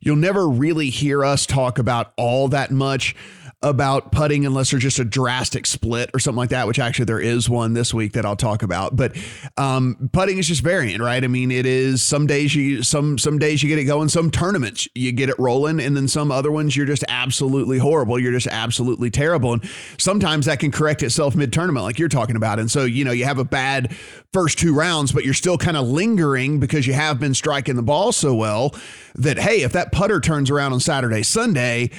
you'll 0.00 0.16
never 0.16 0.48
really 0.48 0.88
hear 0.88 1.22
us 1.26 1.44
talk 1.44 1.78
about 1.78 2.14
all 2.16 2.48
that 2.48 2.70
much 2.70 3.14
about 3.62 4.10
putting 4.10 4.46
unless 4.46 4.70
there's 4.70 4.82
just 4.82 4.98
a 4.98 5.04
drastic 5.04 5.66
split 5.66 6.10
or 6.14 6.18
something 6.18 6.38
like 6.38 6.48
that, 6.48 6.66
which 6.66 6.78
actually 6.78 7.04
there 7.04 7.20
is 7.20 7.48
one 7.48 7.74
this 7.74 7.92
week 7.92 8.12
that 8.12 8.24
I'll 8.24 8.36
talk 8.36 8.62
about. 8.62 8.96
But 8.96 9.14
um, 9.58 10.08
putting 10.12 10.38
is 10.38 10.48
just 10.48 10.62
variant, 10.62 11.02
right? 11.02 11.22
I 11.22 11.26
mean, 11.26 11.50
it 11.50 11.66
is 11.66 12.02
some 12.02 12.26
days 12.26 12.54
you 12.54 12.82
some 12.82 13.18
some 13.18 13.38
days 13.38 13.62
you 13.62 13.68
get 13.68 13.78
it 13.78 13.84
going, 13.84 14.08
some 14.08 14.30
tournaments 14.30 14.88
you 14.94 15.12
get 15.12 15.28
it 15.28 15.38
rolling, 15.38 15.78
and 15.78 15.94
then 15.94 16.08
some 16.08 16.32
other 16.32 16.50
ones 16.50 16.74
you're 16.74 16.86
just 16.86 17.04
absolutely 17.08 17.76
horrible. 17.78 18.18
You're 18.18 18.32
just 18.32 18.46
absolutely 18.46 19.10
terrible. 19.10 19.52
And 19.52 19.70
sometimes 19.98 20.46
that 20.46 20.58
can 20.58 20.70
correct 20.70 21.02
itself 21.02 21.36
mid 21.36 21.52
tournament, 21.52 21.84
like 21.84 21.98
you're 21.98 22.08
talking 22.08 22.36
about. 22.36 22.58
And 22.58 22.70
so, 22.70 22.84
you 22.84 23.04
know, 23.04 23.12
you 23.12 23.26
have 23.26 23.38
a 23.38 23.44
bad 23.44 23.94
first 24.32 24.58
two 24.58 24.74
rounds, 24.74 25.12
but 25.12 25.24
you're 25.24 25.34
still 25.34 25.58
kind 25.58 25.76
of 25.76 25.86
lingering 25.86 26.60
because 26.60 26.86
you 26.86 26.94
have 26.94 27.20
been 27.20 27.34
striking 27.34 27.76
the 27.76 27.82
ball 27.82 28.12
so 28.12 28.34
well 28.34 28.74
that 29.16 29.38
hey, 29.38 29.62
if 29.62 29.72
that 29.72 29.92
putter 29.92 30.18
turns 30.18 30.50
around 30.50 30.72
on 30.72 30.80
Saturday, 30.80 31.22
Sunday, 31.22 31.90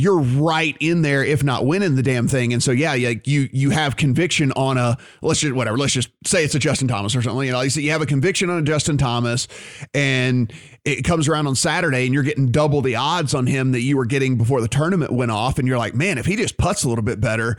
you're 0.00 0.18
right 0.18 0.76
in 0.80 1.02
there, 1.02 1.22
if 1.22 1.44
not 1.44 1.66
winning 1.66 1.94
the 1.94 2.02
damn 2.02 2.26
thing. 2.26 2.52
And 2.52 2.62
so, 2.62 2.72
yeah, 2.72 2.94
yeah, 2.94 3.14
you 3.24 3.48
you 3.52 3.70
have 3.70 3.96
conviction 3.96 4.50
on 4.52 4.78
a 4.78 4.96
let's 5.20 5.40
just 5.40 5.54
whatever. 5.54 5.76
Let's 5.76 5.92
just 5.92 6.10
say 6.24 6.44
it's 6.44 6.54
a 6.54 6.58
Justin 6.58 6.88
Thomas 6.88 7.14
or 7.14 7.22
something. 7.22 7.46
You 7.46 7.52
know, 7.52 7.60
you 7.60 7.90
have 7.90 8.02
a 8.02 8.06
conviction 8.06 8.48
on 8.48 8.58
a 8.58 8.62
Justin 8.62 8.96
Thomas, 8.96 9.46
and 9.92 10.52
it 10.84 11.02
comes 11.02 11.28
around 11.28 11.46
on 11.46 11.54
Saturday, 11.54 12.06
and 12.06 12.14
you're 12.14 12.22
getting 12.22 12.50
double 12.50 12.80
the 12.80 12.96
odds 12.96 13.34
on 13.34 13.46
him 13.46 13.72
that 13.72 13.82
you 13.82 13.96
were 13.96 14.06
getting 14.06 14.38
before 14.38 14.60
the 14.60 14.68
tournament 14.68 15.12
went 15.12 15.30
off. 15.30 15.58
And 15.58 15.68
you're 15.68 15.78
like, 15.78 15.94
man, 15.94 16.16
if 16.16 16.24
he 16.24 16.36
just 16.36 16.56
puts 16.56 16.84
a 16.84 16.88
little 16.88 17.04
bit 17.04 17.20
better 17.20 17.58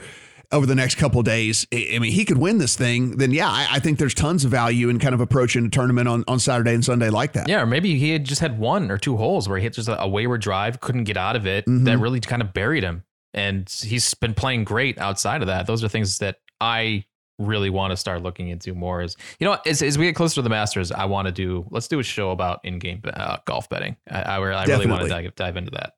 over 0.51 0.65
the 0.65 0.75
next 0.75 0.95
couple 0.95 1.19
of 1.19 1.25
days, 1.25 1.65
I 1.73 1.99
mean, 1.99 2.11
he 2.11 2.25
could 2.25 2.37
win 2.37 2.57
this 2.57 2.75
thing. 2.75 3.17
Then, 3.17 3.31
yeah, 3.31 3.49
I, 3.49 3.67
I 3.71 3.79
think 3.79 3.99
there's 3.99 4.13
tons 4.13 4.43
of 4.45 4.51
value 4.51 4.89
in 4.89 4.99
kind 4.99 5.13
of 5.13 5.21
approaching 5.21 5.65
a 5.65 5.69
tournament 5.69 6.07
on 6.07 6.23
on 6.27 6.39
Saturday 6.39 6.73
and 6.73 6.83
Sunday 6.83 7.09
like 7.09 7.33
that. 7.33 7.47
yeah 7.47 7.61
or 7.61 7.65
maybe 7.65 7.97
he 7.97 8.11
had 8.11 8.23
just 8.23 8.41
had 8.41 8.59
one 8.59 8.91
or 8.91 8.97
two 8.97 9.17
holes 9.17 9.47
where 9.47 9.57
he 9.57 9.63
hit 9.63 9.73
just 9.73 9.87
a, 9.87 10.01
a 10.01 10.07
wayward 10.07 10.41
drive 10.41 10.79
couldn't 10.79 11.05
get 11.05 11.17
out 11.17 11.35
of 11.35 11.45
it 11.47 11.65
that 11.67 11.97
really 11.99 12.19
kind 12.19 12.41
of 12.41 12.53
buried 12.53 12.83
him 12.83 13.03
and 13.33 13.69
he's 13.69 14.13
been 14.13 14.33
playing 14.33 14.63
great 14.63 14.97
outside 14.97 15.41
of 15.41 15.47
that 15.47 15.67
those 15.67 15.83
are 15.83 15.87
things 15.87 16.17
that 16.19 16.37
I 16.59 17.05
really 17.39 17.69
want 17.69 17.91
to 17.91 17.97
start 17.97 18.21
looking 18.21 18.49
into 18.49 18.73
more 18.73 19.01
is 19.01 19.15
you 19.39 19.47
know 19.47 19.57
as, 19.65 19.81
as 19.81 19.97
we 19.97 20.05
get 20.05 20.15
closer 20.15 20.35
to 20.35 20.41
the 20.41 20.49
Masters 20.49 20.91
I 20.91 21.05
want 21.05 21.27
to 21.27 21.31
do 21.31 21.65
let's 21.71 21.87
do 21.87 21.99
a 21.99 22.03
show 22.03 22.31
about 22.31 22.60
in-game 22.63 23.02
uh, 23.06 23.37
golf 23.45 23.69
betting 23.69 23.95
I, 24.10 24.21
I, 24.21 24.35
I 24.35 24.65
really 24.65 24.87
want 24.87 25.04
to 25.04 25.10
dive, 25.10 25.35
dive 25.35 25.58
into 25.58 25.71
that 25.71 25.93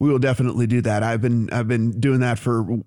we 0.00 0.10
will 0.10 0.18
definitely 0.18 0.66
do 0.66 0.80
that. 0.80 1.04
I've 1.04 1.20
been 1.20 1.48
I've 1.52 1.68
been 1.68 2.00
doing 2.00 2.20
that 2.20 2.36
for 2.36 2.80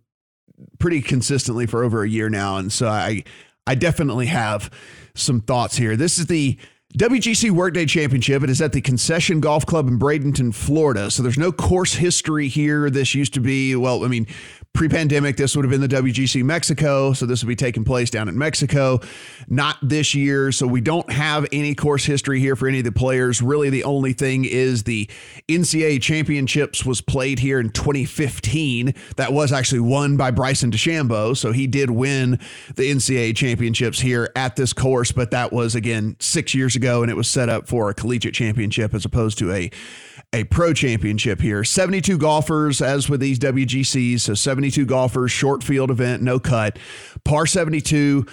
pretty 0.79 1.01
consistently 1.01 1.65
for 1.65 1.83
over 1.83 2.03
a 2.03 2.09
year 2.09 2.29
now, 2.29 2.57
and 2.57 2.71
so 2.71 2.87
I 2.87 3.23
I 3.67 3.75
definitely 3.75 4.27
have 4.27 4.69
some 5.15 5.41
thoughts 5.41 5.77
here. 5.77 5.95
This 5.95 6.19
is 6.19 6.27
the 6.27 6.57
WGC 6.97 7.51
Workday 7.51 7.85
Championship. 7.85 8.43
It 8.43 8.49
is 8.49 8.61
at 8.61 8.71
the 8.71 8.81
Concession 8.81 9.39
Golf 9.41 9.65
Club 9.65 9.87
in 9.87 9.99
Bradenton, 9.99 10.53
Florida. 10.53 11.11
So 11.11 11.23
there's 11.23 11.37
no 11.37 11.51
course 11.51 11.95
history 11.95 12.47
here. 12.47 12.89
This 12.89 13.13
used 13.15 13.33
to 13.33 13.41
be 13.41 13.75
well, 13.75 14.03
I 14.03 14.07
mean. 14.07 14.27
Pre 14.75 14.89
pandemic, 14.89 15.37
this 15.37 15.55
would 15.55 15.63
have 15.63 15.71
been 15.71 15.79
the 15.79 15.87
WGC 15.87 16.43
Mexico. 16.43 17.13
So 17.13 17.25
this 17.25 17.41
would 17.41 17.47
be 17.47 17.55
taking 17.55 17.85
place 17.85 18.09
down 18.09 18.27
in 18.27 18.37
Mexico, 18.37 18.99
not 19.47 19.77
this 19.81 20.13
year. 20.13 20.51
So 20.51 20.67
we 20.67 20.81
don't 20.81 21.09
have 21.09 21.47
any 21.53 21.73
course 21.75 22.03
history 22.03 22.41
here 22.41 22.57
for 22.57 22.67
any 22.67 22.79
of 22.79 22.83
the 22.83 22.91
players. 22.91 23.41
Really, 23.41 23.69
the 23.69 23.85
only 23.85 24.11
thing 24.11 24.43
is 24.43 24.83
the 24.83 25.09
NCAA 25.47 26.01
Championships 26.01 26.85
was 26.85 26.99
played 26.99 27.39
here 27.39 27.57
in 27.57 27.69
2015. 27.69 28.93
That 29.15 29.31
was 29.31 29.53
actually 29.53 29.79
won 29.79 30.17
by 30.17 30.31
Bryson 30.31 30.71
DeChambeau. 30.71 31.37
So 31.37 31.53
he 31.53 31.67
did 31.67 31.89
win 31.89 32.37
the 32.75 32.91
NCAA 32.91 33.33
Championships 33.33 34.01
here 34.01 34.29
at 34.35 34.57
this 34.57 34.73
course, 34.73 35.13
but 35.13 35.31
that 35.31 35.53
was, 35.53 35.75
again, 35.75 36.17
six 36.19 36.53
years 36.53 36.75
ago, 36.75 37.01
and 37.01 37.09
it 37.09 37.15
was 37.15 37.29
set 37.29 37.47
up 37.47 37.69
for 37.69 37.89
a 37.89 37.93
collegiate 37.93 38.33
championship 38.33 38.93
as 38.93 39.05
opposed 39.05 39.37
to 39.37 39.53
a 39.53 39.71
a 40.35 40.43
pro 40.43 40.73
championship 40.73 41.39
here. 41.39 41.63
72 41.63 42.17
golfers, 42.17 42.81
as 42.81 43.09
with 43.09 43.21
these 43.21 43.39
WGCs. 43.39 44.19
So 44.19 44.33
72 44.33 44.85
golfers, 44.85 45.31
short 45.31 45.63
field 45.63 45.89
event, 45.89 46.21
no 46.21 46.39
cut. 46.39 46.77
Par 47.23 47.45
72 47.45 48.25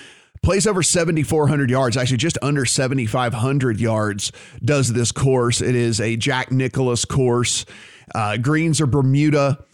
plays 0.43 0.67
over 0.67 0.83
7,400 0.83 1.71
yards, 1.71 1.97
actually 1.97 2.17
just 2.17 2.39
under 2.43 2.65
7,500 2.65 3.81
yards 3.81 4.33
does 4.65 4.93
this 4.93 5.13
course. 5.13 5.61
It 5.61 5.77
is 5.77 6.01
a 6.01 6.17
Jack 6.17 6.51
Nicklaus 6.51 7.05
course. 7.05 7.65
Uh, 8.13 8.37
greens 8.37 8.81
are 8.81 8.87
Bermuda. 8.87 9.65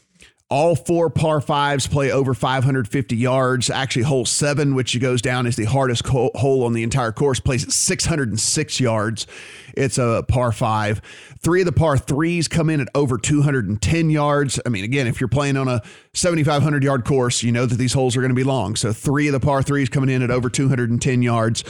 All 0.51 0.77
four 0.77 1.11
par 1.11 1.43
fives 1.43 1.87
play 1.87 2.11
over 2.11 2.33
550 2.33 3.17
yards. 3.17 3.69
Actually, 3.69 4.05
hole 4.05 4.25
seven, 4.25 4.75
which 4.75 4.99
goes 4.99 5.21
down 5.21 5.47
is 5.47 5.57
the 5.57 5.67
hardest 5.67 6.07
hole 6.07 6.65
on 6.65 6.73
the 6.73 6.83
entire 6.83 7.13
course, 7.13 7.39
plays 7.39 7.65
at 7.65 7.73
606 7.73 8.81
yards. 8.81 9.27
It's 9.75 9.99
a 9.99 10.25
par 10.29 10.53
five. 10.53 11.01
Three 11.41 11.61
of 11.61 11.67
the 11.67 11.73
par 11.73 11.97
threes 11.97 12.49
come 12.49 12.71
in 12.71 12.81
at 12.81 12.89
over 12.95 13.19
210 13.19 14.11
yards. 14.11 14.61
I 14.67 14.69
mean, 14.69 14.85
again, 14.85 15.07
if 15.07 15.21
you're 15.21 15.29
playing 15.29 15.57
on 15.57 15.69
a 15.69 15.83
7,500 16.15 16.83
yard 16.83 17.05
course, 17.05 17.43
you 17.43 17.53
know 17.53 17.67
that 17.67 17.77
these 17.77 17.93
holes 17.93 18.17
are 18.17 18.21
going 18.21 18.31
to 18.31 18.35
be 18.35 18.45
long. 18.45 18.77
So 18.77 18.93
three 18.93 19.29
of 19.29 19.33
the 19.33 19.41
par 19.41 19.63
threes 19.63 19.89
coming 19.89 20.11
in 20.11 20.23
at 20.23 20.31
over 20.31 20.51
210 20.51 21.23
yards. 21.23 21.65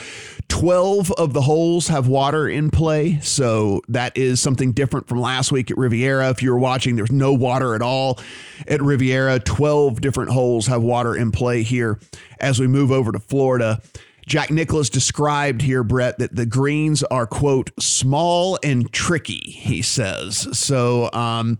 12 0.48 1.12
of 1.12 1.34
the 1.34 1.42
holes 1.42 1.88
have 1.88 2.08
water 2.08 2.48
in 2.48 2.70
play. 2.70 3.20
So 3.20 3.82
that 3.88 4.16
is 4.16 4.40
something 4.40 4.72
different 4.72 5.08
from 5.08 5.20
last 5.20 5.52
week 5.52 5.70
at 5.70 5.76
Riviera. 5.76 6.30
If 6.30 6.42
you 6.42 6.50
were 6.50 6.58
watching, 6.58 6.96
there's 6.96 7.12
no 7.12 7.32
water 7.32 7.74
at 7.74 7.82
all 7.82 8.18
at 8.66 8.80
Riviera. 8.80 9.38
12 9.40 10.00
different 10.00 10.30
holes 10.30 10.66
have 10.66 10.82
water 10.82 11.14
in 11.14 11.30
play 11.30 11.62
here 11.62 11.98
as 12.40 12.58
we 12.58 12.66
move 12.66 12.90
over 12.90 13.12
to 13.12 13.18
Florida. 13.18 13.80
Jack 14.28 14.50
Nicklaus 14.50 14.90
described 14.90 15.62
here, 15.62 15.82
Brett, 15.82 16.18
that 16.18 16.36
the 16.36 16.44
greens 16.44 17.02
are, 17.04 17.26
quote, 17.26 17.70
small 17.80 18.58
and 18.62 18.92
tricky, 18.92 19.40
he 19.40 19.80
says. 19.80 20.46
So, 20.56 21.10
um, 21.14 21.58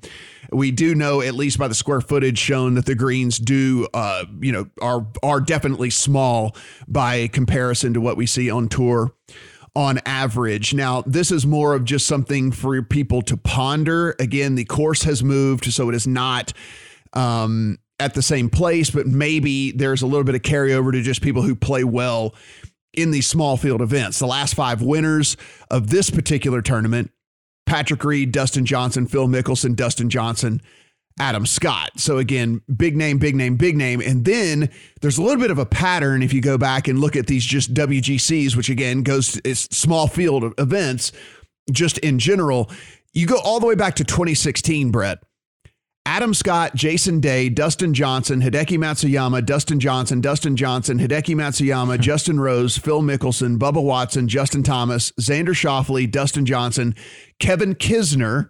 we 0.52 0.70
do 0.70 0.94
know, 0.94 1.22
at 1.22 1.34
least 1.34 1.58
by 1.58 1.66
the 1.66 1.74
square 1.74 2.02
footage 2.02 2.38
shown, 2.38 2.74
that 2.74 2.84
the 2.84 2.94
greens 2.94 3.38
do, 3.38 3.88
uh, 3.94 4.26
you 4.40 4.52
know, 4.52 4.66
are 4.82 5.06
are 5.22 5.40
definitely 5.40 5.90
small 5.90 6.54
by 6.86 7.28
comparison 7.28 7.94
to 7.94 8.00
what 8.02 8.18
we 8.18 8.26
see 8.26 8.50
on 8.50 8.68
tour 8.68 9.14
on 9.74 10.00
average. 10.04 10.74
Now, 10.74 11.02
this 11.06 11.30
is 11.30 11.46
more 11.46 11.74
of 11.74 11.84
just 11.84 12.06
something 12.06 12.52
for 12.52 12.82
people 12.82 13.22
to 13.22 13.36
ponder. 13.36 14.14
Again, 14.18 14.56
the 14.56 14.64
course 14.64 15.02
has 15.02 15.22
moved, 15.22 15.72
so 15.72 15.88
it 15.88 15.94
is 15.94 16.06
not 16.06 16.52
um, 17.12 17.78
at 18.00 18.14
the 18.14 18.22
same 18.22 18.48
place, 18.48 18.90
but 18.90 19.06
maybe 19.06 19.72
there's 19.72 20.02
a 20.02 20.06
little 20.06 20.24
bit 20.24 20.34
of 20.34 20.42
carryover 20.42 20.92
to 20.92 21.02
just 21.02 21.22
people 21.22 21.42
who 21.42 21.54
play 21.54 21.84
well 21.84 22.34
in 22.94 23.10
these 23.10 23.26
small 23.26 23.56
field 23.56 23.80
events. 23.80 24.18
The 24.18 24.26
last 24.26 24.54
five 24.54 24.82
winners 24.82 25.36
of 25.70 25.90
this 25.90 26.10
particular 26.10 26.62
tournament 26.62 27.10
Patrick 27.66 28.02
Reed, 28.02 28.32
Dustin 28.32 28.64
Johnson, 28.64 29.06
Phil 29.06 29.28
Mickelson, 29.28 29.76
Dustin 29.76 30.08
Johnson, 30.08 30.62
Adam 31.20 31.44
Scott. 31.44 31.90
So 31.96 32.16
again, 32.16 32.62
big 32.74 32.96
name, 32.96 33.18
big 33.18 33.36
name, 33.36 33.56
big 33.56 33.76
name. 33.76 34.00
And 34.00 34.24
then 34.24 34.70
there's 35.02 35.18
a 35.18 35.22
little 35.22 35.40
bit 35.40 35.50
of 35.50 35.58
a 35.58 35.66
pattern 35.66 36.22
if 36.22 36.32
you 36.32 36.40
go 36.40 36.56
back 36.56 36.88
and 36.88 36.98
look 36.98 37.14
at 37.14 37.26
these 37.26 37.44
just 37.44 37.74
WGCs, 37.74 38.56
which 38.56 38.70
again 38.70 39.02
goes 39.02 39.32
to 39.32 39.54
small 39.54 40.06
field 40.06 40.54
events 40.58 41.12
just 41.70 41.98
in 41.98 42.18
general. 42.18 42.70
You 43.12 43.26
go 43.26 43.38
all 43.38 43.60
the 43.60 43.66
way 43.66 43.74
back 43.74 43.96
to 43.96 44.04
2016, 44.04 44.90
Brett. 44.90 45.18
Adam 46.08 46.32
Scott, 46.32 46.74
Jason 46.74 47.20
Day, 47.20 47.50
Dustin 47.50 47.92
Johnson, 47.92 48.40
Hideki 48.40 48.78
Matsuyama, 48.78 49.44
Dustin 49.44 49.78
Johnson, 49.78 50.22
Dustin 50.22 50.56
Johnson, 50.56 50.98
Hideki 50.98 51.34
Matsuyama, 51.36 52.00
Justin 52.00 52.40
Rose, 52.40 52.78
Phil 52.78 53.02
Mickelson, 53.02 53.58
Bubba 53.58 53.82
Watson, 53.82 54.26
Justin 54.26 54.62
Thomas, 54.62 55.12
Xander 55.20 55.48
Schauffele, 55.48 56.10
Dustin 56.10 56.46
Johnson, 56.46 56.94
Kevin 57.38 57.74
Kisner, 57.74 58.48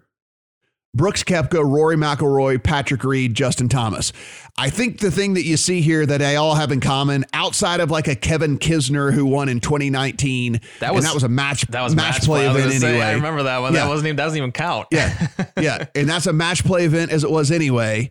Brooks 0.95 1.23
Koepka, 1.23 1.63
Rory 1.63 1.95
McIlroy, 1.95 2.61
Patrick 2.63 3.03
Reed, 3.03 3.35
Justin 3.35 3.69
Thomas. 3.69 4.11
I 4.57 4.69
think 4.69 4.99
the 4.99 5.11
thing 5.11 5.35
that 5.35 5.45
you 5.45 5.55
see 5.55 5.81
here 5.81 6.05
that 6.05 6.17
they 6.17 6.35
all 6.35 6.55
have 6.55 6.71
in 6.71 6.79
common, 6.79 7.25
outside 7.31 7.79
of 7.79 7.91
like 7.91 8.07
a 8.07 8.15
Kevin 8.15 8.57
Kisner 8.57 9.13
who 9.13 9.25
won 9.25 9.49
in 9.49 9.59
2019, 9.59 10.59
that 10.79 10.93
was 10.93 11.05
that 11.05 11.13
was 11.13 11.23
a 11.23 11.29
match 11.29 11.61
that 11.67 11.81
was 11.81 11.95
match, 11.95 12.15
match 12.15 12.23
play, 12.23 12.49
play 12.49 12.63
event 12.63 12.83
anyway. 12.83 13.05
I 13.05 13.13
remember 13.13 13.43
that 13.43 13.59
one. 13.59 13.73
Yeah. 13.73 13.83
That 13.83 13.89
wasn't 13.89 14.07
even 14.07 14.15
that 14.17 14.23
doesn't 14.23 14.37
even 14.37 14.51
count. 14.51 14.87
yeah, 14.91 15.27
yeah, 15.59 15.85
and 15.95 16.09
that's 16.09 16.25
a 16.25 16.33
match 16.33 16.65
play 16.65 16.85
event 16.85 17.11
as 17.11 17.23
it 17.23 17.29
was 17.29 17.51
anyway. 17.51 18.09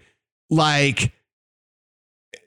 Like 0.49 1.13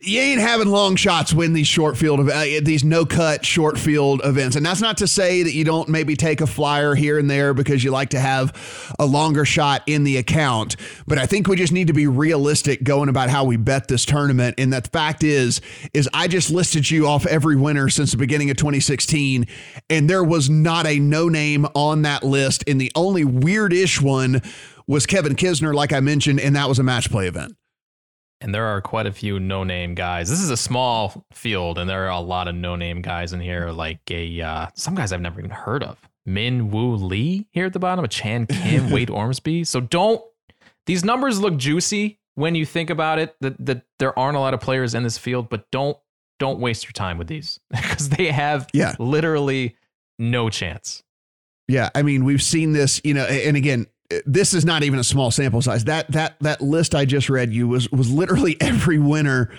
you 0.03 0.19
ain't 0.19 0.41
having 0.41 0.67
long 0.67 0.95
shots 0.95 1.31
win 1.31 1.53
these 1.53 1.67
short 1.67 1.95
field 1.95 2.19
of 2.19 2.27
uh, 2.27 2.43
these 2.63 2.83
no 2.83 3.05
cut 3.05 3.45
short 3.45 3.77
field 3.77 4.21
events. 4.23 4.55
And 4.55 4.65
that's 4.65 4.81
not 4.81 4.97
to 4.97 5.07
say 5.07 5.43
that 5.43 5.53
you 5.53 5.63
don't 5.63 5.87
maybe 5.89 6.15
take 6.15 6.41
a 6.41 6.47
flyer 6.47 6.95
here 6.95 7.19
and 7.19 7.29
there 7.29 7.53
because 7.53 7.83
you 7.83 7.91
like 7.91 8.09
to 8.09 8.19
have 8.19 8.95
a 8.97 9.05
longer 9.05 9.45
shot 9.45 9.83
in 9.85 10.03
the 10.03 10.17
account. 10.17 10.75
But 11.05 11.19
i 11.19 11.27
think 11.27 11.47
we 11.47 11.55
just 11.55 11.71
need 11.71 11.87
to 11.87 11.93
be 11.93 12.07
realistic 12.07 12.83
going 12.83 13.09
about 13.09 13.29
how 13.29 13.43
we 13.43 13.57
bet 13.57 13.87
this 13.87 14.03
tournament. 14.03 14.55
And 14.57 14.73
that 14.73 14.91
fact 14.91 15.23
is 15.23 15.61
is 15.93 16.09
i 16.13 16.27
just 16.27 16.49
listed 16.49 16.89
you 16.89 17.05
off 17.05 17.27
every 17.27 17.55
winner 17.55 17.87
since 17.87 18.11
the 18.11 18.17
beginning 18.17 18.49
of 18.49 18.57
2016 18.57 19.45
and 19.89 20.09
there 20.09 20.23
was 20.23 20.49
not 20.49 20.87
a 20.87 20.97
no 20.99 21.29
name 21.29 21.67
on 21.75 22.01
that 22.03 22.23
list. 22.23 22.63
And 22.67 22.81
the 22.81 22.91
only 22.95 23.23
weirdish 23.23 24.01
one 24.01 24.41
was 24.87 25.05
kevin 25.05 25.35
kisner 25.35 25.75
like 25.75 25.93
i 25.93 25.99
mentioned 25.99 26.39
and 26.39 26.55
that 26.55 26.67
was 26.67 26.79
a 26.79 26.83
match 26.83 27.11
play 27.11 27.27
event 27.27 27.55
and 28.41 28.53
there 28.53 28.65
are 28.65 28.81
quite 28.81 29.05
a 29.05 29.11
few 29.11 29.39
no-name 29.39 29.95
guys. 29.95 30.29
This 30.29 30.41
is 30.41 30.49
a 30.49 30.57
small 30.57 31.25
field, 31.31 31.77
and 31.77 31.89
there 31.89 32.05
are 32.05 32.11
a 32.11 32.19
lot 32.19 32.47
of 32.47 32.55
no-name 32.55 33.01
guys 33.01 33.33
in 33.33 33.39
here, 33.39 33.69
like 33.71 33.99
a 34.09 34.41
uh, 34.41 34.67
some 34.75 34.95
guys 34.95 35.13
I've 35.13 35.21
never 35.21 35.39
even 35.39 35.51
heard 35.51 35.83
of. 35.83 35.97
Min 36.25 36.69
Woo 36.71 36.95
Lee 36.95 37.47
here 37.51 37.65
at 37.65 37.73
the 37.73 37.79
bottom, 37.79 38.03
a 38.03 38.07
Chan 38.07 38.47
Kim, 38.47 38.89
Wade 38.91 39.09
Ormsby. 39.09 39.63
So 39.63 39.79
don't 39.79 40.21
these 40.85 41.03
numbers 41.03 41.39
look 41.39 41.57
juicy 41.57 42.19
when 42.35 42.55
you 42.55 42.65
think 42.65 42.89
about 42.89 43.19
it. 43.19 43.35
That 43.41 43.63
that 43.65 43.83
there 43.99 44.17
aren't 44.17 44.37
a 44.37 44.39
lot 44.39 44.53
of 44.53 44.59
players 44.59 44.93
in 44.93 45.03
this 45.03 45.17
field, 45.17 45.49
but 45.49 45.69
don't 45.71 45.97
don't 46.39 46.59
waste 46.59 46.85
your 46.85 46.93
time 46.93 47.17
with 47.17 47.27
these 47.27 47.59
because 47.69 48.09
they 48.09 48.27
have 48.27 48.67
yeah. 48.73 48.95
literally 48.99 49.75
no 50.19 50.49
chance. 50.49 51.03
Yeah, 51.67 51.89
I 51.95 52.01
mean 52.01 52.25
we've 52.25 52.43
seen 52.43 52.73
this, 52.73 53.01
you 53.03 53.13
know, 53.13 53.25
and 53.25 53.55
again, 53.55 53.87
this 54.25 54.53
is 54.53 54.65
not 54.65 54.83
even 54.83 54.99
a 54.99 55.03
small 55.03 55.31
sample 55.31 55.61
size. 55.61 55.85
That 55.85 56.11
that 56.11 56.35
that 56.41 56.61
list 56.61 56.95
I 56.95 57.05
just 57.05 57.29
read 57.29 57.53
you 57.53 57.67
was 57.67 57.89
was 57.91 58.11
literally 58.11 58.57
every 58.61 58.99
winner 58.99 59.49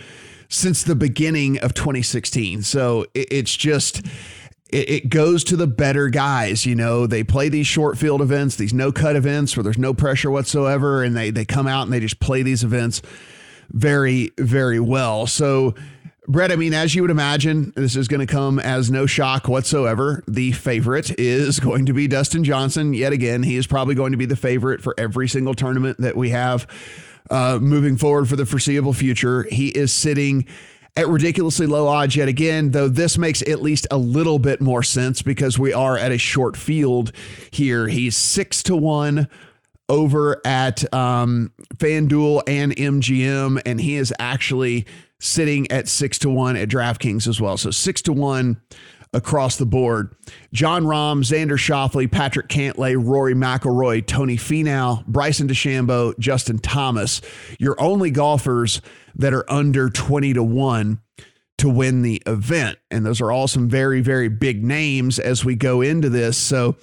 since 0.48 0.82
the 0.82 0.94
beginning 0.94 1.58
of 1.58 1.74
2016. 1.74 2.62
So 2.62 3.06
it, 3.14 3.28
it's 3.30 3.56
just 3.56 4.02
it, 4.72 5.08
goes 5.10 5.44
to 5.44 5.56
the 5.56 5.66
better 5.66 6.08
guys. 6.08 6.64
You 6.66 6.74
know, 6.74 7.06
they 7.06 7.22
play 7.22 7.48
these 7.48 7.66
short 7.66 7.98
field 7.98 8.22
events, 8.22 8.56
these 8.56 8.72
no 8.72 8.90
cut 8.90 9.16
events 9.16 9.56
where 9.56 9.64
there's 9.64 9.78
no 9.78 9.94
pressure 9.94 10.30
whatsoever, 10.30 11.02
and 11.02 11.16
they 11.16 11.30
they 11.30 11.44
come 11.44 11.66
out 11.66 11.82
and 11.82 11.92
they 11.92 12.00
just 12.00 12.20
play 12.20 12.42
these 12.42 12.64
events 12.64 13.02
very 13.70 14.32
very 14.38 14.80
well. 14.80 15.26
So 15.26 15.74
Brett, 16.28 16.52
I 16.52 16.56
mean, 16.56 16.72
as 16.72 16.94
you 16.94 17.02
would 17.02 17.10
imagine, 17.10 17.72
this 17.74 17.96
is 17.96 18.06
going 18.06 18.20
to 18.24 18.32
come 18.32 18.60
as 18.60 18.92
no 18.92 19.06
shock 19.06 19.48
whatsoever. 19.48 20.22
The 20.28 20.52
favorite 20.52 21.18
is 21.18 21.58
going 21.58 21.86
to 21.86 21.92
be 21.92 22.06
Dustin 22.06 22.44
Johnson. 22.44 22.94
Yet 22.94 23.12
again, 23.12 23.42
he 23.42 23.56
is 23.56 23.66
probably 23.66 23.96
going 23.96 24.12
to 24.12 24.18
be 24.18 24.26
the 24.26 24.36
favorite 24.36 24.82
for 24.82 24.94
every 24.96 25.28
single 25.28 25.54
tournament 25.54 25.98
that 25.98 26.16
we 26.16 26.30
have 26.30 26.68
uh, 27.28 27.58
moving 27.60 27.96
forward 27.96 28.28
for 28.28 28.36
the 28.36 28.46
foreseeable 28.46 28.92
future. 28.92 29.46
He 29.50 29.68
is 29.68 29.92
sitting 29.92 30.46
at 30.96 31.08
ridiculously 31.08 31.66
low 31.66 31.88
odds 31.88 32.14
yet 32.14 32.28
again, 32.28 32.70
though 32.70 32.88
this 32.88 33.18
makes 33.18 33.42
at 33.42 33.60
least 33.60 33.88
a 33.90 33.98
little 33.98 34.38
bit 34.38 34.60
more 34.60 34.84
sense 34.84 35.22
because 35.22 35.58
we 35.58 35.72
are 35.72 35.96
at 35.96 36.12
a 36.12 36.18
short 36.18 36.56
field 36.56 37.10
here. 37.50 37.88
He's 37.88 38.16
six 38.16 38.62
to 38.64 38.76
one 38.76 39.26
over 39.88 40.40
at 40.44 40.92
um, 40.94 41.50
FanDuel 41.76 42.42
and 42.46 42.76
MGM, 42.76 43.60
and 43.66 43.80
he 43.80 43.96
is 43.96 44.12
actually 44.18 44.86
sitting 45.22 45.70
at 45.70 45.86
six 45.86 46.18
to 46.18 46.28
one 46.28 46.56
at 46.56 46.68
DraftKings 46.68 47.28
as 47.28 47.40
well. 47.40 47.56
So 47.56 47.70
six 47.70 48.02
to 48.02 48.12
one 48.12 48.60
across 49.12 49.56
the 49.56 49.66
board. 49.66 50.14
Jon 50.52 50.82
Rahm, 50.82 51.22
Xander 51.22 51.56
Schauffele, 51.56 52.10
Patrick 52.10 52.48
Cantlay, 52.48 52.96
Rory 52.98 53.34
McIlroy, 53.34 54.04
Tony 54.04 54.36
Finau, 54.36 55.06
Bryson 55.06 55.46
DeChambeau, 55.46 56.18
Justin 56.18 56.58
Thomas. 56.58 57.20
Your 57.58 57.80
only 57.80 58.10
golfers 58.10 58.80
that 59.14 59.32
are 59.32 59.50
under 59.50 59.88
20 59.90 60.32
to 60.34 60.42
1 60.42 61.00
to 61.58 61.68
win 61.68 62.02
the 62.02 62.20
event. 62.26 62.78
And 62.90 63.06
those 63.06 63.20
are 63.20 63.30
all 63.30 63.46
some 63.46 63.68
very, 63.68 64.00
very 64.00 64.28
big 64.28 64.64
names 64.64 65.20
as 65.20 65.44
we 65.44 65.54
go 65.54 65.82
into 65.82 66.08
this. 66.08 66.36
So, 66.36 66.76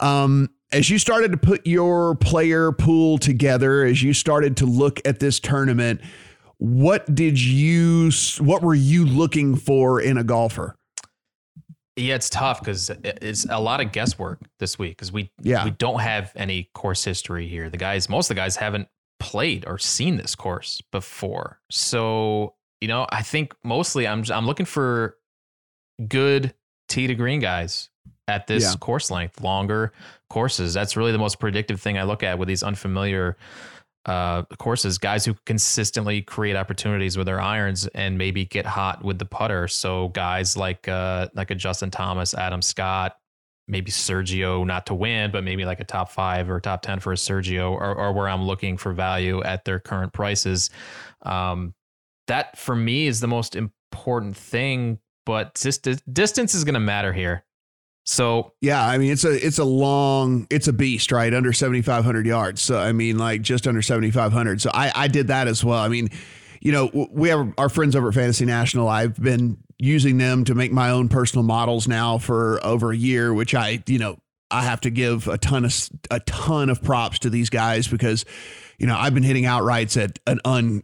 um, 0.00 0.50
as 0.72 0.90
you 0.90 0.98
started 0.98 1.32
to 1.32 1.38
put 1.38 1.66
your 1.66 2.16
player 2.16 2.72
pool 2.72 3.18
together, 3.18 3.84
as 3.84 4.02
you 4.02 4.12
started 4.12 4.56
to 4.58 4.66
look 4.66 5.00
at 5.06 5.18
this 5.20 5.40
tournament, 5.40 6.00
What 6.58 7.14
did 7.14 7.40
you? 7.40 8.10
What 8.40 8.62
were 8.62 8.74
you 8.74 9.04
looking 9.06 9.54
for 9.56 10.00
in 10.00 10.18
a 10.18 10.24
golfer? 10.24 10.74
Yeah, 11.96 12.14
it's 12.14 12.30
tough 12.30 12.60
because 12.60 12.90
it's 13.02 13.44
a 13.50 13.58
lot 13.60 13.80
of 13.80 13.90
guesswork 13.92 14.40
this 14.60 14.78
week 14.78 14.96
because 14.96 15.10
we 15.12 15.30
Yeah. 15.42 15.64
we 15.64 15.70
don't 15.70 16.00
have 16.00 16.32
any 16.36 16.70
course 16.74 17.04
history 17.04 17.48
here. 17.48 17.70
The 17.70 17.76
guys, 17.76 18.08
most 18.08 18.30
of 18.30 18.36
the 18.36 18.40
guys 18.40 18.56
haven't 18.56 18.88
played 19.20 19.64
or 19.66 19.78
seen 19.78 20.16
this 20.16 20.34
course 20.36 20.80
before, 20.92 21.60
so 21.70 22.54
you 22.80 22.86
know 22.88 23.06
I 23.10 23.22
think 23.22 23.54
mostly 23.64 24.06
I'm 24.06 24.24
I'm 24.32 24.46
looking 24.46 24.66
for 24.66 25.16
good 26.06 26.54
tee 26.88 27.06
to 27.08 27.14
green 27.16 27.40
guys 27.40 27.88
at 28.28 28.46
this 28.46 28.62
Yeah. 28.64 28.74
course 28.78 29.10
length, 29.10 29.40
longer 29.40 29.92
courses. 30.30 30.74
That's 30.74 30.96
really 30.96 31.12
the 31.12 31.18
most 31.18 31.40
predictive 31.40 31.80
thing 31.80 31.98
I 31.98 32.02
look 32.04 32.22
at 32.22 32.38
with 32.38 32.46
these 32.46 32.62
unfamiliar 32.62 33.36
uh, 34.06 34.42
courses. 34.58 34.98
Guys 34.98 35.24
who 35.24 35.34
consistently 35.46 36.22
create 36.22 36.56
opportunities 36.56 37.16
with 37.16 37.26
their 37.26 37.40
irons 37.40 37.86
and 37.88 38.16
maybe 38.16 38.44
get 38.44 38.66
hot 38.66 39.04
with 39.04 39.18
the 39.18 39.24
putter. 39.24 39.68
So 39.68 40.08
guys 40.08 40.56
like 40.56 40.88
uh, 40.88 41.28
like 41.34 41.50
a 41.50 41.54
Justin 41.54 41.90
Thomas, 41.90 42.34
Adam 42.34 42.62
Scott, 42.62 43.16
maybe 43.66 43.90
Sergio, 43.90 44.66
not 44.66 44.86
to 44.86 44.94
win, 44.94 45.30
but 45.30 45.44
maybe 45.44 45.64
like 45.64 45.80
a 45.80 45.84
top 45.84 46.10
five 46.10 46.48
or 46.50 46.60
top 46.60 46.82
ten 46.82 47.00
for 47.00 47.12
a 47.12 47.16
Sergio, 47.16 47.72
or, 47.72 47.94
or 47.94 48.12
where 48.12 48.28
I'm 48.28 48.44
looking 48.44 48.76
for 48.76 48.92
value 48.92 49.42
at 49.42 49.64
their 49.64 49.78
current 49.78 50.12
prices. 50.12 50.70
Um, 51.22 51.74
that 52.26 52.56
for 52.58 52.76
me 52.76 53.06
is 53.06 53.20
the 53.20 53.28
most 53.28 53.56
important 53.56 54.36
thing. 54.36 54.98
But 55.26 55.56
just 55.56 55.86
distance 56.10 56.54
is 56.54 56.64
going 56.64 56.72
to 56.72 56.80
matter 56.80 57.12
here. 57.12 57.44
So 58.08 58.52
Yeah, 58.62 58.82
I 58.84 58.96
mean 58.96 59.12
it's 59.12 59.24
a 59.24 59.46
it's 59.46 59.58
a 59.58 59.64
long 59.64 60.46
it's 60.48 60.66
a 60.66 60.72
beast, 60.72 61.12
right? 61.12 61.32
Under 61.32 61.52
seventy 61.52 61.82
five 61.82 62.04
hundred 62.06 62.26
yards. 62.26 62.62
So 62.62 62.78
I 62.78 62.92
mean, 62.92 63.18
like 63.18 63.42
just 63.42 63.66
under 63.66 63.82
seventy 63.82 64.10
five 64.10 64.32
hundred. 64.32 64.62
So 64.62 64.70
I 64.72 64.90
I 64.94 65.08
did 65.08 65.28
that 65.28 65.46
as 65.46 65.62
well. 65.62 65.78
I 65.78 65.88
mean, 65.88 66.08
you 66.60 66.72
know, 66.72 67.08
we 67.12 67.28
have 67.28 67.52
our 67.58 67.68
friends 67.68 67.94
over 67.94 68.08
at 68.08 68.14
Fantasy 68.14 68.46
National. 68.46 68.88
I've 68.88 69.20
been 69.20 69.58
using 69.78 70.16
them 70.16 70.44
to 70.44 70.54
make 70.54 70.72
my 70.72 70.90
own 70.90 71.10
personal 71.10 71.44
models 71.44 71.86
now 71.86 72.16
for 72.16 72.64
over 72.64 72.92
a 72.92 72.96
year, 72.96 73.34
which 73.34 73.54
I 73.54 73.82
you 73.86 73.98
know 73.98 74.16
I 74.50 74.62
have 74.62 74.80
to 74.80 74.90
give 74.90 75.28
a 75.28 75.36
ton 75.36 75.66
of 75.66 75.74
a 76.10 76.20
ton 76.20 76.70
of 76.70 76.82
props 76.82 77.18
to 77.20 77.30
these 77.30 77.50
guys 77.50 77.88
because. 77.88 78.24
You 78.78 78.86
know, 78.86 78.96
I've 78.96 79.12
been 79.12 79.24
hitting 79.24 79.44
outrights 79.44 80.00
at 80.02 80.18
an 80.26 80.40
un. 80.44 80.82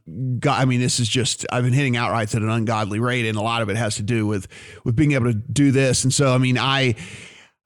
I 0.48 0.64
mean, 0.64 0.80
this 0.80 0.98
is 0.98 1.08
just 1.08 1.46
I've 1.52 1.64
been 1.64 1.72
hitting 1.72 1.94
outrights 1.94 2.34
at 2.34 2.42
an 2.42 2.50
ungodly 2.50 2.98
rate, 2.98 3.26
and 3.26 3.38
a 3.38 3.42
lot 3.42 3.62
of 3.62 3.68
it 3.68 3.76
has 3.76 3.96
to 3.96 4.02
do 4.02 4.26
with 4.26 4.48
with 4.84 4.96
being 4.96 5.12
able 5.12 5.26
to 5.26 5.34
do 5.34 5.70
this. 5.70 6.02
And 6.02 6.12
so, 6.12 6.34
I 6.34 6.38
mean, 6.38 6.58
I 6.58 6.96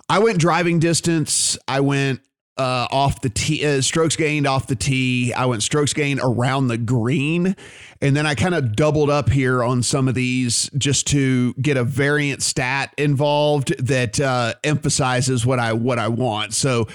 I 0.09 0.19
went 0.19 0.39
driving 0.39 0.81
distance. 0.81 1.59
I 1.67 1.81
went 1.81 2.21
uh, 2.59 2.89
off 2.91 3.21
the 3.21 3.31
tee, 3.31 3.65
uh, 3.65 3.81
strokes 3.81 4.17
gained 4.17 4.47
off 4.47 4.67
the 4.67 4.75
tee. 4.75 5.33
I 5.33 5.47
went 5.47 5.63
strokes 5.63 5.93
gained 5.93 6.21
around 6.23 6.69
the 6.69 6.77
green. 6.77 7.55
And 8.03 8.17
then 8.17 8.27
I 8.27 8.35
kind 8.35 8.55
of 8.55 8.75
doubled 8.75 9.11
up 9.11 9.31
here 9.31 9.63
on 9.63 9.83
some 9.83 10.09
of 10.09 10.15
these 10.15 10.69
just 10.77 11.07
to 11.09 11.55
get 11.55 11.77
a 11.77 11.85
variant 11.85 12.43
stat 12.43 12.93
involved 12.99 13.75
that 13.87 14.21
uh, 14.21 14.55
emphasizes 14.65 15.47
what 15.47 15.59
I 15.59 15.73
what 15.73 15.99
I 15.99 16.09
want. 16.09 16.53
So 16.53 16.89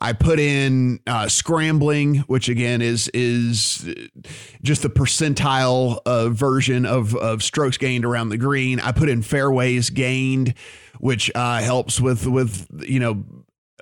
I 0.00 0.14
put 0.14 0.40
in 0.40 1.00
uh, 1.06 1.28
scrambling, 1.28 2.16
which 2.20 2.48
again 2.48 2.80
is 2.80 3.08
is 3.12 3.86
just 4.62 4.82
the 4.82 4.88
percentile 4.88 6.00
uh, 6.06 6.30
version 6.30 6.86
of 6.86 7.14
of 7.14 7.42
strokes 7.42 7.76
gained 7.76 8.04
around 8.04 8.30
the 8.30 8.38
green. 8.38 8.80
I 8.80 8.92
put 8.92 9.10
in 9.10 9.20
fairways 9.22 9.90
gained, 9.90 10.54
which 10.98 11.30
uh, 11.34 11.60
helps 11.60 12.00
with 12.00 12.26
with 12.26 12.66
you 12.86 13.00
know 13.00 13.24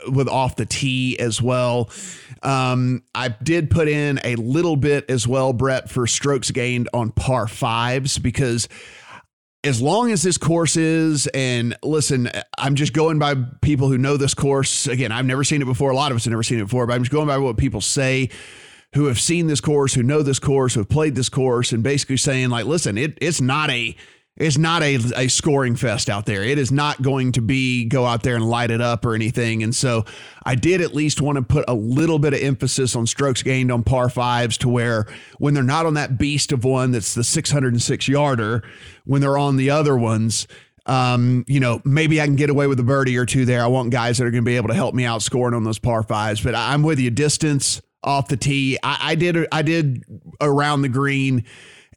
with 0.09 0.29
off 0.29 0.57
the 0.57 0.67
tee 0.67 1.19
as 1.19 1.41
well. 1.41 1.91
Um, 2.43 3.03
I 3.15 3.29
did 3.29 3.71
put 3.71 3.89
in 3.89 4.21
a 4.25 4.37
little 4.37 4.77
bit 4.77 5.09
as 5.09 5.27
well, 5.27 5.53
Brett, 5.53 5.89
for 5.91 6.07
strokes 6.07 6.51
gained 6.51 6.89
on 6.93 7.11
par 7.11 7.49
fives 7.49 8.19
because 8.19 8.69
as 9.65 9.83
long 9.83 10.13
as 10.13 10.23
this 10.23 10.39
course 10.39 10.77
is, 10.77 11.27
and 11.29 11.77
listen, 11.83 12.31
I'm 12.57 12.77
just 12.77 12.93
going 12.93 13.19
by 13.19 13.35
people 13.61 13.89
who 13.89 13.99
know 13.99 14.17
this 14.17 14.35
course. 14.35 14.87
Again, 14.87 15.11
I've 15.11 15.27
never 15.27 15.43
seen 15.43 15.61
it 15.63 15.65
before. 15.65 15.91
A 15.91 15.97
lot 15.97 16.13
of 16.13 16.17
us 16.17 16.25
have 16.25 16.31
never 16.31 16.43
seen 16.43 16.61
it 16.61 16.65
before, 16.65 16.87
but 16.87 16.95
I'm 16.95 17.03
just 17.03 17.13
going 17.13 17.27
by 17.27 17.39
what 17.39 17.57
people 17.57 17.81
say 17.81 18.31
who 18.95 19.07
have 19.07 19.21
seen 19.21 19.49
this 19.49 19.61
course, 19.61 19.95
who 19.95 20.03
know 20.03 20.23
this 20.23 20.39
course, 20.39 20.75
who 20.75 20.81
have 20.81 20.89
played 20.89 21.15
this 21.15 21.29
course, 21.29 21.73
and 21.73 21.83
basically 21.83 22.17
saying, 22.17 22.51
like, 22.51 22.65
listen, 22.67 22.97
it, 22.97 23.19
it's 23.21 23.41
not 23.41 23.69
a 23.71 23.95
it's 24.39 24.57
not 24.57 24.83
a, 24.83 24.97
a 25.17 25.29
scoring 25.29 25.75
fest 25.75 26.09
out 26.09 26.25
there. 26.25 26.43
It 26.45 26.59
is 26.59 26.71
not 26.71 27.03
going 27.03 27.33
to 27.33 27.43
be 27.43 27.85
go 27.85 28.07
out 28.07 28.23
there 28.23 28.37
and 28.37 28.49
light 28.49 28.71
it 28.71 28.81
up 28.81 29.05
or 29.05 29.15
anything. 29.15 29.63
And 29.65 29.75
so 29.75 30.05
I 30.45 30.55
did 30.55 30.81
at 30.81 30.95
least 30.95 31.21
want 31.21 31.37
to 31.37 31.43
put 31.43 31.65
a 31.67 31.75
little 31.75 32.21
bit 32.21 32.35
of 32.35 32.41
emphasis 32.41 32.95
on 32.95 33.07
strokes 33.07 33.43
gained 33.43 33.73
on 33.73 33.83
par 33.83 34.09
fives 34.09 34.57
to 34.59 34.69
where 34.69 35.07
when 35.39 35.55
they're 35.55 35.65
not 35.65 35.87
on 35.87 35.95
that 35.95 36.19
beast 36.19 36.53
of 36.53 36.65
one 36.65 36.93
that's 36.93 37.15
the 37.15 37.25
606 37.25 38.09
yarder, 38.09 38.63
when 39.05 39.21
they're 39.21 39.39
on 39.39 39.57
the 39.57 39.71
other 39.71 39.97
ones, 39.97 40.47
um, 40.87 41.45
you 41.49 41.59
know, 41.59 41.83
maybe 41.85 42.21
I 42.21 42.27
can 42.27 42.37
get 42.37 42.49
away 42.49 42.69
with 42.69 42.79
a 42.79 42.85
birdie 42.85 43.19
or 43.19 43.27
two 43.27 43.45
there. 43.45 43.63
I 43.63 43.67
want 43.67 43.91
guys 43.91 44.19
that 44.19 44.25
are 44.25 44.31
going 44.31 44.45
to 44.45 44.49
be 44.49 44.57
able 44.57 44.69
to 44.69 44.75
help 44.75 44.95
me 44.95 45.05
out 45.05 45.21
scoring 45.21 45.55
on 45.55 45.65
those 45.65 45.79
par 45.79 46.05
fives. 46.05 46.41
But 46.41 46.55
I'm 46.55 46.83
with 46.83 47.01
you. 47.01 47.11
Distance 47.11 47.83
off 48.05 48.29
the 48.29 48.37
tee. 48.37 48.79
I, 48.83 48.99
I 49.11 49.15
did. 49.17 49.47
I 49.51 49.63
did 49.63 50.05
around 50.41 50.83
the 50.83 50.89
green 50.89 51.45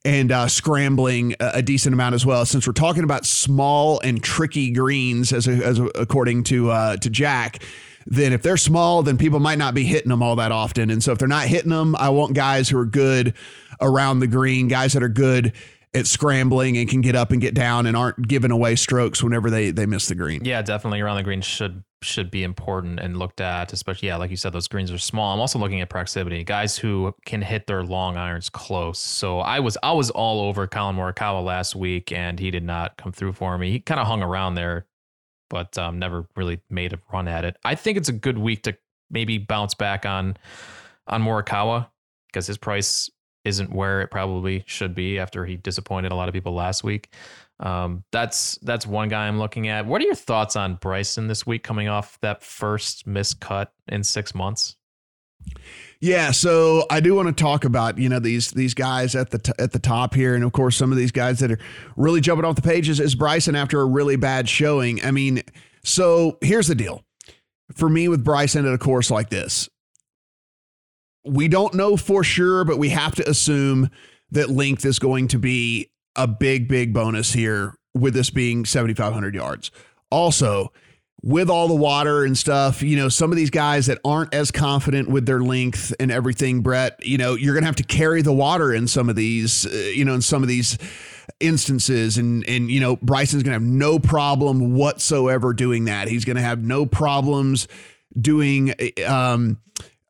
and 0.04 0.32
uh, 0.32 0.48
scrambling 0.48 1.36
a, 1.40 1.52
a 1.56 1.62
decent 1.62 1.94
amount 1.94 2.16
as 2.16 2.26
well. 2.26 2.46
Since 2.46 2.66
we're 2.68 2.74
talking 2.74 3.04
about 3.04 3.26
small 3.26 4.00
and 4.02 4.22
tricky 4.22 4.72
greens, 4.72 5.32
as, 5.32 5.48
a, 5.48 5.52
as 5.52 5.80
a, 5.80 5.86
according 5.96 6.44
to 6.46 6.72
uh, 6.72 6.98
to 6.98 7.10
Jack, 7.10 7.64
then 8.06 8.34
if 8.34 8.42
they're 8.42 8.58
small, 8.58 9.04
then 9.04 9.18
people 9.18 9.40
might 9.40 9.58
not 9.58 9.74
be 9.74 9.84
hitting 9.84 10.10
them 10.10 10.24
all 10.24 10.36
that 10.38 10.52
often. 10.52 10.90
And 10.90 11.04
so 11.04 11.12
if 11.12 11.20
they're 11.20 11.28
not 11.28 11.48
hitting 11.48 11.70
them, 11.70 11.96
I 11.96 12.10
want 12.10 12.34
guys 12.34 12.70
who 12.70 12.78
are 12.78 12.86
good 12.86 13.34
around 13.80 14.20
the 14.20 14.28
green, 14.28 14.68
guys 14.68 14.94
that 14.94 15.04
are 15.04 15.10
good 15.10 15.54
at 15.94 16.08
scrambling 16.08 16.78
and 16.78 16.90
can 16.90 17.02
get 17.02 17.16
up 17.16 17.32
and 17.32 17.42
get 17.42 17.54
down 17.54 17.86
and 17.86 17.98
aren't 17.98 18.28
giving 18.28 18.52
away 18.52 18.76
strokes 18.76 19.22
whenever 19.22 19.50
they 19.50 19.72
they 19.72 19.86
miss 19.86 20.08
the 20.08 20.16
green. 20.16 20.44
Yeah, 20.46 20.62
definitely 20.62 21.02
around 21.02 21.18
the 21.18 21.24
green 21.24 21.42
should 21.42 21.84
should 22.04 22.32
be 22.32 22.44
important 22.44 23.00
and 23.00 23.18
looked 23.18 23.42
at, 23.42 23.74
especially 23.74 24.08
yeah, 24.08 24.18
like 24.18 24.32
you 24.32 24.38
said, 24.38 24.54
those 24.54 24.68
greens 24.68 24.92
are 24.92 24.98
small. 24.98 25.34
I'm 25.34 25.40
also 25.40 25.60
looking 25.60 25.82
at 25.82 25.90
proximity, 25.90 26.44
guys 26.44 26.78
who 26.78 27.14
can 27.26 27.42
hit 27.42 27.68
their 27.68 27.84
long 27.84 28.18
irons 28.18 28.50
close. 28.50 29.00
So 29.00 29.40
I 29.40 29.60
was 29.60 29.78
I 29.84 29.92
was 29.92 30.10
all 30.10 30.42
over 30.42 30.68
Collin 30.68 30.96
Morikawa 30.96 31.44
last 31.44 31.76
week, 31.76 32.12
and 32.12 32.40
he 32.40 32.52
did 32.52 32.64
not 32.64 32.98
come 32.98 33.12
through 33.12 33.34
for 33.34 33.58
me. 33.58 33.72
He 33.72 33.80
kind 33.80 34.00
of 34.00 34.08
hung 34.08 34.24
around 34.24 34.56
there, 34.56 34.86
but 35.50 35.78
um, 35.78 36.00
never 36.00 36.28
really 36.36 36.62
made 36.70 36.94
a 36.94 37.00
run 37.14 37.28
at 37.28 37.46
it. 37.46 37.58
I 37.64 37.76
think 37.76 37.98
it's 37.98 38.10
a 38.10 38.14
good 38.14 38.38
week 38.38 38.64
to 38.64 38.76
maybe 39.10 39.38
bounce 39.38 39.74
back 39.74 40.06
on 40.06 40.38
on 41.08 41.24
Morikawa 41.24 41.88
because 42.28 42.48
his 42.48 42.58
price 42.58 43.10
isn't 43.44 43.74
where 43.74 44.02
it 44.02 44.08
probably 44.10 44.64
should 44.68 44.94
be 44.94 45.18
after 45.18 45.46
he 45.46 45.58
disappointed 45.58 46.12
a 46.12 46.16
lot 46.16 46.30
of 46.30 46.34
people 46.34 46.54
last 46.54 46.84
week. 46.84 47.10
Um, 47.62 48.04
that's 48.12 48.58
that's 48.64 48.88
one 48.88 49.10
guy 49.10 49.28
I'm 49.28 49.38
looking 49.38 49.68
at. 49.68 49.86
What 49.86 50.02
are 50.02 50.06
your 50.06 50.16
thoughts 50.16 50.56
on 50.56 50.76
Bryson 50.76 51.28
this 51.28 51.46
week, 51.46 51.64
coming 51.64 51.88
off 51.88 52.20
that 52.22 52.44
first 52.44 53.06
missed 53.06 53.40
cut 53.40 53.72
in 53.88 54.04
six 54.04 54.34
months? 54.34 54.76
Yeah, 56.00 56.32
so 56.32 56.86
I 56.90 57.00
do 57.00 57.14
want 57.14 57.28
to 57.28 57.44
talk 57.44 57.64
about 57.64 58.00
you 58.00 58.10
know 58.10 58.20
these 58.20 58.50
these 58.52 58.74
guys 58.74 59.16
at 59.16 59.30
the 59.30 59.38
t- 59.38 59.54
at 59.60 59.72
the 59.72 59.80
top 59.80 60.16
here, 60.16 60.34
and 60.34 60.44
of 60.44 60.52
course 60.52 60.76
some 60.76 60.92
of 60.92 60.98
these 60.98 61.12
guys 61.12 61.40
that 61.40 61.52
are 61.52 61.60
really 61.96 62.20
jumping 62.20 62.46
off 62.46 62.56
the 62.56 62.64
pages 62.64 63.00
is 63.00 63.14
Bryson 63.14 63.56
after 63.56 63.80
a 63.80 63.86
really 63.86 64.16
bad 64.16 64.50
showing. 64.50 65.04
I 65.06 65.12
mean, 65.12 65.44
so 65.84 66.40
here's 66.42 66.68
the 66.68 66.76
deal 66.76 67.04
for 67.76 67.88
me 67.88 68.08
with 68.08 68.24
Bryson 68.24 68.66
at 68.66 68.74
a 68.74 68.80
course 68.80 69.12
like 69.12 69.30
this. 69.30 69.70
We 71.24 71.48
don't 71.48 71.76
know 71.76 71.98
for 71.98 72.24
sure, 72.24 72.64
but 72.64 72.80
we 72.80 72.90
have 72.90 73.14
to 73.16 73.30
assume 73.30 73.92
that 74.32 74.50
length 74.50 74.86
is 74.86 74.98
going 74.98 75.28
to 75.28 75.38
be 75.38 75.92
a 76.16 76.28
big, 76.28 76.68
big 76.68 76.94
bonus 76.94 77.34
here 77.34 77.76
with 77.94 78.14
this 78.14 78.30
being 78.30 78.66
7,500 78.66 79.36
yards. 79.36 79.72
Also, 80.10 80.72
with 81.24 81.50
all 81.50 81.68
the 81.68 81.76
water 81.76 82.26
and 82.26 82.38
stuff, 82.38 82.82
you 82.82 82.98
know, 82.98 83.08
some 83.08 83.32
of 83.32 83.38
these 83.38 83.52
guys 83.52 83.86
that 83.86 84.00
aren't 84.04 84.34
as 84.34 84.50
confident 84.50 85.08
with 85.10 85.26
their 85.26 85.40
length 85.40 85.94
and 86.00 86.12
everything, 86.12 86.62
Brett, 86.62 87.00
you 87.06 87.18
know, 87.18 87.36
you're 87.36 87.54
going 87.54 87.64
to 87.64 87.68
have 87.68 87.76
to 87.76 87.84
carry 87.84 88.22
the 88.22 88.34
water 88.34 88.74
in 88.74 88.88
some 88.88 89.08
of 89.08 89.16
these, 89.16 89.66
uh, 89.68 89.92
you 89.94 90.04
know, 90.04 90.16
in 90.16 90.22
some 90.22 90.42
of 90.42 90.50
these 90.50 90.78
instances 91.40 92.18
and 92.18 92.48
and 92.48 92.70
you 92.70 92.80
know 92.80 92.96
Bryson's 92.98 93.44
going 93.44 93.52
to 93.52 93.56
have 93.56 93.62
no 93.62 94.00
problem 94.00 94.74
whatsoever 94.74 95.54
doing 95.54 95.86
that. 95.86 96.08
He's 96.08 96.26
going 96.26 96.36
to 96.36 96.42
have 96.42 96.64
no 96.64 96.86
problems 96.86 97.68
doing 98.20 98.74
um 99.08 99.60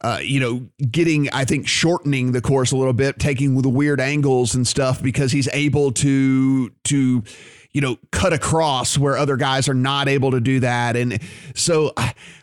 uh, 0.02 0.20
you 0.22 0.40
know, 0.40 0.68
getting, 0.90 1.30
I 1.30 1.46
think, 1.46 1.68
shortening 1.68 2.32
the 2.32 2.42
course 2.42 2.72
a 2.72 2.76
little 2.76 2.94
bit, 2.94 3.20
taking 3.20 3.62
the 3.62 3.70
weird 3.70 4.00
angles 4.00 4.56
and 4.56 4.68
stuff 4.68 5.02
because 5.02 5.32
he's 5.32 5.48
able 5.54 5.92
to, 5.94 6.70
to, 6.70 7.24
you 7.72 7.82
know, 7.82 7.98
cut 8.12 8.34
across 8.34 8.98
where 8.98 9.16
other 9.16 9.38
guys 9.38 9.70
are 9.70 9.76
not 9.76 10.08
able 10.08 10.32
to 10.32 10.42
do 10.42 10.60
that. 10.62 10.96
And 10.96 11.22
so, 11.54 11.94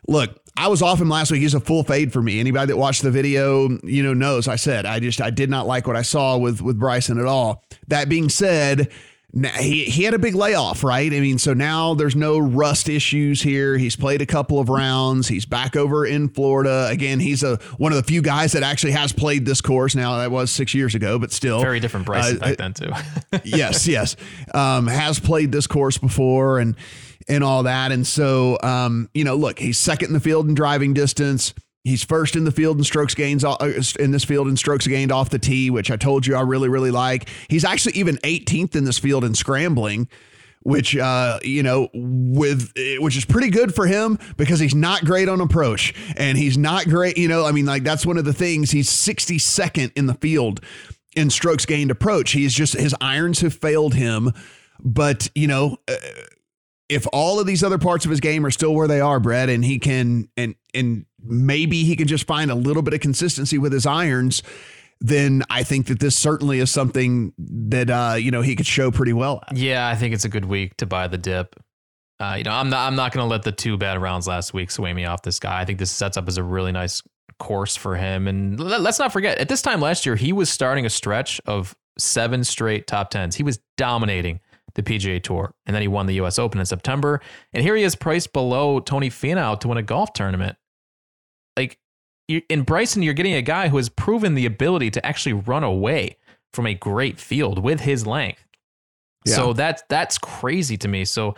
look, 0.06 0.40
I 0.56 0.68
was 0.68 0.82
off 0.82 1.00
him 1.00 1.08
last 1.08 1.30
week. 1.30 1.40
He's 1.40 1.54
a 1.54 1.60
full 1.60 1.84
fade 1.84 2.12
for 2.12 2.20
me. 2.22 2.40
Anybody 2.40 2.66
that 2.66 2.76
watched 2.76 3.02
the 3.02 3.10
video, 3.10 3.68
you 3.84 4.02
know, 4.02 4.14
knows 4.14 4.48
I 4.48 4.56
said 4.56 4.86
I 4.86 4.98
just 4.98 5.20
I 5.20 5.30
did 5.30 5.50
not 5.50 5.66
like 5.66 5.86
what 5.86 5.96
I 5.96 6.02
saw 6.02 6.36
with 6.36 6.60
with 6.60 6.78
Bryson 6.78 7.18
at 7.18 7.26
all. 7.26 7.62
That 7.86 8.08
being 8.08 8.28
said, 8.28 8.90
Now, 9.34 9.50
he, 9.50 9.84
he 9.84 10.04
had 10.04 10.14
a 10.14 10.18
big 10.18 10.34
layoff, 10.34 10.82
right? 10.82 11.12
I 11.12 11.20
mean, 11.20 11.38
so 11.38 11.52
now 11.52 11.92
there's 11.92 12.16
no 12.16 12.38
rust 12.38 12.88
issues 12.88 13.42
here. 13.42 13.76
He's 13.76 13.94
played 13.94 14.22
a 14.22 14.26
couple 14.26 14.58
of 14.58 14.70
rounds. 14.70 15.28
He's 15.28 15.44
back 15.44 15.76
over 15.76 16.06
in 16.06 16.30
Florida. 16.30 16.88
Again, 16.90 17.20
he's 17.20 17.42
a 17.42 17.56
one 17.76 17.92
of 17.92 17.96
the 17.96 18.02
few 18.02 18.22
guys 18.22 18.52
that 18.52 18.62
actually 18.62 18.92
has 18.92 19.12
played 19.12 19.44
this 19.44 19.60
course. 19.60 19.94
Now, 19.94 20.16
that 20.18 20.30
was 20.30 20.50
six 20.50 20.72
years 20.72 20.94
ago, 20.94 21.18
but 21.18 21.30
still. 21.30 21.60
Very 21.60 21.78
different 21.78 22.06
Bryson 22.06 22.38
uh, 22.38 22.40
back 22.40 22.56
then, 22.56 22.72
too. 22.72 22.90
yes, 23.44 23.86
yes. 23.86 24.16
Um, 24.54 24.86
has 24.86 25.20
played 25.20 25.52
this 25.52 25.66
course 25.66 25.98
before 25.98 26.58
and 26.58 26.74
and 27.28 27.44
all 27.44 27.64
that. 27.64 27.92
And 27.92 28.06
so, 28.06 28.58
um, 28.62 29.10
you 29.12 29.24
know, 29.24 29.36
look, 29.36 29.58
he's 29.58 29.78
second 29.78 30.08
in 30.08 30.14
the 30.14 30.20
field 30.20 30.48
in 30.48 30.54
driving 30.54 30.94
distance. 30.94 31.52
He's 31.88 32.04
first 32.04 32.36
in 32.36 32.44
the 32.44 32.52
field 32.52 32.78
in 32.78 32.84
strokes 32.84 33.14
gains 33.14 33.44
uh, 33.44 33.56
in 33.98 34.10
this 34.10 34.24
field 34.24 34.48
in 34.48 34.56
strokes 34.56 34.86
gained 34.86 35.10
off 35.10 35.30
the 35.30 35.38
tee, 35.38 35.70
which 35.70 35.90
I 35.90 35.96
told 35.96 36.26
you 36.26 36.36
I 36.36 36.42
really 36.42 36.68
really 36.68 36.90
like. 36.90 37.28
He's 37.48 37.64
actually 37.64 37.94
even 37.94 38.16
18th 38.18 38.76
in 38.76 38.84
this 38.84 38.98
field 38.98 39.24
in 39.24 39.34
scrambling, 39.34 40.08
which 40.62 40.96
uh, 40.96 41.38
you 41.42 41.62
know 41.62 41.88
with 41.94 42.72
which 42.98 43.16
is 43.16 43.24
pretty 43.24 43.50
good 43.50 43.74
for 43.74 43.86
him 43.86 44.18
because 44.36 44.60
he's 44.60 44.74
not 44.74 45.04
great 45.04 45.28
on 45.28 45.40
approach 45.40 45.94
and 46.16 46.36
he's 46.36 46.58
not 46.58 46.84
great. 46.84 47.16
You 47.16 47.28
know, 47.28 47.46
I 47.46 47.52
mean, 47.52 47.66
like 47.66 47.84
that's 47.84 48.04
one 48.04 48.18
of 48.18 48.24
the 48.24 48.34
things. 48.34 48.70
He's 48.70 48.90
62nd 48.90 49.92
in 49.96 50.06
the 50.06 50.14
field 50.14 50.60
in 51.16 51.30
strokes 51.30 51.66
gained 51.66 51.90
approach. 51.90 52.32
He's 52.32 52.54
just 52.54 52.74
his 52.74 52.94
irons 53.00 53.40
have 53.40 53.54
failed 53.54 53.94
him, 53.94 54.32
but 54.80 55.28
you 55.34 55.46
know. 55.46 55.78
Uh, 55.88 55.94
if 56.88 57.06
all 57.12 57.38
of 57.38 57.46
these 57.46 57.62
other 57.62 57.76
parts 57.76 58.06
of 58.06 58.10
his 58.10 58.18
game 58.18 58.46
are 58.46 58.50
still 58.50 58.74
where 58.74 58.88
they 58.88 58.98
are, 58.98 59.20
Brett, 59.20 59.50
and 59.50 59.62
he 59.62 59.78
can 59.78 60.30
and 60.38 60.54
and 60.72 61.04
maybe 61.22 61.84
he 61.84 61.96
can 61.96 62.06
just 62.06 62.26
find 62.26 62.50
a 62.50 62.54
little 62.54 62.82
bit 62.82 62.94
of 62.94 63.00
consistency 63.00 63.58
with 63.58 63.72
his 63.72 63.86
irons, 63.86 64.42
then 65.00 65.42
I 65.50 65.62
think 65.62 65.86
that 65.86 66.00
this 66.00 66.16
certainly 66.16 66.58
is 66.58 66.70
something 66.70 67.32
that 67.38 67.90
uh, 67.90 68.16
you 68.18 68.30
know 68.30 68.42
he 68.42 68.56
could 68.56 68.66
show 68.66 68.90
pretty 68.90 69.12
well. 69.12 69.42
At. 69.48 69.56
Yeah, 69.56 69.88
I 69.88 69.94
think 69.94 70.14
it's 70.14 70.24
a 70.24 70.28
good 70.28 70.44
week 70.44 70.76
to 70.78 70.86
buy 70.86 71.08
the 71.08 71.18
dip. 71.18 71.54
Uh, 72.20 72.34
you 72.38 72.44
know, 72.44 72.52
I'm 72.52 72.68
not 72.68 72.86
I'm 72.86 72.96
not 72.96 73.12
going 73.12 73.24
to 73.24 73.30
let 73.30 73.42
the 73.42 73.52
two 73.52 73.76
bad 73.76 74.00
rounds 74.02 74.26
last 74.26 74.52
week 74.52 74.70
sway 74.70 74.92
me 74.92 75.04
off 75.04 75.22
this 75.22 75.38
guy. 75.38 75.60
I 75.60 75.64
think 75.64 75.78
this 75.78 75.90
sets 75.90 76.16
up 76.16 76.26
as 76.26 76.36
a 76.36 76.42
really 76.42 76.72
nice 76.72 77.02
course 77.38 77.76
for 77.76 77.96
him. 77.96 78.26
And 78.26 78.58
let's 78.58 78.98
not 78.98 79.12
forget, 79.12 79.38
at 79.38 79.48
this 79.48 79.62
time 79.62 79.80
last 79.80 80.04
year, 80.04 80.16
he 80.16 80.32
was 80.32 80.50
starting 80.50 80.84
a 80.84 80.90
stretch 80.90 81.40
of 81.46 81.76
seven 81.96 82.44
straight 82.44 82.86
top 82.86 83.10
tens. 83.10 83.36
He 83.36 83.42
was 83.42 83.60
dominating 83.76 84.40
the 84.74 84.82
PGA 84.82 85.22
Tour, 85.22 85.54
and 85.66 85.74
then 85.74 85.82
he 85.82 85.88
won 85.88 86.06
the 86.06 86.14
U.S. 86.14 86.38
Open 86.38 86.60
in 86.60 86.66
September. 86.66 87.20
And 87.52 87.62
here 87.62 87.76
he 87.76 87.82
is 87.82 87.94
priced 87.94 88.32
below 88.32 88.80
Tony 88.80 89.10
Finau 89.10 89.58
to 89.60 89.68
win 89.68 89.78
a 89.78 89.82
golf 89.82 90.12
tournament. 90.12 90.56
Like 91.58 91.78
in 92.28 92.62
Bryson, 92.62 93.02
you're 93.02 93.14
getting 93.14 93.34
a 93.34 93.42
guy 93.42 93.68
who 93.68 93.78
has 93.78 93.88
proven 93.88 94.34
the 94.34 94.46
ability 94.46 94.90
to 94.92 95.04
actually 95.04 95.32
run 95.32 95.64
away 95.64 96.16
from 96.52 96.66
a 96.66 96.74
great 96.74 97.18
field 97.18 97.58
with 97.58 97.80
his 97.80 98.06
length. 98.06 98.44
Yeah. 99.24 99.34
So 99.34 99.52
that's 99.52 99.82
that's 99.88 100.18
crazy 100.18 100.76
to 100.78 100.88
me. 100.88 101.04
So 101.04 101.34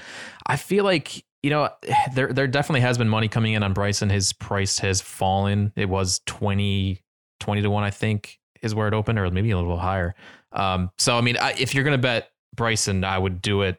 I 0.46 0.56
feel 0.56 0.84
like 0.84 1.24
you 1.42 1.50
know 1.50 1.70
there 2.14 2.32
there 2.32 2.46
definitely 2.46 2.82
has 2.82 2.98
been 2.98 3.08
money 3.08 3.28
coming 3.28 3.54
in 3.54 3.62
on 3.62 3.72
Bryson. 3.72 4.10
His 4.10 4.32
price 4.32 4.78
has 4.80 5.00
fallen. 5.00 5.72
It 5.74 5.88
was 5.88 6.20
20, 6.26 7.00
20 7.40 7.62
to 7.62 7.70
one, 7.70 7.84
I 7.84 7.90
think, 7.90 8.38
is 8.60 8.74
where 8.74 8.88
it 8.88 8.94
opened, 8.94 9.18
or 9.18 9.30
maybe 9.30 9.50
a 9.52 9.56
little 9.56 9.78
higher. 9.78 10.14
Um, 10.52 10.90
so 10.98 11.16
I 11.16 11.22
mean, 11.22 11.38
I, 11.38 11.54
if 11.58 11.74
you're 11.74 11.84
gonna 11.84 11.98
bet 11.98 12.30
Bryson, 12.54 13.04
I 13.04 13.16
would 13.16 13.40
do 13.40 13.62
it 13.62 13.78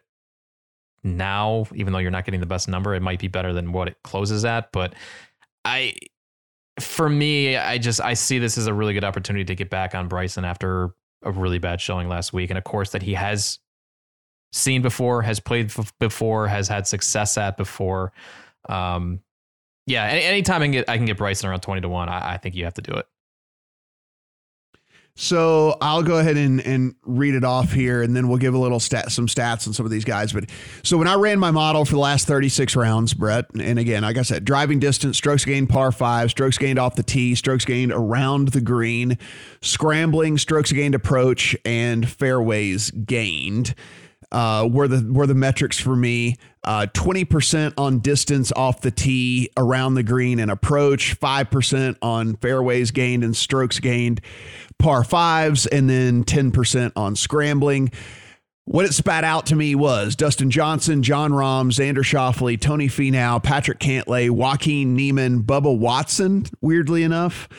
now, 1.04 1.66
even 1.76 1.94
though 1.94 2.00
you're 2.00 2.12
not 2.12 2.26
getting 2.26 2.40
the 2.40 2.46
best 2.46 2.68
number. 2.68 2.96
It 2.96 3.02
might 3.02 3.20
be 3.20 3.28
better 3.28 3.54
than 3.54 3.72
what 3.72 3.88
it 3.88 3.98
closes 4.04 4.46
at, 4.46 4.72
but 4.72 4.94
I, 5.66 5.96
for 6.80 7.10
me, 7.10 7.58
I 7.58 7.78
just 7.78 8.02
I 8.02 8.14
see 8.14 8.40
this 8.40 8.58
as 8.58 8.68
a 8.68 8.74
really 8.74 8.94
good 8.94 9.04
opportunity 9.04 9.46
to 9.46 9.56
get 9.56 9.70
back 9.70 9.94
on 9.96 10.08
Bryson 10.08 10.46
after 10.46 10.96
a 11.24 11.32
really 11.32 11.60
bad 11.60 11.82
showing 11.82 12.08
last 12.08 12.34
week, 12.34 12.50
and 12.50 12.58
a 12.58 12.62
course 12.62 12.92
that 12.92 13.02
he 13.02 13.14
has 13.14 13.60
seen 14.54 14.82
before, 14.82 15.22
has 15.22 15.40
played 15.40 15.72
before, 16.00 16.48
has 16.48 16.68
had 16.68 16.88
success 16.88 17.38
at 17.38 17.58
before. 17.58 18.12
Um, 18.70 19.20
yeah, 19.88 20.06
any, 20.06 20.24
anytime 20.24 20.62
I 20.62 20.66
can 20.66 20.72
get 20.72 20.90
I 20.90 20.98
can 20.98 21.06
get 21.06 21.18
Bryson 21.18 21.50
around 21.50 21.62
twenty 21.62 21.82
to 21.82 21.90
one, 21.90 22.10
I, 22.10 22.34
I 22.34 22.38
think 22.38 22.56
you 22.56 22.64
have 22.64 22.74
to 22.76 22.82
do 22.82 22.94
it. 22.94 23.06
So 25.16 25.78
I'll 25.82 26.04
go 26.04 26.18
ahead 26.18 26.38
and, 26.38 26.62
and 26.62 26.96
read 27.04 27.36
it 27.36 27.44
off 27.44 27.72
here, 27.74 28.02
and 28.02 28.16
then 28.16 28.28
we'll 28.28 28.38
give 28.38 28.54
a 28.54 28.58
little 28.58 28.80
stat, 28.80 29.12
some 29.12 29.28
stats 29.28 29.68
on 29.68 29.74
some 29.74 29.86
of 29.86 29.92
these 29.92 30.06
guys. 30.06 30.32
But 30.34 30.50
so 30.84 30.98
when 30.98 31.08
I 31.08 31.16
ran 31.16 31.38
my 31.38 31.52
model 31.52 31.86
for 31.86 31.92
the 31.92 32.00
last 32.00 32.28
36 32.28 32.76
rounds, 32.76 33.14
Brett, 33.14 33.46
and 33.60 33.78
again, 33.78 34.04
like 34.04 34.18
I 34.18 34.22
said, 34.22 34.46
driving 34.46 34.80
distance, 34.80 35.18
strokes 35.18 35.46
gained 35.46 35.70
par 35.70 35.92
five, 35.92 36.32
strokes 36.32 36.58
gained 36.58 36.80
off 36.80 36.96
the 36.96 37.04
tee, 37.04 37.36
strokes 37.36 37.66
gained 37.66 37.92
around 37.92 38.50
the 38.50 38.62
green, 38.62 39.18
scrambling, 39.62 40.38
strokes 40.38 40.72
gained 40.72 40.96
approach, 40.96 41.56
and 41.66 42.10
fairways 42.10 42.92
gained 42.92 43.76
uh, 44.32 44.68
were 44.72 44.88
the 44.88 45.12
were 45.12 45.28
the 45.28 45.36
metrics 45.36 45.80
for 45.80 45.96
me. 45.96 46.38
Uh, 46.64 46.88
twenty 46.94 47.26
percent 47.26 47.74
on 47.78 48.00
distance 48.00 48.52
off 48.56 48.82
the 48.82 48.92
tee, 48.92 49.50
around 49.58 49.96
the 49.96 50.04
green 50.04 50.40
and 50.40 50.52
approach. 50.52 51.14
Five 51.16 51.50
percent 51.50 51.98
on 52.02 52.36
fairways 52.38 52.92
gained 52.92 53.24
and 53.24 53.36
strokes 53.36 53.80
gained, 53.80 54.22
par 54.80 55.04
fives, 55.04 55.66
and 55.68 55.90
then 55.90 56.24
ten 56.24 56.52
percent 56.52 56.94
on 56.96 57.16
scrambling. 57.16 57.92
What 58.66 58.86
it 58.86 58.94
spat 58.94 59.24
out 59.24 59.48
to 59.48 59.56
me 59.56 59.74
was 59.74 60.16
Dustin 60.16 60.52
Johnson, 60.52 61.02
Jon 61.02 61.32
Rahm, 61.32 61.72
Xander 61.72 62.06
Schauffele, 62.06 62.62
Tony 62.62 62.88
Finau, 62.88 63.42
Patrick 63.42 63.80
Cantlay, 63.80 64.30
Joaquin 64.30 64.96
Niemann, 64.96 65.42
Bubba 65.42 65.76
Watson, 65.76 66.46
weirdly 66.62 67.02
enough, 67.02 67.50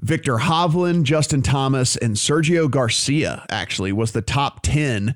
Viktor 0.00 0.36
Hovland, 0.36 1.04
Justin 1.04 1.42
Thomas, 1.42 1.96
and 1.96 2.16
Sergio 2.16 2.68
Garcia 2.68 3.46
actually 3.48 3.92
was 3.92 4.12
the 4.12 4.20
top 4.20 4.60
10 4.62 5.14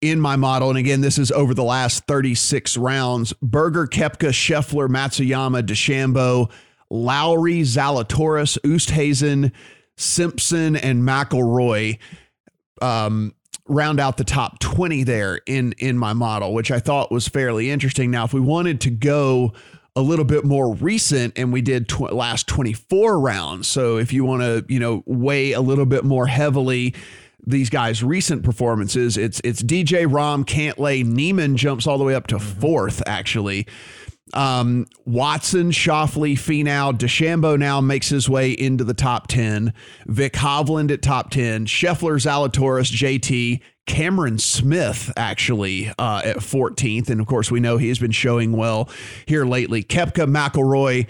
in 0.00 0.20
my 0.20 0.36
model. 0.36 0.70
And 0.70 0.78
again, 0.78 1.00
this 1.00 1.18
is 1.18 1.30
over 1.30 1.54
the 1.54 1.64
last 1.64 2.06
36 2.06 2.76
rounds. 2.76 3.32
Berger, 3.42 3.86
Koepka, 3.86 4.30
Scheffler, 4.30 4.88
Matsuyama, 4.88 5.62
DeChambeau, 5.62 6.50
Lowry, 6.88 7.60
Zalatoris, 7.60 8.58
Oosthuizen, 8.60 9.52
Simpson, 9.96 10.76
and 10.76 11.02
McIlroy 11.02 11.98
um, 12.80 13.34
round 13.66 14.00
out 14.00 14.16
the 14.16 14.24
top 14.24 14.58
20 14.58 15.04
there 15.04 15.40
in 15.46 15.72
in 15.78 15.96
my 15.96 16.12
model, 16.12 16.54
which 16.54 16.70
I 16.70 16.80
thought 16.80 17.12
was 17.12 17.28
fairly 17.28 17.70
interesting. 17.70 18.10
Now, 18.10 18.24
if 18.24 18.32
we 18.32 18.40
wanted 18.40 18.80
to 18.82 18.90
go 18.90 19.52
a 19.96 20.02
little 20.02 20.24
bit 20.24 20.44
more 20.44 20.74
recent 20.74 21.34
and 21.36 21.52
we 21.52 21.60
did 21.60 21.88
tw- 21.88 22.12
last 22.12 22.46
24 22.46 23.18
rounds. 23.18 23.66
So 23.66 23.98
if 23.98 24.12
you 24.12 24.24
want 24.24 24.42
to, 24.42 24.64
you 24.72 24.78
know, 24.78 25.02
weigh 25.04 25.52
a 25.52 25.60
little 25.60 25.84
bit 25.84 26.04
more 26.04 26.26
heavily 26.26 26.94
these 27.46 27.70
guys' 27.70 28.02
recent 28.02 28.42
performances. 28.42 29.16
It's 29.16 29.40
it's 29.44 29.62
DJ 29.62 30.06
Rahm, 30.06 30.44
Cantlay, 30.44 31.04
Niemann 31.04 31.56
jumps 31.56 31.86
all 31.86 31.98
the 31.98 32.04
way 32.04 32.14
up 32.14 32.26
to 32.28 32.36
mm-hmm. 32.36 32.60
fourth, 32.60 33.02
actually. 33.06 33.66
Um, 34.32 34.86
Watson, 35.04 35.70
Schauffele, 35.72 36.34
Finau, 36.34 36.96
DeChambeau 36.96 37.58
now 37.58 37.80
makes 37.80 38.08
his 38.08 38.28
way 38.28 38.52
into 38.52 38.84
the 38.84 38.94
top 38.94 39.26
10. 39.26 39.74
Vic 40.06 40.34
Hovland 40.34 40.90
at 40.90 41.02
top 41.02 41.30
10. 41.30 41.66
Scheffler, 41.66 42.16
Zalatoris, 42.20 42.92
JT, 42.92 43.60
Cameron 43.86 44.38
Smith 44.38 45.12
actually 45.16 45.88
uh, 45.98 46.22
at 46.24 46.36
14th. 46.36 47.10
And 47.10 47.20
of 47.20 47.26
course, 47.26 47.50
we 47.50 47.60
know 47.60 47.76
he 47.76 47.88
has 47.88 47.98
been 47.98 48.12
showing 48.12 48.52
well 48.52 48.88
here 49.26 49.44
lately. 49.44 49.82
Koepka, 49.82 50.30
McIlroy, 50.30 51.08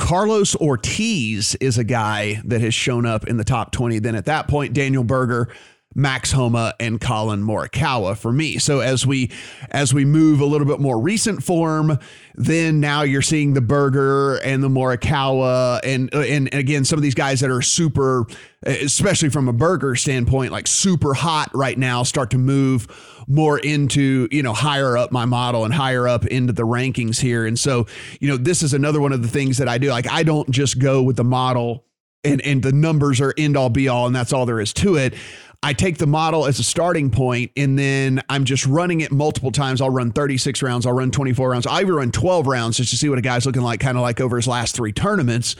Carlos 0.00 0.56
Ortiz 0.56 1.54
is 1.56 1.76
a 1.76 1.84
guy 1.84 2.40
that 2.46 2.62
has 2.62 2.72
shown 2.74 3.04
up 3.04 3.28
in 3.28 3.36
the 3.36 3.44
top 3.44 3.70
20. 3.70 3.98
Then 3.98 4.14
at 4.14 4.24
that 4.24 4.48
point, 4.48 4.72
Daniel 4.72 5.04
Berger, 5.04 5.48
Max 5.94 6.32
Homa 6.32 6.74
and 6.80 7.00
Collin 7.00 7.42
Morikawa 7.42 8.16
for 8.16 8.32
me. 8.32 8.58
So 8.58 8.80
as 8.80 9.06
we 9.06 9.30
as 9.70 9.92
we 9.92 10.04
move 10.04 10.40
a 10.40 10.46
little 10.46 10.66
bit 10.66 10.80
more 10.80 10.98
recent 10.98 11.42
form, 11.42 11.98
then 12.34 12.80
now 12.80 13.02
you're 13.02 13.22
seeing 13.22 13.52
the 13.54 13.60
Berger 13.60 14.36
and 14.36 14.62
the 14.62 14.68
Morikawa 14.68 15.80
and 15.84 16.12
and, 16.14 16.48
and 16.52 16.54
again 16.54 16.84
some 16.84 16.98
of 16.98 17.02
these 17.02 17.14
guys 17.14 17.40
that 17.40 17.50
are 17.50 17.62
super 17.62 18.24
especially 18.62 19.30
from 19.30 19.48
a 19.48 19.52
Berger 19.52 19.96
standpoint 19.96 20.52
like 20.52 20.66
super 20.66 21.12
hot 21.12 21.50
right 21.54 21.76
now 21.76 22.04
start 22.04 22.30
to 22.30 22.38
move 22.38 22.86
more 23.30 23.58
into, 23.58 24.28
you 24.30 24.42
know, 24.42 24.52
higher 24.52 24.96
up 24.96 25.12
my 25.12 25.24
model 25.24 25.64
and 25.64 25.72
higher 25.72 26.08
up 26.08 26.26
into 26.26 26.52
the 26.52 26.64
rankings 26.64 27.20
here. 27.20 27.46
And 27.46 27.58
so, 27.58 27.86
you 28.20 28.28
know, 28.28 28.36
this 28.36 28.62
is 28.62 28.74
another 28.74 29.00
one 29.00 29.12
of 29.12 29.22
the 29.22 29.28
things 29.28 29.58
that 29.58 29.68
I 29.68 29.78
do. 29.78 29.88
Like 29.88 30.10
I 30.10 30.22
don't 30.22 30.50
just 30.50 30.78
go 30.78 31.02
with 31.02 31.16
the 31.16 31.24
model 31.24 31.84
and 32.24 32.40
and 32.42 32.62
the 32.62 32.72
numbers 32.72 33.20
are 33.20 33.32
end 33.38 33.56
all 33.56 33.70
be 33.70 33.88
all 33.88 34.06
and 34.06 34.14
that's 34.14 34.32
all 34.32 34.46
there 34.46 34.60
is 34.60 34.72
to 34.74 34.96
it. 34.96 35.14
I 35.62 35.74
take 35.74 35.98
the 35.98 36.06
model 36.06 36.46
as 36.46 36.58
a 36.58 36.64
starting 36.64 37.10
point 37.10 37.52
and 37.54 37.78
then 37.78 38.22
I'm 38.30 38.44
just 38.44 38.64
running 38.66 39.02
it 39.02 39.12
multiple 39.12 39.52
times. 39.52 39.82
I'll 39.82 39.90
run 39.90 40.10
36 40.10 40.62
rounds, 40.62 40.86
I'll 40.86 40.92
run 40.92 41.10
24 41.10 41.50
rounds, 41.50 41.66
I 41.66 41.80
even 41.82 41.94
run 41.94 42.10
12 42.10 42.46
rounds 42.46 42.78
just 42.78 42.90
to 42.90 42.96
see 42.96 43.08
what 43.08 43.18
a 43.18 43.22
guy's 43.22 43.46
looking 43.46 43.62
like, 43.62 43.80
kind 43.80 43.96
of 43.96 44.02
like 44.02 44.20
over 44.20 44.36
his 44.36 44.48
last 44.48 44.74
three 44.74 44.92
tournaments 44.92 45.56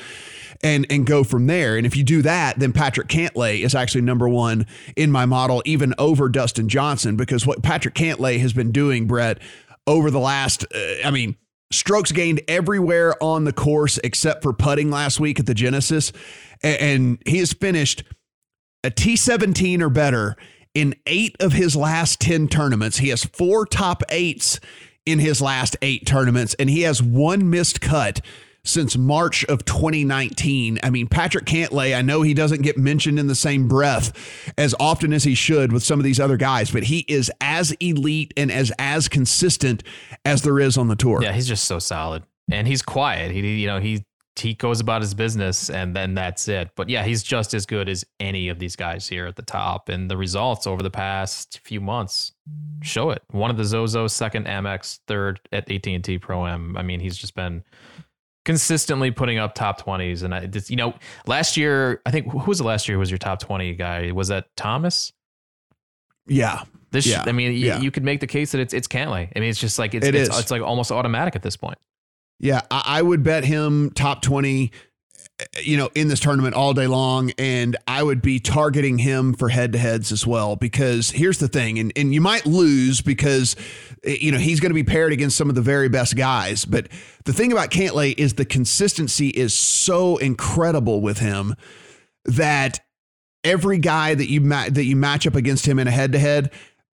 and 0.63 0.87
and 0.91 1.07
go 1.07 1.25
from 1.25 1.47
there. 1.47 1.77
And 1.77 1.87
if 1.87 1.97
you 1.97 2.05
do 2.05 2.23
that, 2.23 2.59
then 2.59 2.73
Patrick 2.73 3.09
Cantlay 3.09 3.61
is 3.61 3.75
actually 3.75 4.03
number 4.03 4.29
one 4.29 4.67
in 4.97 5.11
my 5.11 5.27
model, 5.27 5.63
even 5.65 5.95
over 5.99 6.29
Dustin 6.29 6.69
Johnson, 6.69 7.17
because 7.17 7.47
what 7.47 7.63
Patrick 7.63 7.95
Cantlay 7.95 8.39
has 8.41 8.53
been 8.53 8.73
doing, 8.73 9.07
Brett, 9.07 9.39
over 9.87 10.11
the 10.11 10.21
last, 10.21 10.65
uh, 10.75 10.97
I 11.05 11.11
mean, 11.11 11.37
strokes 11.73 12.13
gained 12.13 12.43
everywhere 12.49 13.15
on 13.23 13.45
the 13.45 13.53
course 13.53 13.99
except 14.05 14.43
for 14.43 14.53
putting 14.53 14.91
last 14.91 15.21
week 15.21 15.41
at 15.41 15.47
the 15.47 15.55
Genesis, 15.55 16.13
and, 16.63 16.81
and 16.81 17.23
he 17.27 17.39
has 17.39 17.53
finished 17.53 18.05
a 18.85 18.91
T17 18.91 19.81
or 19.81 19.91
better 19.91 20.37
In 20.75 20.95
eight 21.07 21.37
of 21.41 21.53
his 21.53 21.75
last 21.75 22.21
10 22.21 22.49
tournaments, 22.49 22.99
he 22.99 23.09
has 23.09 23.25
four 23.25 23.67
top 23.67 24.03
eights 24.09 24.61
in 25.05 25.19
his 25.19 25.43
last 25.43 25.77
eight 25.83 26.07
tournaments, 26.07 26.55
and 26.55 26.71
he 26.71 26.83
has 26.83 27.03
one 27.03 27.51
missed 27.51 27.81
cut 27.81 28.21
since 28.65 28.97
March 28.97 29.45
of 29.47 29.65
2019. 29.65 30.79
I 30.83 30.91
mean, 30.91 31.09
Patrick 31.09 31.45
Cantlay, 31.45 31.97
I 31.97 32.03
know 32.03 32.23
he 32.23 32.35
doesn't 32.35 32.63
get 32.63 32.77
mentioned 32.77 33.19
in 33.19 33.27
the 33.27 33.35
same 33.35 33.69
breath 33.69 34.53
as 34.59 34.75
often 34.79 35.13
as 35.13 35.25
he 35.25 35.35
should 35.35 35.73
with 35.73 35.83
some 35.83 35.99
of 35.99 36.05
these 36.05 36.21
other 36.21 36.37
guys, 36.37 36.71
but 36.71 36.85
he 36.85 37.05
is 37.09 37.31
as 37.41 37.73
elite 37.73 38.33
and 38.37 38.51
as 38.51 38.73
as 38.79 39.09
consistent 39.09 39.83
as 40.25 40.43
there 40.43 40.61
is 40.61 40.77
on 40.77 40.89
the 40.89 40.97
tour. 40.97 41.23
Yeah, 41.23 41.33
he's 41.33 41.49
just 41.49 41.65
so 41.65 41.79
solid. 41.79 42.23
And 42.51 42.67
he's 42.67 42.83
quiet. 42.83 43.31
He 43.31 43.61
you 43.61 43.67
know, 43.67 43.81
he 43.81 44.05
he 44.39 44.55
goes 44.55 44.81
about 44.81 45.03
his 45.03 45.15
business 45.15 45.71
and 45.71 45.95
then 45.95 46.15
that's 46.15 46.49
it. 46.49 46.71
But 46.77 46.89
yeah, 46.89 47.05
he's 47.05 47.23
just 47.23 47.55
as 47.55 47.67
good 47.67 47.89
as 47.89 48.05
any 48.19 48.49
of 48.49 48.59
these 48.59 48.77
guys 48.77 49.09
here 49.09 49.27
at 49.27 49.37
the 49.37 49.43
top. 49.43 49.89
And 49.89 50.11
the 50.11 50.17
results 50.17 50.67
over 50.67 50.83
the 50.83 50.91
past 50.91 51.61
few 51.65 51.81
months 51.81 52.33
show 52.83 53.11
it. 53.11 53.23
One 53.31 53.51
of 53.51 53.57
the 53.57 53.65
Zozo, 53.65 54.07
second 54.07 54.47
Amex, 54.47 55.01
third 55.07 55.41
at 55.53 55.71
AT&T 55.71 56.19
Pro 56.19 56.47
Am. 56.47 56.77
I 56.77 56.83
mean, 56.83 57.01
he's 57.01 57.17
just 57.17 57.35
been 57.35 57.63
consistently 58.45 59.11
putting 59.11 59.39
up 59.39 59.55
top 59.55 59.81
20s. 59.81 60.23
And 60.23 60.35
I 60.35 60.47
just, 60.47 60.71
you 60.71 60.77
know, 60.77 60.95
last 61.27 61.57
year, 61.57 62.01
I 62.07 62.11
think 62.11 62.31
who 62.31 62.39
was 62.39 62.59
the 62.59 62.65
last 62.65 62.89
year 62.89 62.99
was 62.99 63.11
your 63.11 63.19
top 63.19 63.39
20 63.41 63.75
guy? 63.75 64.13
Was 64.13 64.29
that 64.29 64.47
Thomas? 64.57 65.13
Yeah. 66.27 66.63
This, 66.91 67.07
Yeah. 67.07 67.25
I 67.27 67.33
mean, 67.33 67.53
Yeah. 67.53 67.77
you, 67.79 67.85
you 67.85 67.91
could 67.91 68.05
make 68.05 68.21
the 68.21 68.27
case 68.27 68.53
that 68.53 68.61
it's 68.61 68.75
it's 68.75 68.89
Cantlay. 68.89 69.31
I 69.35 69.41
mean, 69.41 69.51
it's 69.51 69.61
just 69.61 69.79
like 69.79 69.95
it's 69.95 70.07
It 70.07 70.15
it's, 70.15 70.31
is. 70.31 70.39
it's 70.39 70.51
like 70.51 70.63
almost 70.63 70.91
automatic 70.91 71.37
at 71.37 71.43
this 71.43 71.57
point. 71.57 71.79
Yeah, 72.43 72.63
I, 72.71 72.83
I 72.87 73.03
would 73.03 73.23
bet 73.23 73.45
him 73.45 73.91
top 73.91 74.23
20, 74.23 74.73
uh, 74.73 74.77
you 75.63 75.77
know, 75.77 75.91
in 75.95 76.09
this 76.09 76.21
tournament 76.21 76.55
all 76.55 76.75
day 76.75 76.87
long. 76.87 77.33
And 77.39 77.77
I 77.87 78.03
would 78.03 78.23
be 78.23 78.41
targeting 78.41 78.99
him 78.99 79.33
for 79.35 79.49
head 79.49 79.73
to 79.73 79.79
heads 79.79 80.13
as 80.13 80.27
well. 80.27 80.57
Because 80.57 81.11
here's 81.11 81.39
the 81.39 81.49
thing, 81.49 81.79
and, 81.79 81.93
and 81.97 82.13
you 82.15 82.21
might 82.21 82.47
lose 82.47 83.01
because, 83.01 83.57
eh, 84.05 84.17
you 84.21 84.33
know, 84.33 84.39
he's 84.39 84.61
going 84.61 84.71
to 84.71 84.75
be 84.75 84.85
paired 84.85 85.13
against 85.13 85.37
some 85.37 85.49
of 85.49 85.55
the 85.55 85.63
very 85.63 85.89
best 85.89 86.17
guys. 86.17 86.65
But 86.65 86.89
the 87.25 87.33
thing 87.33 87.53
about 87.53 87.71
Cantlay 87.71 88.19
is 88.19 88.35
the 88.35 88.45
consistency 88.45 89.29
is 89.29 89.55
so 89.55 90.17
incredible 90.17 91.01
with 91.01 91.19
him 91.19 91.55
that 92.25 92.81
every 93.45 93.79
guy 93.79 94.15
that 94.15 94.29
you 94.29 94.41
ma- 94.41 94.69
that 94.69 94.85
you 94.85 94.97
match 94.97 95.27
up 95.27 95.35
against 95.35 95.67
him 95.67 95.79
in 95.79 95.89
a 95.89 95.91
head 95.91 96.13
to 96.13 96.19
head 96.19 96.51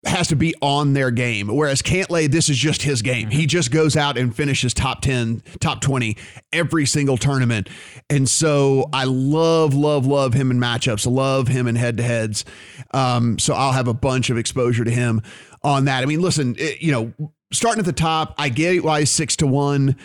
has 0.07 0.29
to 0.29 0.37
be 0.37 0.55
on 0.63 0.93
their 0.93 1.11
game. 1.11 1.49
Whereas 1.49 1.83
Cantlay, 1.83 2.31
this 2.31 2.49
is 2.49 2.57
just 2.57 2.83
his 2.83 3.03
game. 3.03 3.31
He 3.31 3.47
just 3.47 3.71
goes 3.71 3.97
out 3.97 4.17
and 4.17 4.35
finishes 4.35 4.73
top 4.75 5.03
10, 5.03 5.43
top 5.61 5.81
20 5.81 6.17
every 6.53 6.87
single 6.87 7.17
tournament. 7.17 7.69
And 8.09 8.29
so 8.29 8.89
I 8.93 9.05
love, 9.05 9.75
love, 9.75 10.07
love 10.07 10.35
him 10.35 10.51
in 10.51 10.59
matchups. 10.59 11.07
Love 11.11 11.49
him 11.49 11.67
in 11.67 11.75
head 11.77 11.97
to 11.97 12.03
heads. 12.03 12.45
Um, 12.93 13.39
so 13.39 13.55
I'll 13.55 13.73
have 13.73 13.89
a 13.89 13.95
bunch 13.95 14.31
of 14.31 14.39
exposure 14.39 14.85
to 14.85 14.91
him 14.91 15.23
on 15.63 15.87
that. 15.87 16.03
I 16.03 16.07
mean, 16.07 16.21
listen, 16.21 16.55
it- 16.59 16.81
you 16.81 16.93
know, 16.93 17.13
starting 17.53 17.81
at 17.81 17.87
the 17.87 17.93
top, 17.93 18.35
I 18.39 18.49
get 18.49 18.85
why 18.85 19.01
he's 19.01 19.11
six 19.11 19.37
to 19.37 19.47
one. 19.47 19.97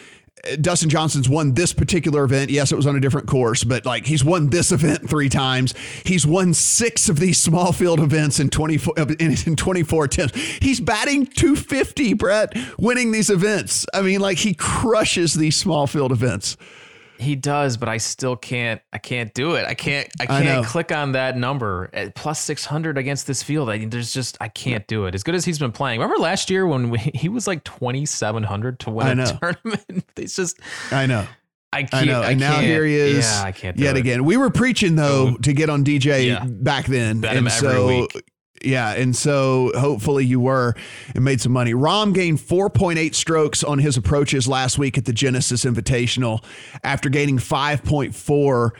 Dustin 0.60 0.90
Johnson's 0.90 1.30
won 1.30 1.54
this 1.54 1.74
particular 1.74 2.24
event. 2.24 2.50
Yes, 2.50 2.72
it 2.72 2.76
was 2.76 2.88
on 2.88 2.96
a 2.96 3.00
different 3.00 3.28
course, 3.28 3.64
but 3.64 3.86
like 3.86 4.06
he's 4.06 4.24
won 4.24 4.50
this 4.50 4.72
event 4.72 5.10
three 5.10 5.30
times. 5.30 5.74
He's 6.06 6.26
won 6.26 6.54
six 6.54 7.10
of 7.10 7.20
these 7.20 7.38
small 7.40 7.72
field 7.72 8.00
events 8.00 8.40
in 8.40 8.50
24 8.50 9.00
uh, 9.00 9.06
in, 9.20 9.36
in 9.46 9.56
24 9.56 10.06
attempts. 10.06 10.38
He's 10.38 10.80
batting 10.80 11.28
250, 11.28 12.14
Brett, 12.14 12.58
winning 12.78 13.12
these 13.12 13.30
events. 13.30 13.86
I 13.94 14.02
mean, 14.02 14.20
like 14.20 14.40
he 14.40 14.54
crushes 14.54 15.34
these 15.34 15.56
small 15.56 15.88
field 15.88 16.12
events. 16.12 16.58
He 17.22 17.36
does, 17.36 17.78
but 17.78 17.88
I 17.88 17.98
still 17.98 18.36
can't. 18.36 18.82
I 18.92 18.98
can't 18.98 19.32
do 19.34 19.54
it. 19.56 19.66
I 19.66 19.76
can't. 19.76 20.10
I 20.20 20.24
I 20.24 20.42
can't 20.42 20.66
click 20.66 20.92
on 20.92 21.12
that 21.12 21.38
number 21.38 21.90
at 21.94 22.16
plus 22.16 22.40
six 22.40 22.66
hundred 22.66 22.98
against 22.98 23.28
this 23.28 23.44
field. 23.44 23.70
I, 23.70 23.86
there's 23.86 24.12
just 24.14 24.38
I 24.42 24.48
can't 24.48 24.86
do 24.88 25.06
it. 25.06 25.14
As 25.14 25.22
good 25.24 25.36
as 25.36 25.46
he's 25.46 25.60
been 25.60 25.72
playing. 25.72 26.00
Remember 26.00 26.20
last 26.22 26.50
year 26.50 26.66
when 26.66 26.90
we, 26.90 26.98
he 27.14 27.30
was 27.30 27.46
like 27.46 27.64
twenty 27.64 28.06
seven 28.08 28.42
hundred 28.44 28.80
to 28.80 28.90
win 28.90 29.20
I 29.20 29.24
a 29.24 29.38
tournament? 29.38 30.06
It's 30.18 30.36
just 30.36 30.60
I 30.92 31.06
know. 31.06 31.28
I 31.74 31.84
can't. 31.84 31.94
I 31.94 32.06
know. 32.06 32.22
And 32.24 32.40
now 32.40 32.56
can't- 32.56 32.66
here 32.66 32.84
he 32.86 32.96
is. 32.96 33.26
Yeah, 33.26 33.44
I 33.46 33.52
can't. 33.52 33.78
Do 33.78 33.84
yet 33.84 33.96
it. 33.96 34.00
again. 34.02 34.26
We 34.26 34.36
were 34.38 34.50
preaching 34.50 34.96
though 34.96 35.36
to 35.38 35.54
get 35.54 35.70
on 35.70 35.84
DJ 35.86 36.28
Yeah. 36.28 36.44
back 36.46 36.86
then, 36.88 37.22
Bet 37.22 37.38
and 37.38 37.48
every 37.48 37.52
so 37.52 37.88
week. 37.88 38.24
Yeah, 38.64 38.94
and 38.94 39.16
so 39.16 39.72
hopefully 39.76 40.26
you 40.26 40.40
were 40.40 40.76
and 41.16 41.24
made 41.24 41.42
some 41.42 41.52
money. 41.52 41.74
Rahm 41.74 42.14
gained 42.14 42.40
4.8 42.40 43.16
strokes 43.16 43.64
on 43.64 43.80
his 43.80 43.98
approaches 43.98 44.48
last 44.48 44.78
week 44.78 44.98
at 44.98 45.06
the 45.06 45.14
Genesis 45.14 45.66
Invitational 45.66 46.44
after 46.84 47.10
gaining 47.10 47.38
5.4 47.38 48.72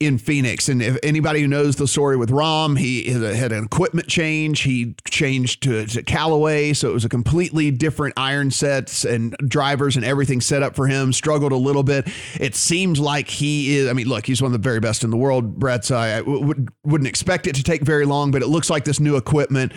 in 0.00 0.16
Phoenix. 0.16 0.70
And 0.70 0.80
if 0.80 0.96
anybody 1.02 1.42
who 1.42 1.46
knows 1.46 1.76
the 1.76 1.86
story 1.86 2.16
with 2.16 2.30
Rahm, 2.30 2.78
he 2.78 3.04
had 3.10 3.52
an 3.52 3.64
equipment 3.64 4.08
change. 4.08 4.62
He 4.62 4.94
changed 5.04 5.62
to, 5.64 5.86
to 5.86 6.02
Callaway, 6.02 6.72
so 6.72 6.88
it 6.88 6.94
was 6.94 7.04
a 7.04 7.08
completely 7.08 7.70
different 7.70 8.14
iron 8.16 8.50
sets 8.50 9.04
and 9.04 9.36
drivers 9.46 9.96
and 9.96 10.04
everything 10.04 10.40
set 10.40 10.62
up 10.62 10.74
for 10.74 10.86
him. 10.86 11.12
Struggled 11.12 11.52
a 11.52 11.56
little 11.56 11.82
bit. 11.82 12.08
It 12.40 12.54
seems 12.54 12.98
like 12.98 13.28
he 13.28 13.76
is. 13.76 13.90
I 13.90 13.92
mean, 13.92 14.08
look, 14.08 14.24
he's 14.24 14.40
one 14.40 14.48
of 14.48 14.52
the 14.60 14.66
very 14.66 14.80
best 14.80 15.04
in 15.04 15.10
the 15.10 15.18
world. 15.18 15.58
Brett, 15.58 15.84
so 15.84 15.98
I 15.98 16.20
w- 16.20 16.46
would, 16.46 16.70
wouldn't 16.82 17.08
expect 17.08 17.46
it 17.46 17.54
to 17.56 17.62
take 17.62 17.82
very 17.82 18.06
long, 18.06 18.30
but 18.30 18.40
it 18.40 18.48
looks 18.48 18.70
like 18.70 18.84
this 18.84 19.00
new 19.00 19.16
equipment 19.16 19.74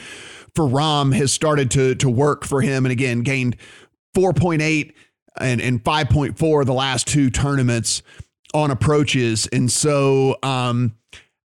for 0.56 0.66
Rahm 0.66 1.14
has 1.14 1.34
started 1.34 1.70
to 1.72 1.96
to 1.96 2.10
work 2.10 2.46
for 2.46 2.62
him, 2.62 2.86
and 2.86 2.94
again 2.94 3.22
gained 3.22 3.58
4.8 4.16 4.94
and 5.40 5.60
and 5.60 5.84
5.4 5.84 6.66
the 6.66 6.74
last 6.74 7.08
two 7.08 7.30
tournaments 7.30 8.04
on 8.54 8.72
approaches. 8.72 9.48
And 9.52 9.72
so 9.72 10.38
um 10.44 10.96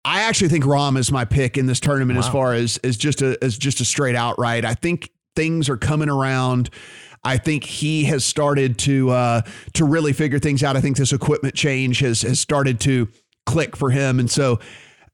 I 0.04 0.22
actually 0.22 0.48
think 0.48 0.64
Rahm 0.64 0.98
is 0.98 1.12
my 1.12 1.24
pick 1.24 1.56
in 1.56 1.66
this 1.66 1.78
tournament 1.78 2.18
as 2.18 2.28
far 2.28 2.54
as 2.54 2.76
as 2.78 2.96
just 2.96 3.22
a 3.22 3.38
as 3.42 3.56
just 3.56 3.80
a 3.80 3.84
straight 3.84 4.16
outright. 4.16 4.64
I 4.64 4.74
think 4.74 5.10
things 5.36 5.68
are 5.68 5.76
coming 5.76 6.08
around. 6.08 6.70
I 7.24 7.36
think 7.36 7.62
he 7.62 8.04
has 8.04 8.24
started 8.24 8.78
to 8.80 9.10
uh 9.10 9.42
to 9.74 9.84
really 9.84 10.12
figure 10.12 10.38
things 10.38 10.62
out. 10.64 10.76
I 10.76 10.80
think 10.80 10.96
this 10.96 11.12
equipment 11.12 11.54
change 11.54 12.00
has 12.00 12.22
has 12.22 12.40
started 12.40 12.80
to 12.80 13.08
click 13.46 13.76
for 13.76 13.90
him. 13.90 14.18
And 14.18 14.30
so 14.30 14.58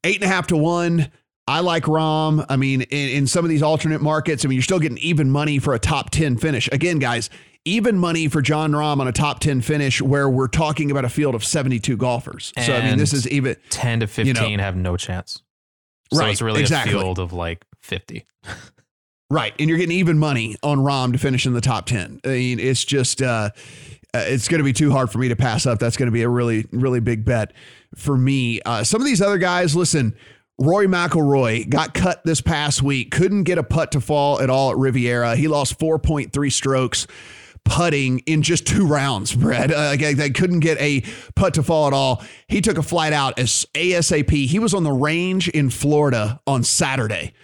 eight 0.04 0.16
and 0.16 0.24
a 0.24 0.28
half 0.28 0.46
to 0.48 0.56
one. 0.56 1.10
I 1.46 1.60
like 1.60 1.84
Rahm. 1.84 2.44
I 2.50 2.56
mean, 2.56 2.82
in, 2.82 3.08
in 3.08 3.26
some 3.26 3.42
of 3.42 3.48
these 3.48 3.62
alternate 3.62 4.02
markets, 4.02 4.44
I 4.44 4.48
mean, 4.48 4.56
you're 4.56 4.62
still 4.62 4.78
getting 4.78 4.98
even 4.98 5.30
money 5.30 5.58
for 5.58 5.72
a 5.72 5.78
top 5.78 6.10
10 6.10 6.36
finish. 6.36 6.68
Again, 6.72 6.98
guys, 6.98 7.30
even 7.68 7.98
money 7.98 8.28
for 8.28 8.42
Jon 8.42 8.72
Rahm 8.72 9.00
on 9.00 9.08
a 9.08 9.12
top 9.12 9.40
10 9.40 9.60
finish 9.60 10.00
where 10.02 10.28
we're 10.28 10.48
talking 10.48 10.90
about 10.90 11.04
a 11.04 11.08
field 11.08 11.34
of 11.34 11.44
72 11.44 11.96
golfers. 11.96 12.52
so, 12.64 12.74
I 12.74 12.88
mean, 12.88 12.98
this 12.98 13.12
is 13.12 13.28
even, 13.28 13.56
ten 13.70 14.00
to 14.00 14.04
You 14.04 14.08
fifteen 14.08 14.56
know. 14.58 14.62
have 14.64 14.76
no 14.76 14.96
chance. 14.96 15.42
So 16.12 16.20
Right, 16.20 16.30
it's 16.30 16.42
really 16.42 16.60
exactly. 16.60 16.94
a 16.94 16.98
field 17.00 17.18
of 17.18 17.32
like 17.32 17.64
fifty. 17.82 18.26
right. 19.30 19.52
And 19.58 19.68
you're 19.68 19.78
getting 19.78 19.96
even 19.96 20.18
money 20.18 20.56
on 20.62 20.78
Rahm 20.78 21.12
to 21.12 21.18
finish 21.18 21.46
in 21.46 21.52
the 21.52 21.60
top 21.60 21.86
10. 21.86 22.20
I 22.24 22.28
mean, 22.28 22.60
it's 22.60 22.84
just, 22.84 23.20
uh, 23.20 23.50
uh, 24.14 24.24
it's 24.26 24.48
going 24.48 24.58
to 24.58 24.64
be 24.64 24.72
too 24.72 24.90
hard 24.90 25.10
for 25.10 25.18
me 25.18 25.28
to 25.28 25.36
pass 25.36 25.66
up. 25.66 25.78
That's 25.78 25.96
going 25.98 26.06
to 26.06 26.12
be 26.12 26.22
a 26.22 26.28
really, 26.28 26.66
really 26.72 27.00
big 27.00 27.24
bet 27.26 27.52
for 27.94 28.16
me. 28.16 28.60
Uh, 28.64 28.84
some 28.84 29.02
of 29.02 29.06
these 29.06 29.20
other 29.20 29.36
guys, 29.36 29.76
listen, 29.76 30.16
Roy 30.58 30.86
McIlroy 30.86 31.68
got 31.68 31.92
cut 31.92 32.24
this 32.24 32.40
past 32.40 32.82
week, 32.82 33.10
couldn't 33.10 33.44
get 33.44 33.58
a 33.58 33.62
putt 33.62 33.92
to 33.92 34.00
fall 34.00 34.40
at 34.40 34.48
all 34.48 34.70
at 34.70 34.78
Riviera. 34.78 35.36
He 35.36 35.46
lost 35.46 35.78
4.3 35.78 36.50
strokes 36.52 37.06
putting 37.68 38.20
in 38.20 38.42
just 38.42 38.66
two 38.66 38.86
rounds, 38.86 39.34
Brad. 39.34 39.70
Uh, 39.70 39.94
they 39.96 40.30
couldn't 40.30 40.60
get 40.60 40.80
a 40.80 41.02
putt 41.34 41.54
to 41.54 41.62
fall 41.62 41.86
at 41.86 41.92
all. 41.92 42.24
He 42.48 42.60
took 42.60 42.78
a 42.78 42.82
flight 42.82 43.12
out 43.12 43.38
as 43.38 43.66
ASAP. 43.74 44.30
He 44.30 44.58
was 44.58 44.72
on 44.72 44.84
the 44.84 44.92
range 44.92 45.48
in 45.48 45.68
Florida 45.68 46.40
on 46.46 46.64
Saturday. 46.64 47.34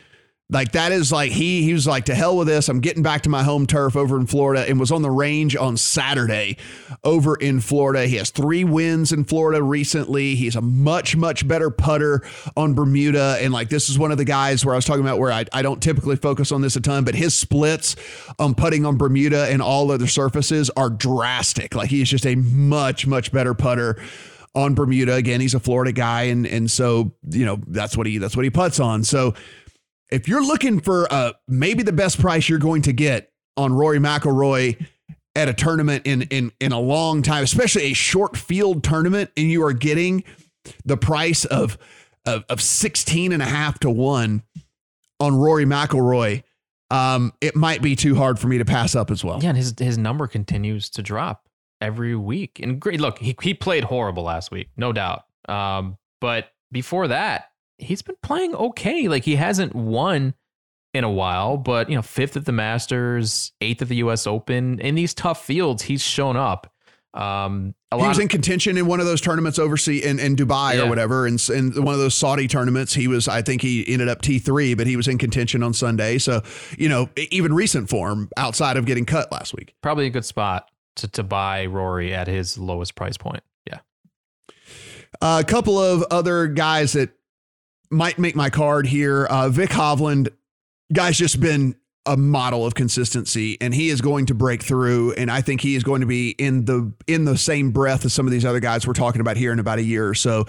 Like 0.51 0.72
that 0.72 0.92
is 0.92 1.11
like 1.11 1.32
he 1.32 1.62
he 1.62 1.72
was 1.72 1.86
like 1.86 2.05
to 2.05 2.14
hell 2.14 2.36
with 2.36 2.47
this. 2.47 2.68
I'm 2.68 2.80
getting 2.80 3.03
back 3.03 3.22
to 3.22 3.30
my 3.30 3.42
home 3.42 3.66
turf 3.66 3.97
over 3.97 4.18
in 4.18 4.26
Florida 4.26 4.68
and 4.68 4.78
was 4.78 4.92
on 4.92 5.01
the 5.01 5.11
range 5.11 5.57
on 5.57 5.78
Saturday 5.78 6.59
over 7.03 7.34
in 7.34 7.61
Florida. 7.61 8.07
He 8.07 8.16
has 8.16 8.28
3 8.28 8.62
wins 8.64 9.11
in 9.11 9.24
Florida 9.24 9.62
recently. 9.62 10.34
He's 10.34 10.55
a 10.55 10.61
much 10.61 11.16
much 11.16 11.49
better 11.49 11.70
putter 11.70 12.20
on 12.59 12.74
Bermuda 12.74 13.38
and 13.40 13.55
like 13.55 13.70
this 13.70 13.88
is 13.88 13.99
one 13.99 14.12
of 14.12 14.18
the 14.18 14.26
guys 14.26 14.66
where 14.66 14.74
I 14.74 14.76
was 14.76 14.84
talking 14.84 15.03
about 15.03 15.18
where 15.18 15.32
I, 15.32 15.47
I 15.51 15.62
don't 15.62 15.82
typically 15.82 16.16
focus 16.16 16.53
on 16.53 16.61
this 16.61 16.76
a 16.76 16.80
ton, 16.82 17.05
but 17.05 17.14
his 17.14 17.36
splits 17.36 17.97
on 18.38 18.55
putting 18.55 18.84
on 18.84 18.99
Bermuda 18.99 19.47
and 19.47 19.62
all 19.62 19.90
other 19.90 20.07
surfaces 20.07 20.68
are 20.76 20.90
drastic. 20.90 21.74
Like 21.74 21.88
he 21.88 22.03
is 22.03 22.11
just 22.11 22.26
a 22.26 22.34
much 22.34 23.07
much 23.07 23.32
better 23.32 23.55
putter 23.55 23.97
on 24.55 24.74
Bermuda. 24.74 25.14
Again, 25.14 25.40
he's 25.40 25.55
a 25.55 25.61
Florida 25.61 25.92
guy 25.92 26.24
and 26.24 26.47
and 26.47 26.70
so, 26.70 27.14
you 27.30 27.47
know, 27.47 27.59
that's 27.66 27.97
what 27.97 28.07
he 28.07 28.18
that's 28.18 28.36
what 28.36 28.45
he 28.45 28.51
puts 28.51 28.78
on. 28.78 29.05
So 29.05 29.32
if 30.11 30.28
you're 30.28 30.44
looking 30.44 30.80
for 30.80 31.12
uh, 31.12 31.32
maybe 31.48 31.82
the 31.82 31.92
best 31.92 32.20
price 32.20 32.48
you're 32.48 32.59
going 32.59 32.82
to 32.82 32.92
get 32.92 33.32
on 33.57 33.72
Rory 33.72 33.98
McIlroy 33.98 34.86
at 35.36 35.48
a 35.48 35.55
tournament 35.55 36.07
in 36.07 36.22
in 36.22 36.52
in 36.61 36.72
a 36.72 36.80
long 36.80 37.22
time, 37.22 37.42
especially 37.42 37.84
a 37.84 37.92
short 37.94 38.36
field 38.36 38.84
tournament, 38.84 39.30
and 39.36 39.50
you 39.50 39.64
are 39.64 39.72
getting 39.72 40.24
the 40.84 40.96
price 40.96 41.44
of 41.44 41.78
of, 42.26 42.44
of 42.48 42.61
16 42.62 43.32
and 43.32 43.42
a 43.42 43.46
half 43.46 43.78
to 43.80 43.90
one 43.90 44.42
on 45.20 45.36
Rory 45.36 45.66
McIlroy, 45.66 46.42
um, 46.90 47.32
it 47.40 47.55
might 47.55 47.82
be 47.82 47.96
too 47.96 48.14
hard 48.14 48.38
for 48.38 48.48
me 48.48 48.59
to 48.59 48.64
pass 48.64 48.94
up 48.94 49.11
as 49.11 49.24
well. 49.24 49.40
Yeah, 49.42 49.50
and 49.50 49.59
his 49.59 49.74
his 49.78 49.98
number 49.98 50.26
continues 50.26 50.90
to 50.90 51.02
drop 51.02 51.48
every 51.80 52.14
week. 52.14 52.61
And 52.62 52.80
great, 52.80 53.00
look, 53.00 53.18
he 53.18 53.36
he 53.42 53.55
played 53.55 53.84
horrible 53.84 54.22
last 54.24 54.50
week, 54.50 54.68
no 54.76 54.92
doubt. 54.92 55.24
Um, 55.48 55.98
but 56.20 56.50
before 56.72 57.09
that, 57.09 57.50
he's 57.85 58.03
been 58.03 58.16
playing 58.22 58.55
okay. 58.55 59.09
Like 59.09 59.24
he 59.24 59.37
hasn't 59.37 59.74
won 59.74 60.35
in 60.93 61.05
a 61.05 61.11
while, 61.11 61.57
but 61.57 61.91
you 61.91 61.97
know, 61.97 62.03
fifth 62.03 62.37
at 62.37 62.47
the 62.47 62.53
Masters, 62.53 63.53
eighth 63.61 63.82
at 63.82 63.89
the 63.89 63.97
U.S. 63.97 64.26
Open. 64.26 64.80
In 64.80 64.95
these 64.95 65.12
tough 65.12 65.45
fields, 65.45 65.82
he's 65.82 66.03
shown 66.03 66.37
up. 66.37 66.72
Um, 67.14 67.76
he 67.97 68.09
was 68.09 68.18
in 68.18 68.26
contention 68.26 68.76
in 68.76 68.87
one 68.87 68.99
of 68.99 69.07
those 69.07 69.20
tournaments 69.20 69.59
overseas 69.61 70.05
in, 70.05 70.18
in 70.18 70.35
Dubai 70.35 70.74
yeah. 70.74 70.82
or 70.82 70.89
whatever, 70.89 71.26
and 71.26 71.41
in, 71.49 71.72
in 71.72 71.85
one 71.85 71.95
of 71.95 72.01
those 72.01 72.14
Saudi 72.14 72.49
tournaments, 72.49 72.93
he 72.93 73.07
was. 73.07 73.28
I 73.28 73.41
think 73.41 73.62
he 73.62 73.85
ended 73.87 74.09
up 74.09 74.20
T 74.20 74.41
three, 74.41 74.74
but 74.74 74.89
he 74.89 74.97
was 74.97 75.07
in 75.07 75.16
contention 75.16 75.62
on 75.62 75.74
Sunday. 75.74 76.18
So 76.18 76.43
you 76.76 76.89
know, 76.89 77.09
even 77.16 77.55
recent 77.55 77.89
form 77.89 78.30
outside 78.37 78.76
of 78.76 78.85
getting 78.85 79.07
cut 79.07 79.30
last 79.30 79.55
week, 79.55 79.76
probably 79.80 80.07
a 80.07 80.11
good 80.11 80.24
spot 80.24 80.70
to 80.97 81.09
to 81.09 81.22
buy 81.22 81.66
Rory 81.66 82.12
at 82.12 82.26
his 82.26 82.59
lowest 82.59 82.97
price 82.97 83.16
point. 83.16 83.45
Yeah, 83.64 83.78
uh, 85.20 85.41
a 85.41 85.49
couple 85.49 85.78
of 85.78 86.03
other 86.11 86.49
guys 86.49 86.95
that 86.95 87.11
might 87.95 88.18
make 88.18 88.36
my 88.36 88.51
card 88.51 88.86
here. 88.86 89.24
Uh, 89.24 89.49
Vic 89.49 89.70
Hovland, 89.70 90.28
guy's 90.92 91.16
just 91.16 91.40
been 91.40 91.76
a 92.07 92.16
model 92.18 92.66
of 92.66 92.74
consistency 92.74 93.57
and 93.62 93.74
he 93.74 93.88
is 93.88 94.03
going 94.03 94.26
to 94.26 94.34
break 94.34 94.62
through 94.62 95.12
and 95.14 95.30
I 95.30 95.40
think 95.40 95.62
he 95.62 95.74
is 95.74 95.82
going 95.82 96.03
to 96.03 96.07
be 96.07 96.32
in 96.32 96.66
the 96.66 96.92
in 97.07 97.24
the 97.24 97.38
same 97.38 97.70
breath 97.70 98.05
as 98.05 98.12
some 98.12 98.26
of 98.26 98.30
these 98.30 98.45
other 98.45 98.61
guys 98.61 98.86
we're 98.86 98.92
talking 98.92 99.22
about 99.22 99.38
here 99.38 99.53
in 99.53 99.59
about 99.59 99.78
a 99.78 99.82
year 99.82 100.07
or 100.07 100.14
so. 100.14 100.45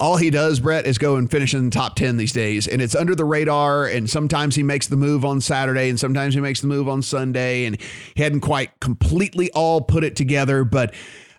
All 0.00 0.16
he 0.16 0.30
does, 0.30 0.58
Brett, 0.58 0.84
is 0.84 0.98
go 0.98 1.14
and 1.14 1.30
finish 1.30 1.54
in 1.54 1.66
the 1.66 1.70
top 1.70 1.94
10 1.94 2.16
these 2.16 2.32
days 2.32 2.66
and 2.66 2.82
it's 2.82 2.96
under 2.96 3.14
the 3.14 3.24
radar 3.24 3.86
and 3.86 4.10
sometimes 4.10 4.56
he 4.56 4.64
makes 4.64 4.88
the 4.88 4.96
move 4.96 5.24
on 5.24 5.40
Saturday 5.40 5.88
and 5.88 6.00
sometimes 6.00 6.34
he 6.34 6.40
makes 6.40 6.60
the 6.60 6.66
move 6.66 6.88
on 6.88 7.02
Sunday 7.02 7.66
and 7.66 7.80
he 8.16 8.22
hadn't 8.24 8.40
quite 8.40 8.80
completely 8.80 9.48
all 9.52 9.80
put 9.80 10.02
it 10.02 10.16
together 10.16 10.64
but 10.64 10.92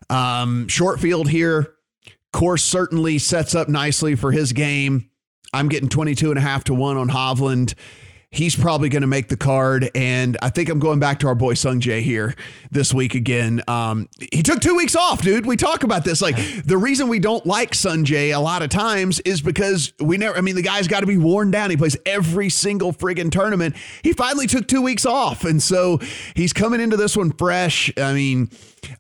um, 0.10 0.70
short 0.70 1.02
field 1.02 1.28
here 1.28 1.74
course 2.38 2.64
certainly 2.64 3.18
sets 3.18 3.56
up 3.56 3.68
nicely 3.68 4.16
for 4.16 4.32
his 4.32 4.54
game. 4.54 5.10
I'm 5.54 5.70
getting 5.70 5.90
22 5.90 6.30
and 6.30 6.38
a 6.38 6.42
half 6.42 6.64
to 6.66 6.74
1 6.74 6.98
on 6.98 7.10
Hovland 7.10 7.74
he's 8.30 8.56
probably 8.56 8.90
going 8.90 9.02
to 9.02 9.08
make 9.08 9.30
the 9.30 9.38
card. 9.38 9.90
And 9.96 10.38
I 10.42 10.50
think 10.50 10.70
I'm 10.70 10.80
going 10.80 11.00
back 11.00 11.20
to 11.20 11.28
our 11.28 11.36
boy 11.36 11.54
Sungjae 11.54 12.02
here 12.02 12.36
this 12.72 12.94
week 12.94 13.16
again. 13.16 13.62
Um, 13.68 14.10
he 14.32 14.44
took 14.44 14.60
two 14.60 14.76
weeks 14.76 14.96
off, 14.96 15.22
dude. 15.22 15.46
We 15.46 15.56
talk 15.56 15.84
about 15.84 16.04
this. 16.04 16.22
Like 16.22 16.36
the 16.64 16.78
reason 16.78 17.08
we 17.08 17.20
don't 17.20 17.46
like 17.46 17.72
Sungjae 17.72 18.36
a 18.36 18.40
lot 18.40 18.62
of 18.62 18.70
times 18.70 19.20
is 19.22 19.42
because 19.42 19.94
we 20.00 20.18
never, 20.18 20.38
I 20.38 20.42
mean, 20.42 20.56
the 20.56 20.62
guy's 20.62 20.88
got 20.88 21.02
to 21.02 21.08
be 21.08 21.18
worn 21.18 21.52
down. 21.52 21.70
He 21.70 21.78
plays 21.78 21.98
every 22.06 22.50
single 22.50 22.92
friggin' 22.92 23.32
tournament. 23.32 23.76
He 24.04 24.14
finally 24.14 24.48
took 24.48 24.68
two 24.68 24.82
weeks 24.82 25.06
off. 25.06 25.46
And 25.46 25.64
so 25.64 26.00
he's 26.36 26.54
coming 26.54 26.82
into 26.82 26.98
this 26.98 27.16
one 27.16 27.32
fresh. 27.32 27.92
I 27.98 28.14
mean, 28.14 28.50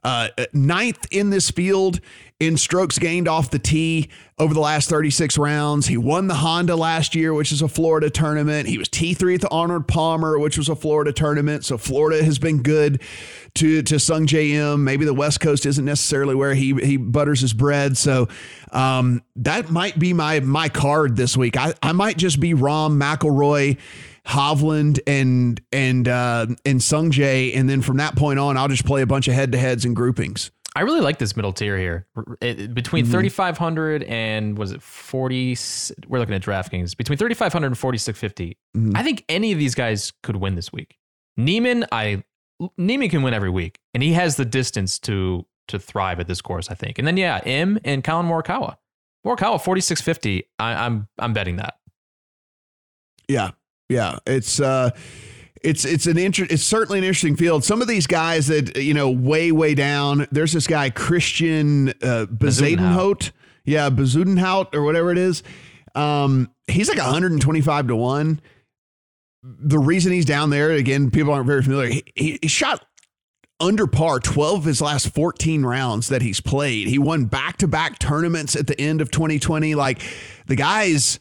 uh, 0.03 0.29
ninth 0.53 1.05
in 1.11 1.29
this 1.29 1.51
field 1.51 1.99
in 2.39 2.55
strokes 2.55 2.99
gained 2.99 3.27
off 3.27 3.49
the 3.49 3.57
tee 3.57 4.09
over 4.37 4.53
the 4.53 4.59
last 4.59 4.89
36 4.89 5.39
rounds. 5.39 5.87
He 5.87 5.97
won 5.97 6.27
the 6.27 6.35
Honda 6.35 6.75
last 6.75 7.15
year, 7.15 7.33
which 7.33 7.51
is 7.51 7.63
a 7.63 7.67
Florida 7.67 8.11
tournament. 8.11 8.67
He 8.67 8.77
was 8.77 8.87
T3 8.89 9.35
at 9.35 9.41
the 9.41 9.49
Arnold 9.49 9.87
Palmer, 9.87 10.37
which 10.37 10.57
was 10.57 10.69
a 10.69 10.75
Florida 10.75 11.11
tournament. 11.11 11.65
So 11.65 11.79
Florida 11.79 12.23
has 12.23 12.37
been 12.37 12.61
good 12.61 13.01
to 13.55 13.81
to 13.81 13.95
Sungjae 13.95 14.51
Im. 14.51 14.83
Maybe 14.83 15.05
the 15.05 15.15
West 15.15 15.39
Coast 15.39 15.65
isn't 15.65 15.85
necessarily 15.85 16.35
where 16.35 16.53
he 16.53 16.75
he 16.75 16.97
butters 16.97 17.41
his 17.41 17.53
bread. 17.53 17.97
So 17.97 18.27
um, 18.71 19.23
that 19.37 19.71
might 19.71 19.97
be 19.97 20.13
my 20.13 20.39
my 20.41 20.69
card 20.69 21.15
this 21.15 21.35
week. 21.35 21.57
I, 21.57 21.73
I 21.81 21.93
might 21.93 22.17
just 22.17 22.39
be 22.39 22.53
Rahm 22.53 23.01
McIlroy. 23.01 23.77
Hovland 24.27 24.99
and 25.07 25.61
and 25.71 26.05
uh, 26.05 26.47
and 26.65 26.81
Sungjae, 26.81 27.55
and 27.55 27.69
then 27.69 27.81
from 27.81 27.95
that 27.97 28.17
point 28.17 28.39
on, 28.39 28.57
I'll 28.57 28.67
just 28.67 28.85
play 28.85 29.01
a 29.01 29.07
bunch 29.07 29.29
of 29.29 29.33
head 29.33 29.53
to 29.53 29.57
heads 29.57 29.85
and 29.85 29.95
groupings. 29.95 30.51
I 30.77 30.81
really 30.81 31.01
like 31.01 31.17
this 31.17 31.35
middle 31.35 31.53
tier 31.53 31.75
here. 31.75 32.05
It, 32.39 32.71
between 32.71 33.05
mm-hmm. 33.05 33.11
3,500 33.11 34.03
and 34.03 34.55
was 34.55 34.71
it 34.71 34.83
40? 34.83 35.57
We're 36.07 36.19
looking 36.19 36.35
at 36.35 36.43
DraftKings. 36.43 36.95
Between 36.95 37.17
3,500 37.17 37.65
and 37.65 37.75
4,650. 37.75 38.57
Mm-hmm. 38.77 38.95
I 38.95 39.01
think 39.01 39.25
any 39.27 39.51
of 39.51 39.57
these 39.57 39.73
guys 39.73 40.13
could 40.21 40.35
win 40.35 40.53
this 40.53 40.71
week. 40.71 40.99
Niemann, 41.35 41.87
I 41.91 42.23
Niemann 42.77 43.09
can 43.09 43.23
win 43.23 43.33
every 43.33 43.49
week, 43.49 43.79
and 43.95 44.03
he 44.03 44.13
has 44.13 44.35
the 44.35 44.45
distance 44.45 44.99
to 44.99 45.47
to 45.69 45.79
thrive 45.79 46.19
at 46.19 46.27
this 46.27 46.41
course. 46.41 46.69
I 46.69 46.75
think. 46.75 46.99
And 46.99 47.07
then 47.07 47.17
yeah, 47.17 47.41
Im 47.43 47.79
and 47.83 48.03
Collin 48.03 48.27
Morikawa. 48.27 48.77
Morikawa 49.25 49.59
4,650. 49.59 50.43
I, 50.59 50.85
I'm 50.85 51.07
I'm 51.17 51.33
betting 51.33 51.55
that. 51.55 51.73
Yeah, 53.27 53.51
yeah. 53.89 54.19
It's. 54.27 54.59
uh 54.59 54.91
it's 55.67 55.83
it's 55.83 56.07
an 56.07 56.17
inter- 56.17 56.47
it's 56.49 56.63
certainly 56.63 56.97
an 56.97 57.03
interesting 57.03 57.35
field. 57.35 57.61
Some 57.65 57.81
of 57.81 57.89
these 57.89 58.07
guys 58.07 58.47
that 58.47 58.77
you 58.77 58.93
know 58.93 59.09
way 59.09 59.51
way 59.51 59.75
down. 59.75 60.25
There's 60.31 60.53
this 60.53 60.65
guy 60.65 60.89
Christian 60.89 61.89
uh, 62.01 62.25
Bezuidenhout, 62.27 63.31
yeah, 63.65 63.89
Bezuidenhout 63.89 64.73
or 64.73 64.83
whatever 64.83 65.11
it 65.11 65.17
is. 65.17 65.43
Um, 65.93 66.49
he's 66.67 66.87
like 66.87 66.97
125 66.97 67.87
to 67.87 67.95
one. 67.97 68.39
The 69.43 69.77
reason 69.77 70.13
he's 70.13 70.25
down 70.25 70.51
there 70.51 70.71
again, 70.71 71.11
people 71.11 71.33
aren't 71.33 71.47
very 71.47 71.61
familiar. 71.61 71.89
He, 71.89 72.03
he, 72.15 72.39
he 72.41 72.47
shot 72.47 72.85
under 73.59 73.87
par 73.87 74.19
12 74.19 74.59
of 74.59 74.65
his 74.65 74.81
last 74.81 75.09
14 75.09 75.65
rounds 75.65 76.07
that 76.07 76.21
he's 76.21 76.39
played. 76.39 76.87
He 76.87 76.97
won 76.97 77.25
back 77.25 77.57
to 77.57 77.67
back 77.67 77.99
tournaments 77.99 78.55
at 78.55 78.67
the 78.67 78.79
end 78.79 79.01
of 79.01 79.11
2020. 79.11 79.75
Like 79.75 80.01
the 80.45 80.55
guy's 80.55 81.19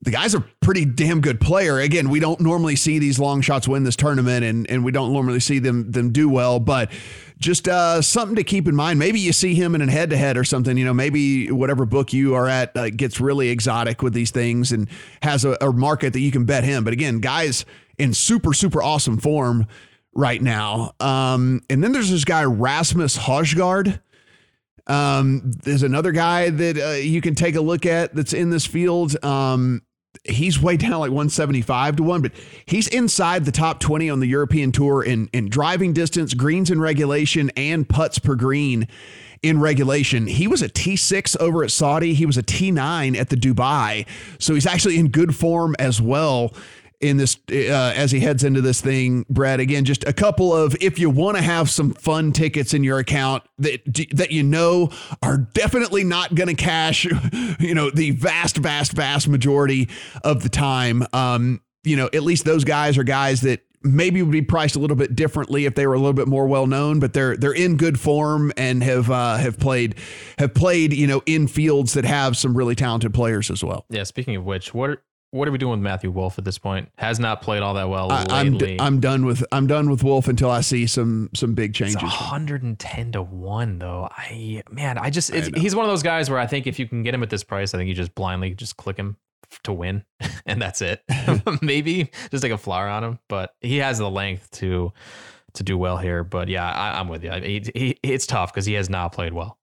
the 0.00 0.10
guy's 0.10 0.34
a 0.34 0.44
pretty 0.62 0.84
damn 0.84 1.20
good 1.20 1.40
player. 1.40 1.78
Again, 1.78 2.08
we 2.08 2.20
don't 2.20 2.40
normally 2.40 2.76
see 2.76 2.98
these 2.98 3.18
long 3.18 3.42
shots 3.42 3.68
win 3.68 3.84
this 3.84 3.96
tournament, 3.96 4.44
and 4.44 4.68
and 4.70 4.84
we 4.84 4.92
don't 4.92 5.12
normally 5.12 5.40
see 5.40 5.58
them 5.58 5.90
them 5.90 6.12
do 6.12 6.28
well. 6.28 6.58
But 6.60 6.90
just 7.38 7.68
uh, 7.68 8.00
something 8.00 8.36
to 8.36 8.44
keep 8.44 8.68
in 8.68 8.74
mind. 8.74 8.98
Maybe 8.98 9.20
you 9.20 9.32
see 9.32 9.54
him 9.54 9.74
in 9.74 9.82
a 9.82 9.90
head 9.90 10.10
to 10.10 10.16
head 10.16 10.36
or 10.38 10.44
something. 10.44 10.78
You 10.78 10.84
know, 10.84 10.94
maybe 10.94 11.50
whatever 11.50 11.84
book 11.84 12.12
you 12.12 12.34
are 12.34 12.48
at 12.48 12.74
uh, 12.76 12.90
gets 12.90 13.20
really 13.20 13.50
exotic 13.50 14.00
with 14.00 14.14
these 14.14 14.30
things 14.30 14.72
and 14.72 14.88
has 15.22 15.44
a, 15.44 15.56
a 15.60 15.72
market 15.72 16.12
that 16.14 16.20
you 16.20 16.30
can 16.30 16.44
bet 16.44 16.64
him. 16.64 16.84
But 16.84 16.92
again, 16.92 17.18
guys 17.18 17.66
in 17.98 18.14
super 18.14 18.54
super 18.54 18.82
awesome 18.82 19.18
form 19.18 19.66
right 20.14 20.40
now. 20.40 20.92
Um, 21.00 21.62
and 21.68 21.82
then 21.82 21.92
there's 21.92 22.10
this 22.10 22.24
guy 22.24 22.44
Rasmus 22.44 23.18
Højgaard. 23.18 24.00
Um, 24.86 25.52
there's 25.62 25.82
another 25.82 26.12
guy 26.12 26.50
that 26.50 26.78
uh, 26.78 26.90
you 26.90 27.20
can 27.20 27.34
take 27.34 27.54
a 27.54 27.60
look 27.60 27.86
at 27.86 28.14
that's 28.14 28.32
in 28.32 28.50
this 28.50 28.66
field. 28.66 29.22
Um, 29.24 29.82
he's 30.24 30.60
way 30.60 30.76
down 30.76 30.92
like 30.92 31.10
175 31.10 31.96
to 31.96 32.02
1 32.02 32.22
but 32.22 32.32
he's 32.64 32.86
inside 32.88 33.44
the 33.44 33.52
top 33.52 33.80
20 33.80 34.08
on 34.08 34.20
the 34.20 34.26
European 34.26 34.70
tour 34.70 35.02
in 35.02 35.28
in 35.32 35.48
driving 35.48 35.92
distance 35.92 36.34
greens 36.34 36.70
in 36.70 36.80
regulation 36.80 37.50
and 37.56 37.88
putts 37.88 38.18
per 38.18 38.34
green 38.34 38.86
in 39.42 39.58
regulation. 39.58 40.28
He 40.28 40.46
was 40.46 40.62
a 40.62 40.68
T6 40.68 41.36
over 41.40 41.64
at 41.64 41.72
Saudi. 41.72 42.14
He 42.14 42.26
was 42.26 42.36
a 42.36 42.42
T9 42.42 43.16
at 43.16 43.28
the 43.28 43.36
Dubai. 43.36 44.06
So 44.38 44.54
he's 44.54 44.66
actually 44.66 44.98
in 44.98 45.08
good 45.08 45.34
form 45.34 45.74
as 45.78 46.00
well 46.00 46.54
in 47.02 47.16
this 47.16 47.36
uh, 47.50 47.92
as 47.94 48.12
he 48.12 48.20
heads 48.20 48.44
into 48.44 48.60
this 48.60 48.80
thing, 48.80 49.26
Brad. 49.28 49.60
Again, 49.60 49.84
just 49.84 50.04
a 50.04 50.12
couple 50.12 50.54
of 50.54 50.76
if 50.80 50.98
you 50.98 51.10
want 51.10 51.36
to 51.36 51.42
have 51.42 51.68
some 51.68 51.92
fun 51.92 52.32
tickets 52.32 52.72
in 52.72 52.84
your 52.84 52.98
account 52.98 53.42
that 53.58 53.82
that 54.12 54.30
you 54.30 54.42
know 54.42 54.90
are 55.22 55.38
definitely 55.38 56.04
not 56.04 56.34
going 56.34 56.48
to 56.48 56.54
cash, 56.54 57.04
you 57.60 57.74
know, 57.74 57.90
the 57.90 58.12
vast, 58.12 58.56
vast, 58.56 58.92
vast 58.92 59.28
majority 59.28 59.88
of 60.24 60.42
the 60.42 60.48
time. 60.48 61.04
Um, 61.12 61.60
you 61.84 61.96
know, 61.96 62.08
at 62.12 62.22
least 62.22 62.44
those 62.44 62.64
guys 62.64 62.96
are 62.96 63.04
guys 63.04 63.40
that 63.40 63.60
maybe 63.84 64.22
would 64.22 64.32
be 64.32 64.42
priced 64.42 64.76
a 64.76 64.78
little 64.78 64.96
bit 64.96 65.16
differently 65.16 65.64
if 65.66 65.74
they 65.74 65.86
were 65.86 65.94
a 65.94 65.98
little 65.98 66.12
bit 66.12 66.28
more 66.28 66.46
well 66.46 66.66
known, 66.66 67.00
but 67.00 67.12
they're 67.12 67.36
they're 67.36 67.52
in 67.52 67.76
good 67.76 67.98
form 67.98 68.52
and 68.56 68.82
have 68.82 69.10
uh, 69.10 69.36
have 69.36 69.58
played 69.58 69.96
have 70.38 70.54
played 70.54 70.92
you 70.92 71.06
know 71.06 71.22
in 71.26 71.48
fields 71.48 71.94
that 71.94 72.04
have 72.04 72.36
some 72.36 72.56
really 72.56 72.74
talented 72.74 73.12
players 73.12 73.50
as 73.50 73.64
well. 73.64 73.86
Yeah. 73.90 74.04
Speaking 74.04 74.36
of 74.36 74.44
which, 74.44 74.72
what 74.72 74.90
are, 74.90 75.02
what 75.32 75.48
are 75.48 75.50
we 75.50 75.58
doing 75.58 75.72
with 75.72 75.80
Matthew 75.80 76.10
Wolff 76.10 76.38
at 76.38 76.44
this 76.44 76.58
point? 76.58 76.90
Has 76.98 77.18
not 77.18 77.40
played 77.40 77.62
all 77.62 77.74
that 77.74 77.88
well 77.88 78.12
I, 78.12 78.26
I'm 78.28 78.58
d- 78.58 78.76
I'm 78.78 79.00
done 79.00 79.24
with 79.24 79.42
I'm 79.50 79.66
done 79.66 79.90
with 79.90 80.04
Wolff 80.04 80.28
until 80.28 80.50
I 80.50 80.60
see 80.60 80.86
some 80.86 81.30
some 81.34 81.54
big 81.54 81.74
changes. 81.74 81.96
It's 81.96 82.02
110 82.02 83.12
to 83.12 83.22
one 83.22 83.78
though. 83.78 84.08
I 84.10 84.62
man, 84.70 84.98
I 84.98 85.10
just 85.10 85.32
I 85.32 85.50
he's 85.56 85.74
one 85.74 85.84
of 85.84 85.90
those 85.90 86.02
guys 86.02 86.30
where 86.30 86.38
I 86.38 86.46
think 86.46 86.66
if 86.66 86.78
you 86.78 86.86
can 86.86 87.02
get 87.02 87.14
him 87.14 87.22
at 87.22 87.30
this 87.30 87.42
price, 87.42 87.74
I 87.74 87.78
think 87.78 87.88
you 87.88 87.94
just 87.94 88.14
blindly 88.14 88.54
just 88.54 88.76
click 88.76 88.96
him 88.96 89.16
to 89.64 89.72
win, 89.72 90.04
and 90.46 90.60
that's 90.60 90.82
it. 90.82 91.02
Maybe 91.62 92.10
just 92.30 92.42
take 92.42 92.52
a 92.52 92.58
flower 92.58 92.88
on 92.88 93.02
him, 93.02 93.18
but 93.28 93.54
he 93.60 93.78
has 93.78 93.98
the 93.98 94.10
length 94.10 94.50
to 94.52 94.92
to 95.54 95.62
do 95.62 95.76
well 95.78 95.96
here. 95.96 96.24
But 96.24 96.48
yeah, 96.48 96.70
I, 96.70 97.00
am 97.00 97.08
with 97.08 97.24
you. 97.24 97.32
He, 97.32 97.62
he, 97.74 97.98
it's 98.02 98.26
tough 98.26 98.52
because 98.52 98.66
he 98.66 98.74
has 98.74 98.88
not 98.88 99.12
played 99.12 99.32
well. 99.32 99.58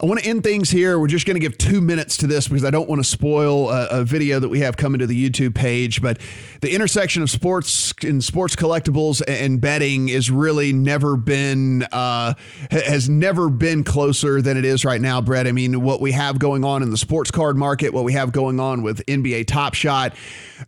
I 0.00 0.06
want 0.06 0.20
to 0.20 0.26
end 0.26 0.42
things 0.42 0.70
here. 0.70 0.98
We're 0.98 1.06
just 1.06 1.26
going 1.26 1.34
to 1.34 1.40
give 1.40 1.58
two 1.58 1.82
minutes 1.82 2.16
to 2.18 2.26
this 2.26 2.48
because 2.48 2.64
I 2.64 2.70
don't 2.70 2.88
want 2.88 3.00
to 3.00 3.08
spoil 3.08 3.68
a, 3.68 3.88
a, 3.88 4.04
video 4.04 4.40
that 4.40 4.48
we 4.48 4.60
have 4.60 4.74
coming 4.78 5.00
to 5.00 5.06
the 5.06 5.30
YouTube 5.30 5.54
page. 5.54 6.00
But 6.00 6.18
the 6.62 6.74
intersection 6.74 7.22
of 7.22 7.28
sports 7.28 7.92
and 8.02 8.24
sports 8.24 8.56
collectibles 8.56 9.22
and 9.28 9.60
betting 9.60 10.08
is 10.08 10.30
really 10.30 10.72
never 10.72 11.18
been 11.18 11.82
uh, 11.92 12.32
has 12.70 13.10
never 13.10 13.50
been 13.50 13.84
closer 13.84 14.40
than 14.40 14.56
it 14.56 14.64
is 14.64 14.82
right 14.86 15.00
now, 15.00 15.20
Brett. 15.20 15.46
I 15.46 15.52
mean, 15.52 15.82
what 15.82 16.00
we 16.00 16.12
have 16.12 16.38
going 16.38 16.64
on 16.64 16.82
in 16.82 16.90
the 16.90 16.96
sports 16.96 17.30
card 17.30 17.58
market, 17.58 17.92
what 17.92 18.04
we 18.04 18.14
have 18.14 18.32
going 18.32 18.60
on 18.60 18.82
with 18.82 19.04
NBA 19.04 19.46
Top 19.46 19.74
Shot, 19.74 20.16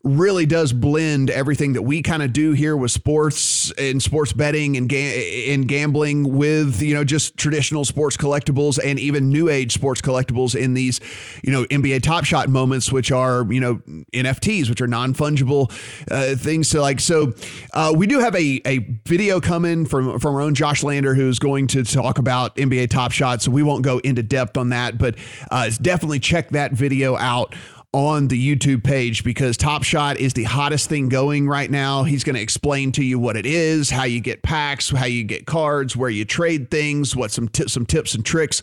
really 0.03 0.45
does 0.45 0.75
blend 0.75 1.31
everything 1.31 1.73
that 1.73 1.83
we 1.83 2.03
kind 2.03 2.23
of 2.23 2.33
do 2.35 2.53
here 2.53 2.77
with 2.77 2.91
sports 2.91 3.73
and 3.79 4.03
sports 4.03 4.35
betting 4.35 4.77
and 4.77 4.89
ga- 4.89 5.53
and 5.53 5.67
gambling 5.67 6.37
with 6.37 6.83
you 6.83 6.93
know 6.93 7.05
just 7.05 7.39
traditional 7.39 7.87
sports 7.87 8.19
collectibles 8.19 8.79
and 8.85 8.99
even 8.99 9.14
even 9.15 9.29
new 9.31 9.49
age 9.49 9.73
sports 9.73 10.01
collectibles 10.01 10.59
in 10.59 10.75
these, 10.75 11.01
you 11.43 11.53
know, 11.53 11.65
NBA 11.65 12.03
Top 12.03 12.25
Shot 12.25 12.49
moments, 12.49 12.91
which 12.91 13.13
are 13.13 13.51
you 13.53 13.61
know 13.61 13.77
NFTs, 14.13 14.69
which 14.69 14.81
are 14.81 14.87
non 14.87 15.15
fungible 15.15 15.71
uh, 16.11 16.37
things. 16.37 16.69
So 16.69 16.81
like, 16.81 17.01
so 17.01 17.33
uh, 17.73 17.93
we 17.97 18.07
do 18.07 18.19
have 18.21 18.35
a 18.35 18.61
a 18.67 18.79
video 19.07 19.41
coming 19.41 19.87
from 19.87 20.19
from 20.19 20.35
our 20.35 20.41
own 20.41 20.55
Josh 20.55 20.83
Lander, 20.83 21.15
who's 21.15 21.39
going 21.39 21.67
to 21.69 21.85
talk 21.85 22.19
about 22.19 22.57
NBA 22.57 22.91
Top 22.91 23.13
Shot. 23.13 23.43
So 23.43 23.51
we 23.51 23.63
won't 23.63 23.83
go 23.83 23.99
into 23.99 24.23
depth 24.23 24.57
on 24.57 24.71
that, 24.71 24.99
but 24.99 25.17
uh, 25.51 25.71
definitely 25.81 26.21
check 26.21 26.51
that 26.51 26.73
video 26.73 27.17
out 27.17 27.55
on 27.95 28.27
the 28.27 28.57
YouTube 28.57 28.83
page 28.83 29.23
because 29.23 29.57
Top 29.57 29.85
Shot 29.85 30.19
is 30.19 30.33
the 30.33 30.43
hottest 30.43 30.89
thing 30.89 31.09
going 31.09 31.47
right 31.47 31.71
now. 31.71 32.03
He's 32.03 32.25
going 32.25 32.35
to 32.35 32.43
explain 32.43 32.91
to 32.93 33.05
you 33.05 33.21
what 33.21 33.37
it 33.37 33.47
is, 33.47 33.89
how 33.89 34.03
you 34.03 34.21
get 34.21 34.43
packs, 34.43 34.91
how 34.91 35.05
you 35.07 35.23
get 35.23 35.47
cards, 35.47 35.97
where 35.97 36.11
you 36.11 36.25
trade 36.25 36.73
things, 36.73 37.15
what 37.15 37.31
some 37.31 37.47
tips, 37.49 37.73
some 37.73 37.87
tips 37.87 38.17
and 38.17 38.27
tricks 38.27 38.63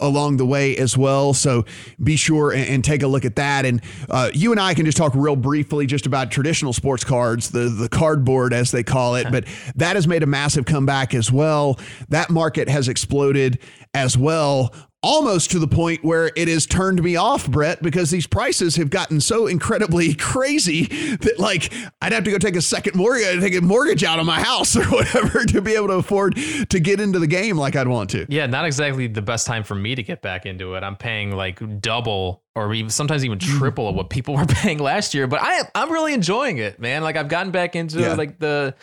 along 0.00 0.38
the 0.38 0.44
way 0.44 0.76
as 0.76 0.98
well. 0.98 1.34
So 1.34 1.64
be 2.02 2.16
sure 2.16 2.50
and, 2.50 2.68
and 2.68 2.84
take 2.84 3.04
a 3.04 3.06
look 3.06 3.24
at 3.24 3.36
that. 3.36 3.64
And 3.64 3.80
uh, 4.10 4.30
you 4.34 4.50
and 4.50 4.60
I 4.60 4.74
can 4.74 4.84
just 4.84 4.96
talk 4.96 5.14
real 5.14 5.36
briefly 5.36 5.86
just 5.86 6.04
about 6.04 6.32
traditional 6.32 6.72
sports 6.72 7.04
cards, 7.04 7.50
the 7.50 7.68
the 7.68 7.88
cardboard 7.88 8.52
as 8.52 8.72
they 8.72 8.82
call 8.82 9.14
it. 9.14 9.30
But 9.30 9.44
that 9.76 9.94
has 9.94 10.08
made 10.08 10.24
a 10.24 10.26
massive 10.26 10.64
comeback 10.64 11.14
as 11.14 11.30
well. 11.30 11.78
That 12.08 12.28
market 12.28 12.68
has 12.68 12.88
exploded 12.88 13.60
as 13.94 14.18
well 14.18 14.74
almost 15.04 15.50
to 15.50 15.58
the 15.58 15.68
point 15.68 16.02
where 16.02 16.30
it 16.34 16.48
has 16.48 16.64
turned 16.66 17.02
me 17.02 17.14
off, 17.16 17.46
Brett, 17.48 17.82
because 17.82 18.10
these 18.10 18.26
prices 18.26 18.76
have 18.76 18.88
gotten 18.90 19.20
so 19.20 19.46
incredibly 19.46 20.14
crazy 20.34 20.84
that 21.16 21.38
like 21.38 21.72
I'd 22.00 22.12
have 22.12 22.24
to 22.24 22.30
go 22.30 22.38
take 22.38 22.56
a 22.56 22.62
second 22.62 22.96
mortgage, 22.96 23.40
take 23.40 23.54
a 23.54 23.60
mortgage 23.60 24.02
out 24.02 24.18
of 24.18 24.26
my 24.26 24.40
house 24.40 24.74
or 24.76 24.84
whatever 24.84 25.44
to 25.44 25.60
be 25.60 25.74
able 25.74 25.88
to 25.88 25.94
afford 25.94 26.36
to 26.36 26.80
get 26.80 27.00
into 27.00 27.18
the 27.18 27.26
game 27.26 27.56
like 27.58 27.76
I'd 27.76 27.86
want 27.88 28.10
to. 28.10 28.26
Yeah, 28.28 28.46
not 28.46 28.64
exactly 28.64 29.06
the 29.06 29.22
best 29.22 29.46
time 29.46 29.62
for 29.62 29.74
me 29.74 29.94
to 29.94 30.02
get 30.02 30.22
back 30.22 30.46
into 30.46 30.74
it. 30.74 30.82
I'm 30.82 30.96
paying 30.96 31.30
like 31.36 31.60
double 31.80 32.42
or 32.56 32.72
even 32.72 32.88
sometimes 32.88 33.24
even 33.24 33.38
Mm. 33.38 33.58
triple 33.58 33.88
of 33.88 33.96
what 33.96 34.10
people 34.10 34.36
were 34.36 34.46
paying 34.48 34.78
last 34.78 35.12
year. 35.12 35.26
But 35.26 35.40
I 35.42 35.62
I'm 35.74 35.90
really 35.92 36.14
enjoying 36.14 36.58
it, 36.58 36.78
man. 36.80 37.02
Like 37.02 37.16
I've 37.16 37.28
gotten 37.28 37.50
back 37.52 37.76
into 37.76 38.00
Yeah. 38.00 38.14
like 38.14 38.38
the 38.38 38.74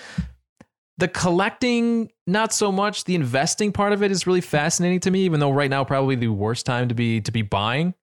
the 1.01 1.07
collecting, 1.07 2.11
not 2.27 2.53
so 2.53 2.71
much. 2.71 3.05
The 3.05 3.15
investing 3.15 3.71
part 3.71 3.91
of 3.91 4.03
it 4.03 4.11
is 4.11 4.27
really 4.27 4.39
fascinating 4.39 4.99
to 4.99 5.09
me, 5.09 5.21
even 5.21 5.39
though 5.39 5.49
right 5.49 5.69
now 5.69 5.83
probably 5.83 6.15
the 6.15 6.27
worst 6.27 6.63
time 6.63 6.87
to 6.89 6.95
be 6.95 7.19
to 7.21 7.31
be 7.31 7.41
buying. 7.41 7.95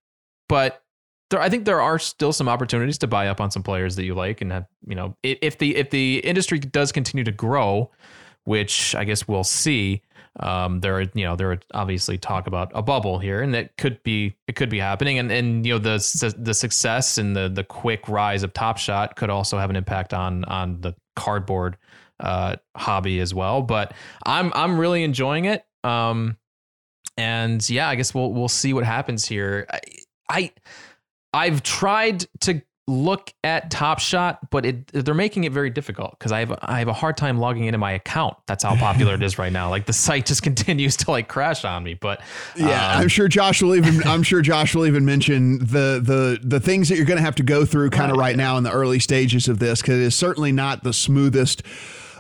But 0.49 0.83
there, 1.31 1.41
I 1.41 1.49
think 1.49 1.65
there 1.65 1.81
are 1.81 2.01
still 2.01 2.33
some 2.33 2.49
opportunities 2.49 2.99
to 2.99 3.07
buy 3.07 3.29
up 3.29 3.41
on 3.41 3.53
some 3.53 3.63
players 3.63 3.95
that 3.97 4.05
you 4.05 4.17
like, 4.17 4.41
and 4.41 4.51
have 4.51 4.67
you 4.85 4.97
know 4.97 5.17
if, 5.23 5.59
the 5.59 5.77
if 5.77 5.91
the 5.91 6.19
industry 6.19 6.59
does 6.59 6.91
continue 6.91 7.23
to 7.23 7.31
grow, 7.31 7.89
which 8.45 8.97
I 8.97 9.05
guess 9.05 9.29
we'll 9.29 9.45
see. 9.45 10.03
Um, 10.41 10.81
there 10.81 10.97
are 10.99 11.03
you 11.03 11.25
know 11.25 11.37
there 11.37 11.53
are 11.53 11.61
obviously 11.75 12.19
talk 12.19 12.49
about 12.49 12.73
a 12.75 12.83
bubble 12.83 13.21
here, 13.21 13.43
and 13.43 13.55
it 13.55 13.77
could 13.79 14.03
be 14.03 14.35
it 14.49 14.57
could 14.57 14.71
be 14.71 14.81
happening, 14.81 15.21
and 15.21 15.31
and 15.31 15.65
you 15.65 15.75
know 15.75 15.79
the 15.79 16.35
the 16.37 16.55
success 16.55 17.17
and 17.17 17.37
the 17.37 17.49
the 17.49 17.63
quick 17.63 18.09
rise 18.09 18.43
of 18.43 18.53
Top 18.55 18.77
Shot 18.77 19.15
could 19.15 19.31
also 19.31 19.57
have 19.57 19.71
an 19.71 19.77
impact 19.77 20.13
on 20.13 20.45
on 20.47 20.81
the 20.81 20.97
cardboard 21.15 21.77
uh, 22.21 22.57
hobby 22.77 23.21
as 23.21 23.35
well. 23.35 23.63
But 23.63 23.95
I'm 24.25 24.53
I'm 24.55 24.79
really 24.79 25.03
enjoying 25.05 25.45
it. 25.47 25.65
Um, 25.85 26.37
and 27.17 27.69
yeah, 27.69 27.89
I 27.89 27.95
guess 27.95 28.15
we'll 28.15 28.33
we'll 28.33 28.49
see 28.49 28.73
what 28.73 28.85
happens 28.85 29.27
here. 29.27 29.67
I, 29.71 29.81
I 30.29 30.53
I've 31.33 31.63
tried 31.63 32.27
to 32.41 32.63
look 32.89 33.33
at 33.45 33.71
Top 33.71 33.99
Shot, 33.99 34.51
but 34.51 34.65
it 34.65 34.87
they're 34.89 35.15
making 35.15 35.45
it 35.45 35.53
very 35.53 35.69
difficult 35.69 36.19
because 36.19 36.33
I 36.33 36.41
have 36.41 36.59
I 36.63 36.79
have 36.79 36.89
a 36.89 36.93
hard 36.93 37.17
time 37.17 37.39
logging 37.39 37.65
into 37.65 37.79
my 37.79 37.93
account. 37.93 38.37
That's 38.47 38.65
how 38.65 38.77
popular 38.77 39.15
it 39.15 39.23
is 39.23 39.39
right 39.39 39.53
now. 39.53 39.69
Like 39.69 39.87
the 39.87 39.93
site 39.93 40.27
just 40.27 40.43
continues 40.45 40.97
to 40.99 41.11
like 41.11 41.29
crash 41.29 41.65
on 41.65 41.85
me. 41.85 41.95
But 41.95 42.23
Yeah, 42.57 42.95
um, 42.95 43.03
I'm 43.03 43.09
sure 43.09 43.29
Josh 43.29 43.63
will 43.63 43.75
even. 43.75 44.03
I'm 44.05 44.23
sure 44.23 44.41
Josh 44.41 44.75
will 44.75 44.87
even 44.87 45.05
mention 45.05 45.59
the 45.59 46.01
the 46.03 46.41
the 46.43 46.61
things 46.61 46.89
that 46.89 46.97
you're 46.97 47.07
going 47.07 47.19
to 47.19 47.25
have 47.25 47.37
to 47.37 47.43
go 47.43 47.65
through 47.65 47.91
kind 47.91 48.11
of 48.11 48.17
right 48.17 48.37
now 48.37 48.57
in 48.57 48.65
the 48.65 48.73
early 48.73 48.99
stages 48.99 49.49
of 49.49 49.59
this 49.59 49.83
because 49.83 49.97
it 49.97 50.03
is 50.03 50.17
certainly 50.17 50.51
not 50.51 50.83
the 50.83 50.93
smoothest 50.93 51.63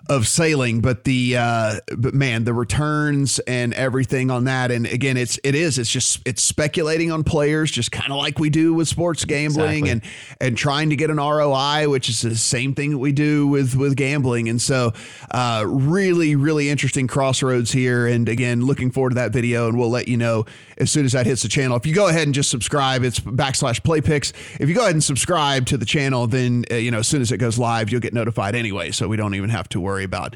of 0.08 0.26
sailing, 0.26 0.80
but 0.80 1.04
the 1.04 1.36
uh, 1.36 1.74
but 1.96 2.14
man, 2.14 2.44
the 2.44 2.54
returns 2.54 3.38
and 3.40 3.74
everything 3.74 4.30
on 4.30 4.44
that, 4.44 4.70
and 4.70 4.86
again, 4.86 5.16
it's 5.16 5.38
it 5.44 5.54
is 5.54 5.78
it's 5.78 5.90
just 5.90 6.20
it's 6.26 6.42
speculating 6.42 7.12
on 7.12 7.24
players, 7.24 7.70
just 7.70 7.92
kind 7.92 8.10
of 8.10 8.16
like 8.16 8.38
we 8.38 8.48
do 8.48 8.72
with 8.72 8.88
sports 8.88 9.24
gambling 9.26 9.86
Exactly. 9.86 9.90
and 9.90 10.02
and 10.40 10.56
trying 10.56 10.90
to 10.90 10.96
get 10.96 11.10
an 11.10 11.18
ROI, 11.18 11.88
which 11.90 12.08
is 12.08 12.22
the 12.22 12.36
same 12.36 12.74
thing 12.74 12.92
that 12.92 12.98
we 12.98 13.12
do 13.12 13.46
with 13.46 13.74
with 13.74 13.96
gambling. 13.96 14.48
And 14.48 14.60
so, 14.60 14.94
uh, 15.30 15.64
really, 15.66 16.36
really 16.36 16.70
interesting 16.70 17.06
crossroads 17.06 17.70
here. 17.70 18.06
And 18.06 18.28
again, 18.28 18.64
looking 18.64 18.90
forward 18.90 19.10
to 19.10 19.16
that 19.16 19.32
video, 19.32 19.68
and 19.68 19.78
we'll 19.78 19.90
let 19.90 20.08
you 20.08 20.16
know 20.16 20.46
as 20.78 20.90
soon 20.90 21.04
as 21.04 21.12
that 21.12 21.26
hits 21.26 21.42
the 21.42 21.48
channel. 21.48 21.76
If 21.76 21.84
you 21.84 21.94
go 21.94 22.08
ahead 22.08 22.22
and 22.26 22.34
just 22.34 22.50
subscribe, 22.50 23.02
it's 23.04 23.20
backslash 23.20 23.82
PlayPix. 23.82 24.32
If 24.58 24.70
you 24.70 24.74
go 24.74 24.82
ahead 24.82 24.94
and 24.94 25.04
subscribe 25.04 25.66
to 25.66 25.76
the 25.76 25.86
channel, 25.86 26.26
then 26.26 26.64
uh, 26.70 26.76
you 26.76 26.90
know 26.90 27.00
as 27.00 27.08
soon 27.08 27.20
as 27.20 27.30
it 27.30 27.36
goes 27.36 27.58
live, 27.58 27.90
you'll 27.90 28.00
get 28.00 28.14
notified 28.14 28.54
anyway. 28.54 28.90
So 28.90 29.06
we 29.06 29.18
don't 29.18 29.34
even 29.34 29.50
have 29.50 29.68
to 29.70 29.80
worry 29.80 29.97
about 30.04 30.34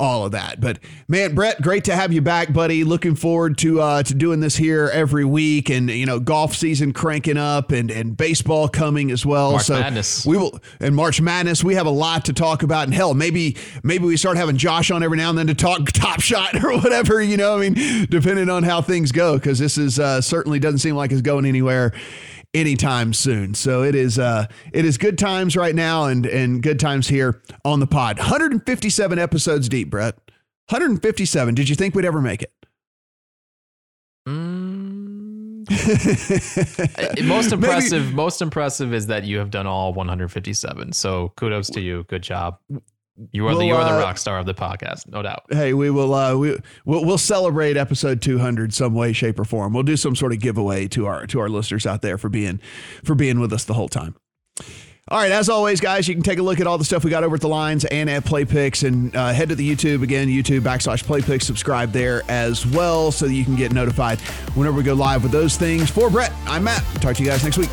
all 0.00 0.24
of 0.24 0.32
that. 0.32 0.60
But 0.60 0.78
man, 1.08 1.34
Brett, 1.34 1.60
great 1.60 1.84
to 1.84 1.94
have 1.94 2.12
you 2.12 2.20
back, 2.22 2.52
buddy. 2.52 2.84
Looking 2.84 3.16
forward 3.16 3.58
to 3.58 3.80
uh, 3.80 4.02
to 4.04 4.14
doing 4.14 4.40
this 4.40 4.56
here 4.56 4.88
every 4.92 5.24
week, 5.24 5.70
and 5.70 5.90
you 5.90 6.06
know, 6.06 6.20
golf 6.20 6.54
season 6.54 6.92
cranking 6.92 7.36
up, 7.36 7.72
and 7.72 7.90
and 7.90 8.16
baseball 8.16 8.68
coming 8.68 9.10
as 9.10 9.26
well. 9.26 9.52
March 9.52 9.64
so 9.64 9.78
Madness. 9.78 10.24
we 10.24 10.36
will, 10.36 10.60
and 10.80 10.94
March 10.94 11.20
Madness. 11.20 11.64
We 11.64 11.74
have 11.74 11.86
a 11.86 11.90
lot 11.90 12.26
to 12.26 12.32
talk 12.32 12.62
about, 12.62 12.84
and 12.84 12.94
hell, 12.94 13.14
maybe 13.14 13.56
maybe 13.82 14.04
we 14.04 14.16
start 14.16 14.36
having 14.36 14.56
Josh 14.56 14.90
on 14.90 15.02
every 15.02 15.16
now 15.16 15.30
and 15.30 15.38
then 15.38 15.48
to 15.48 15.54
talk 15.54 15.84
Top 15.92 16.20
Shot 16.20 16.62
or 16.62 16.78
whatever. 16.78 17.20
You 17.20 17.36
know, 17.36 17.58
I 17.58 17.68
mean, 17.68 18.06
depending 18.08 18.48
on 18.48 18.62
how 18.62 18.80
things 18.82 19.10
go, 19.10 19.34
because 19.34 19.58
this 19.58 19.76
is 19.76 19.98
uh, 19.98 20.20
certainly 20.20 20.60
doesn't 20.60 20.78
seem 20.78 20.94
like 20.94 21.10
it's 21.10 21.22
going 21.22 21.44
anywhere 21.44 21.92
anytime 22.54 23.12
soon. 23.12 23.54
So 23.54 23.82
it 23.82 23.94
is 23.94 24.18
uh 24.18 24.46
it 24.72 24.84
is 24.84 24.98
good 24.98 25.18
times 25.18 25.56
right 25.56 25.74
now 25.74 26.04
and 26.04 26.26
and 26.26 26.62
good 26.62 26.78
times 26.80 27.08
here 27.08 27.42
on 27.64 27.80
the 27.80 27.86
pod. 27.86 28.18
157 28.18 29.18
episodes 29.18 29.68
deep, 29.68 29.90
Brett. 29.90 30.16
157. 30.70 31.54
Did 31.54 31.68
you 31.68 31.74
think 31.76 31.94
we'd 31.94 32.04
ever 32.04 32.20
make 32.20 32.42
it? 32.42 32.52
mm, 34.28 35.64
most 37.26 37.50
Maybe- 37.50 37.54
impressive 37.54 38.12
most 38.14 38.42
impressive 38.42 38.92
is 38.92 39.06
that 39.06 39.24
you 39.24 39.38
have 39.38 39.50
done 39.50 39.66
all 39.66 39.92
157. 39.94 40.92
So 40.92 41.32
kudos 41.36 41.70
to 41.70 41.80
you. 41.80 42.04
Good 42.08 42.22
job. 42.22 42.58
You 43.32 43.46
are 43.46 43.54
the 43.54 43.64
you 43.64 43.74
are 43.74 43.82
uh, 43.82 43.94
the 43.94 44.00
rock 44.00 44.18
star 44.18 44.38
of 44.38 44.46
the 44.46 44.54
podcast, 44.54 45.08
no 45.08 45.22
doubt. 45.22 45.44
Hey, 45.50 45.74
we 45.74 45.90
will 45.90 46.14
uh 46.14 46.36
we 46.36 46.56
we'll, 46.84 47.04
we'll 47.04 47.18
celebrate 47.18 47.76
episode 47.76 48.22
200 48.22 48.72
some 48.72 48.94
way 48.94 49.12
shape 49.12 49.38
or 49.38 49.44
form. 49.44 49.72
We'll 49.72 49.82
do 49.82 49.96
some 49.96 50.14
sort 50.14 50.32
of 50.32 50.40
giveaway 50.40 50.88
to 50.88 51.06
our 51.06 51.26
to 51.26 51.40
our 51.40 51.48
listeners 51.48 51.86
out 51.86 52.02
there 52.02 52.18
for 52.18 52.28
being 52.28 52.60
for 53.04 53.14
being 53.14 53.40
with 53.40 53.52
us 53.52 53.64
the 53.64 53.74
whole 53.74 53.88
time. 53.88 54.14
All 55.10 55.18
right, 55.18 55.32
as 55.32 55.48
always, 55.48 55.80
guys, 55.80 56.06
you 56.06 56.14
can 56.14 56.22
take 56.22 56.38
a 56.38 56.42
look 56.42 56.60
at 56.60 56.66
all 56.66 56.76
the 56.76 56.84
stuff 56.84 57.02
we 57.02 57.10
got 57.10 57.24
over 57.24 57.34
at 57.34 57.40
the 57.40 57.48
lines 57.48 57.86
and 57.86 58.10
at 58.10 58.24
PlayPix 58.24 58.86
and 58.86 59.16
uh, 59.16 59.32
head 59.32 59.48
to 59.48 59.54
the 59.54 59.68
YouTube 59.68 60.02
again, 60.02 60.28
YouTube 60.28 60.60
backslash 60.60 61.02
PlayPix. 61.02 61.44
Subscribe 61.44 61.92
there 61.92 62.22
as 62.28 62.66
well 62.66 63.10
so 63.10 63.26
that 63.26 63.32
you 63.32 63.42
can 63.42 63.56
get 63.56 63.72
notified 63.72 64.20
whenever 64.54 64.76
we 64.76 64.82
go 64.82 64.92
live 64.92 65.22
with 65.22 65.32
those 65.32 65.56
things. 65.56 65.88
For 65.88 66.10
Brett, 66.10 66.32
I'm 66.44 66.64
Matt. 66.64 66.82
Talk 67.00 67.16
to 67.16 67.22
you 67.22 67.28
guys 67.30 67.42
next 67.42 67.56
week. 67.56 67.70